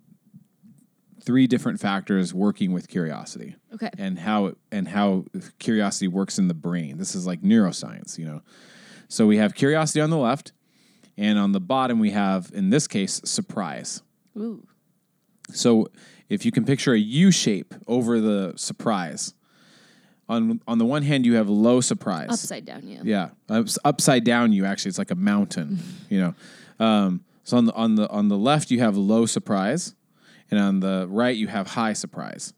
[1.22, 5.26] three different factors working with curiosity okay and how it, and how
[5.60, 6.98] curiosity works in the brain.
[6.98, 8.42] This is like neuroscience, you know.
[9.08, 10.52] So we have curiosity on the left,
[11.18, 14.02] and on the bottom we have, in this case, surprise.
[14.38, 14.66] Ooh.
[15.52, 15.88] So
[16.30, 19.34] if you can picture a U shape over the surprise,
[20.30, 22.30] on on the one hand you have low surprise.
[22.30, 23.02] Upside down, yeah.
[23.04, 24.54] Yeah, Ups- upside down.
[24.54, 25.80] You actually, it's like a mountain.
[26.10, 26.20] you
[26.80, 29.96] know, um, so on the on the on the left you have low surprise,
[30.50, 32.54] and on the right you have high surprise.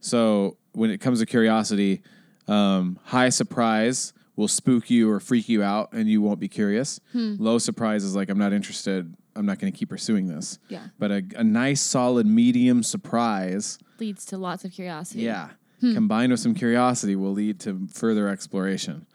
[0.00, 2.02] So when it comes to curiosity,
[2.46, 7.00] um, high surprise will spook you or freak you out, and you won't be curious.
[7.14, 9.14] Low surprise is like I'm not interested.
[9.34, 10.58] I'm not going to keep pursuing this.
[10.68, 10.86] Yeah.
[10.98, 15.22] But a, a nice, solid, medium surprise Leads to lots of curiosity.
[15.22, 15.50] yeah.
[15.80, 19.06] Combined with some curiosity will lead to further exploration.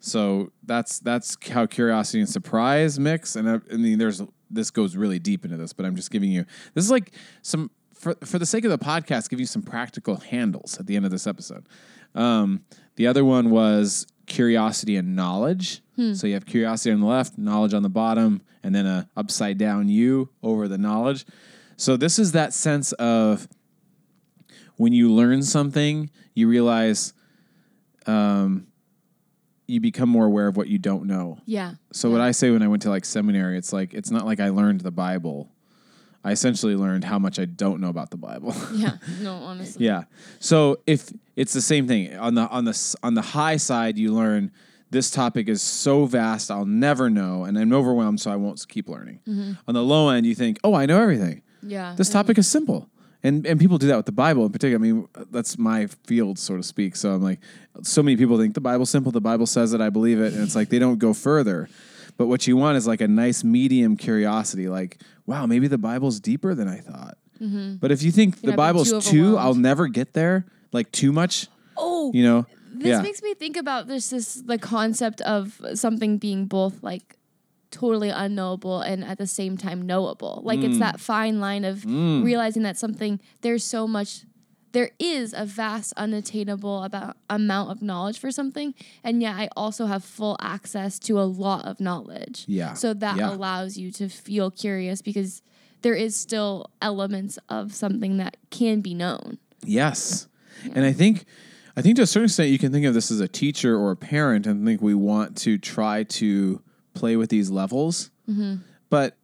[0.00, 3.36] So that's that's how curiosity and surprise mix.
[3.36, 4.20] And I, I mean, there's
[4.50, 6.44] this goes really deep into this, but I'm just giving you
[6.74, 7.12] this is like
[7.42, 10.96] some for for the sake of the podcast, give you some practical handles at the
[10.96, 11.66] end of this episode.
[12.16, 12.64] Um,
[12.96, 15.82] the other one was curiosity and knowledge.
[16.14, 19.58] So you have curiosity on the left, knowledge on the bottom, and then a upside
[19.58, 21.24] down U over the knowledge.
[21.76, 23.46] So this is that sense of
[24.76, 27.12] when you learn something, you realize
[28.06, 28.66] um,
[29.66, 31.38] you become more aware of what you don't know.
[31.44, 31.74] Yeah.
[31.92, 34.40] So what I say when I went to like seminary, it's like it's not like
[34.40, 35.51] I learned the Bible.
[36.24, 38.54] I essentially learned how much I don't know about the Bible.
[38.74, 38.96] Yeah.
[39.20, 39.84] No, honestly.
[39.86, 40.04] yeah.
[40.38, 44.12] So if it's the same thing on the on the on the high side, you
[44.14, 44.50] learn
[44.90, 48.88] this topic is so vast I'll never know, and I'm overwhelmed, so I won't keep
[48.88, 49.20] learning.
[49.26, 49.52] Mm-hmm.
[49.66, 51.94] On the low end, you think, oh, I know everything Yeah.
[51.96, 52.88] this topic is simple.
[53.24, 54.84] And and people do that with the Bible in particular.
[54.84, 56.96] I mean, that's my field, so to speak.
[56.96, 57.38] So I'm like,
[57.82, 59.12] so many people think the Bible's simple.
[59.12, 59.80] The Bible says it.
[59.80, 61.68] I believe it, and it's like they don't go further.
[62.18, 64.68] But what you want is like a nice medium curiosity.
[64.68, 67.16] Like, wow, maybe the Bible's deeper than I thought.
[67.80, 70.46] But if you think the not be Bible's too too, I'll never get there.
[70.72, 72.46] Like too much, Oh, you know.
[72.72, 77.16] this yeah, makes me think about this this the concept of something being both like
[77.72, 80.40] totally unknowable and at the same time knowable.
[80.44, 80.64] Like Mm.
[80.68, 84.24] it's that fine line of realizing that something there's so much
[84.72, 88.74] there is a vast unattainable about amount of knowledge for something
[89.04, 92.44] and yet I also have full access to a lot of knowledge.
[92.48, 92.74] Yeah.
[92.74, 93.32] So that Yeah.
[93.32, 95.42] allows you to feel curious because
[95.82, 99.38] there is still elements of something that can be known.
[99.64, 100.28] Yes.
[100.74, 101.24] And I think
[101.76, 103.92] I think to a certain extent you can think of this as a teacher or
[103.92, 106.60] a parent and think we want to try to
[106.94, 108.10] play with these levels.
[108.28, 108.56] Mm-hmm.
[108.90, 109.16] But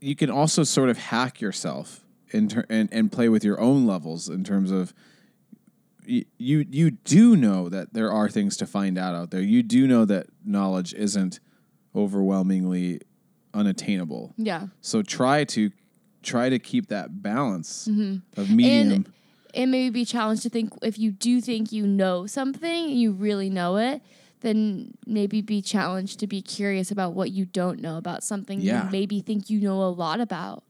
[0.00, 2.03] you can also sort of hack yourself
[2.34, 4.92] in ter- and, and play with your own levels in terms of
[6.06, 9.40] y- you you do know that there are things to find out out there.
[9.40, 11.40] You do know that knowledge isn't
[11.94, 13.00] overwhelmingly
[13.54, 14.34] unattainable.
[14.36, 14.66] Yeah.
[14.80, 15.70] So try to
[16.22, 18.40] try to keep that balance mm-hmm.
[18.40, 18.92] of medium.
[18.92, 19.12] And
[19.54, 23.48] it may be challenged to think if you do think you know something, you really
[23.48, 24.02] know it,
[24.40, 28.84] then maybe be challenged to be curious about what you don't know about something Yeah.
[28.84, 30.64] you maybe think you know a lot about.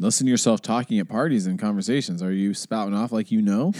[0.00, 2.22] Listen to yourself talking at parties and conversations.
[2.22, 3.72] Are you spouting off like you know?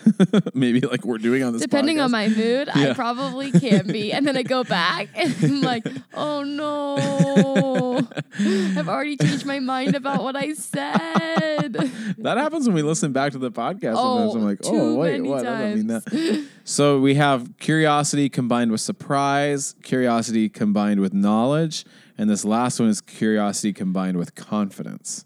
[0.54, 1.62] Maybe like we're doing on this.
[1.62, 2.90] Depending on my mood, Yeah.
[2.90, 4.12] I probably can be.
[4.12, 8.00] And then I go back and I'm like, oh no,
[8.78, 11.74] I've already changed my mind about what I said.
[12.18, 13.94] that happens when we listen back to the podcast.
[13.96, 15.46] Oh, Sometimes I'm like, oh wait, what?
[15.46, 16.48] I don't mean that.
[16.64, 21.84] So we have curiosity combined with surprise, curiosity combined with knowledge,
[22.16, 25.24] and this last one is curiosity combined with confidence.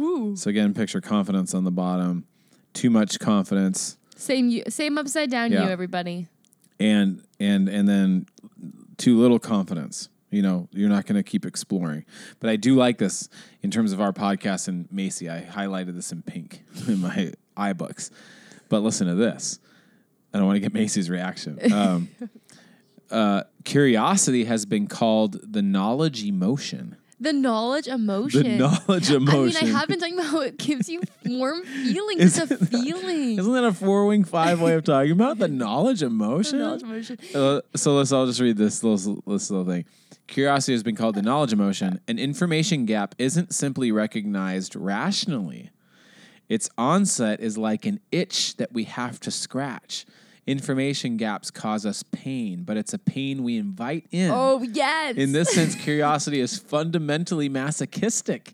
[0.00, 0.34] Ooh.
[0.36, 2.24] So again, picture confidence on the bottom.
[2.72, 5.64] Too much confidence, Same, you, same upside down Yeah.
[5.64, 6.28] you, everybody.
[6.80, 8.26] and and and then
[8.96, 10.08] too little confidence.
[10.30, 12.06] You know, you're not going to keep exploring.
[12.40, 13.28] But I do like this
[13.62, 15.28] in terms of our podcast and Macy.
[15.28, 18.10] I highlighted this in pink in my iBooks.
[18.70, 19.58] But listen to this.
[20.32, 21.58] I don't want to get Macy's reaction.
[21.72, 22.08] Um,
[23.10, 26.96] uh, curiosity has been called the knowledge emotion.
[27.22, 28.42] The knowledge emotion.
[28.42, 29.56] The knowledge emotion.
[29.62, 32.36] I mean, I have been talking about how it gives you warm feelings.
[32.36, 33.38] It's a feeling.
[33.38, 36.58] Isn't that a four wing five way of talking about the knowledge emotion?
[36.58, 37.18] The knowledge emotion.
[37.32, 38.12] Uh, so let's.
[38.12, 39.84] I'll just read this little this little thing.
[40.26, 42.00] Curiosity has been called the knowledge emotion.
[42.08, 45.70] An information gap isn't simply recognized rationally.
[46.48, 50.06] Its onset is like an itch that we have to scratch.
[50.46, 54.30] Information gaps cause us pain, but it's a pain we invite in.
[54.32, 55.16] Oh yes.
[55.16, 58.52] In this sense, curiosity is fundamentally masochistic.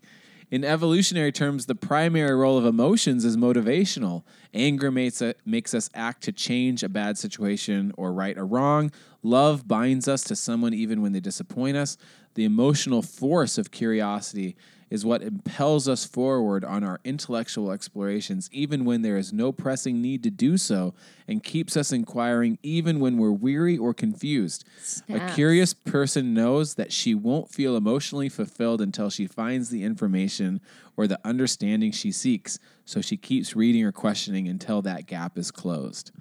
[0.51, 4.23] In evolutionary terms, the primary role of emotions is motivational.
[4.53, 8.91] Anger makes, it, makes us act to change a bad situation or right a wrong.
[9.21, 11.97] Love binds us to someone even when they disappoint us.
[12.33, 14.55] The emotional force of curiosity
[14.89, 20.01] is what impels us forward on our intellectual explorations, even when there is no pressing
[20.01, 20.93] need to do so,
[21.27, 24.65] and keeps us inquiring even when we're weary or confused.
[25.09, 30.59] A curious person knows that she won't feel emotionally fulfilled until she finds the information
[30.97, 35.51] or the understanding she seeks, so she keeps reading or questioning until that gap is
[35.51, 36.11] closed.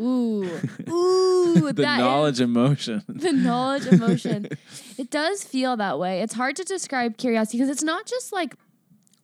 [0.00, 0.44] Ooh,
[0.88, 3.02] ooh, the that is- knowledge emotion.
[3.08, 4.48] the knowledge emotion.
[4.98, 6.20] it does feel that way.
[6.20, 8.54] It's hard to describe curiosity because it's not just like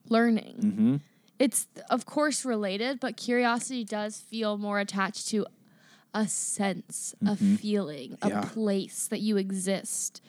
[0.08, 0.56] learning.
[0.60, 0.96] hmm
[1.38, 5.46] It's of course related, but curiosity does feel more attached to
[6.12, 8.40] a sense, a feeling, a Yeah.
[8.42, 10.20] place that you exist.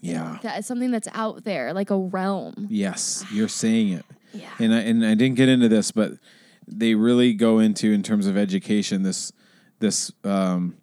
[0.00, 0.38] Yeah.
[0.42, 2.66] That is something that's out there, like a realm.
[2.70, 4.04] Yes, you're saying it.
[4.34, 4.50] Yeah.
[4.58, 6.12] And I, and I didn't get into this, but
[6.66, 9.32] they really go into in terms of education this
[9.78, 10.76] this um,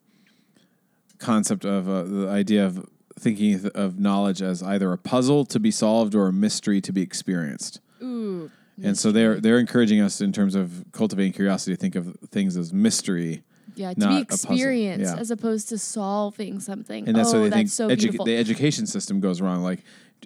[1.18, 5.72] concept of uh, the idea of thinking of knowledge as either a puzzle to be
[5.72, 7.80] solved or a mystery to be experienced.
[8.02, 8.52] Ooh.
[8.84, 12.58] And so they're they're encouraging us in terms of cultivating curiosity to think of things
[12.58, 13.44] as mystery.
[13.76, 15.20] Yeah, to not be experienced Yeah.
[15.20, 17.08] as opposed to solving something.
[17.08, 19.80] And that's oh, why they that's think so edu- the education system goes wrong, like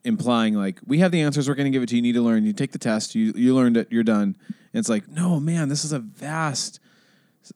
[0.03, 1.97] implying like we have the answers, we're going to give it to you.
[1.97, 2.45] You need to learn.
[2.45, 3.15] You take the test.
[3.15, 3.91] You you learned it.
[3.91, 4.35] You're done.
[4.73, 6.79] And it's like, no, man, this is a vast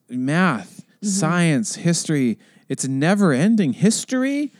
[0.08, 1.18] math, Mm-hmm.
[1.20, 2.38] science, history.
[2.68, 3.74] It's never ending.
[3.74, 4.52] History,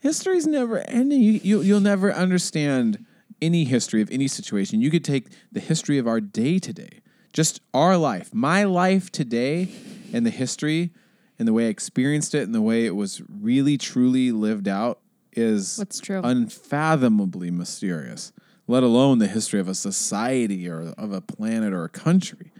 [0.00, 1.20] history's never ending.
[1.22, 3.04] You, you you'll never understand
[3.40, 4.80] any history of any situation.
[4.80, 7.00] You could take the history of our day today,
[7.32, 9.68] just our life, my life today,
[10.12, 10.92] and the history
[11.38, 15.00] and the way I experienced it and the way it was really truly lived out
[15.32, 16.20] is What's true.
[16.22, 18.32] unfathomably mysterious.
[18.68, 22.51] Let alone the history of a society or of a planet or a country.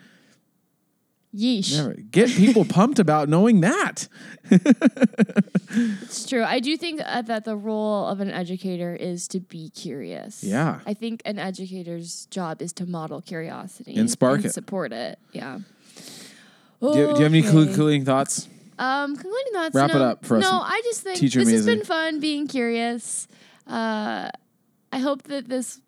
[1.34, 1.74] Yeesh.
[1.76, 4.06] Never get people pumped about knowing that.
[4.50, 6.44] It's true.
[6.44, 10.44] I do think uh, that the role of an educator is to be curious.
[10.44, 10.80] Yeah.
[10.86, 14.52] I think an educator's job is to model curiosity And spark it.
[14.52, 15.18] support it.
[15.32, 15.60] Yeah.
[16.80, 18.48] Do you, do you have any concluding thoughts?
[18.78, 19.74] Um, concluding thoughts.
[19.74, 23.28] Wrap it up for us, No, I just think this has been fun being curious.
[23.66, 24.28] Uh,
[24.92, 25.80] I hope that this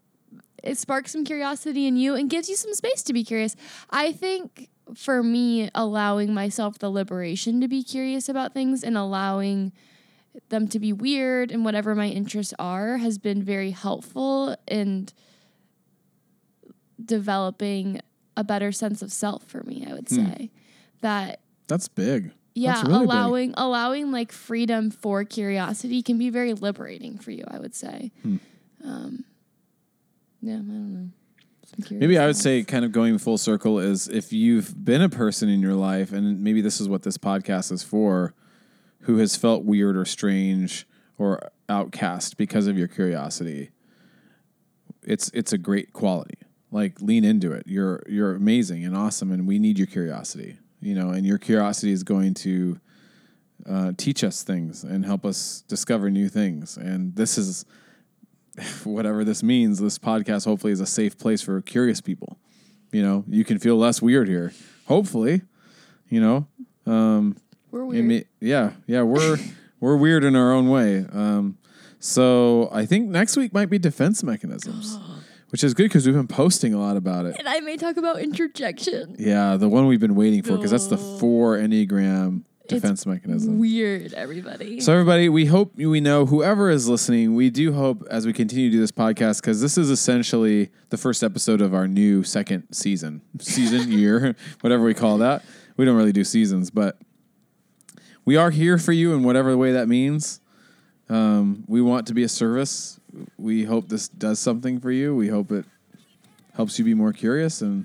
[0.62, 3.54] it sparks some curiosity in you and gives you some space to be curious.
[3.90, 9.72] I think for me, allowing myself the liberation to be curious about things and allowing
[10.48, 15.08] them to be weird and whatever my interests are has been very helpful in
[17.02, 18.00] developing
[18.36, 19.86] a better sense of self for me.
[19.88, 20.26] I would Hmm.
[20.26, 20.50] say
[21.00, 22.32] that That's big.
[22.54, 23.10] yeah That's really big.
[23.10, 28.10] allowing allowing like freedom for curiosity can be very liberating for you i would say
[28.22, 28.36] Hmm.
[28.84, 29.24] um
[30.40, 31.08] yeah i don't know
[31.90, 35.48] Maybe I would say, kind of going full circle, is if you've been a person
[35.48, 38.34] in your life, and maybe this is what this podcast is for,
[39.00, 40.86] who has felt weird or strange
[41.18, 43.70] or outcast because of your curiosity,
[45.02, 46.38] it's it's a great quality.
[46.70, 47.64] Like lean into it.
[47.66, 50.58] You're you're amazing and awesome, and we need your curiosity.
[50.80, 52.78] You know, and your curiosity is going to
[53.68, 56.76] uh, teach us things and help us discover new things.
[56.76, 57.64] And this is
[58.84, 62.38] whatever this means, this podcast hopefully is a safe place for curious people.
[62.92, 64.52] You know, you can feel less weird here.
[64.86, 65.42] Hopefully,
[66.08, 66.46] you know,
[66.86, 67.36] um,
[67.70, 69.36] we're weird may- yeah, yeah, we're
[69.80, 71.04] we're weird in our own way.
[71.12, 71.58] Um,
[71.98, 74.98] so I think next week might be defense mechanisms,
[75.48, 77.34] which is good because we've been posting a lot about it.
[77.38, 80.86] and i may talk about introjection Yeah, the one we've been waiting for because that's
[80.86, 83.58] the four enneagram defense mechanism.
[83.58, 87.34] weird everybody So, everybody, we hope we know whoever is listening.
[87.34, 90.96] We do hope as we continue to do this podcast, because this is essentially the
[90.96, 95.44] first episode of our new second season, season, year, whatever we call that.
[95.76, 96.98] We don't really do seasons, but
[98.24, 100.40] we are here for you in whatever way that means.
[101.08, 102.98] Um, we want to be a service.
[103.36, 105.14] We hope this does something for you.
[105.14, 105.66] We hope it
[106.54, 107.60] helps you be more curious.
[107.60, 107.84] And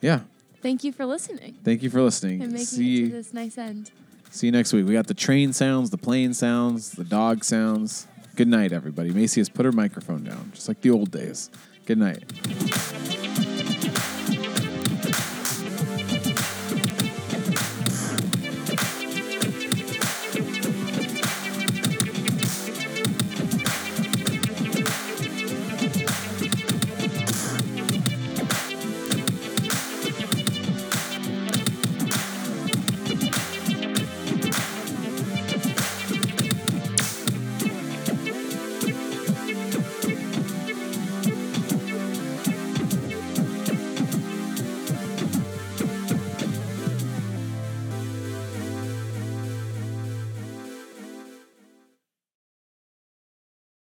[0.00, 0.20] yeah,
[0.62, 2.42] thank you for listening thank you for listening.
[2.42, 3.90] and making See it to this nice end
[4.32, 4.86] See you next week.
[4.86, 8.06] We got the train sounds, the plane sounds, the dog sounds.
[8.36, 9.10] Good night, everybody.
[9.10, 11.50] Macy has put her microphone down, just like the old days.
[11.84, 12.22] Good night.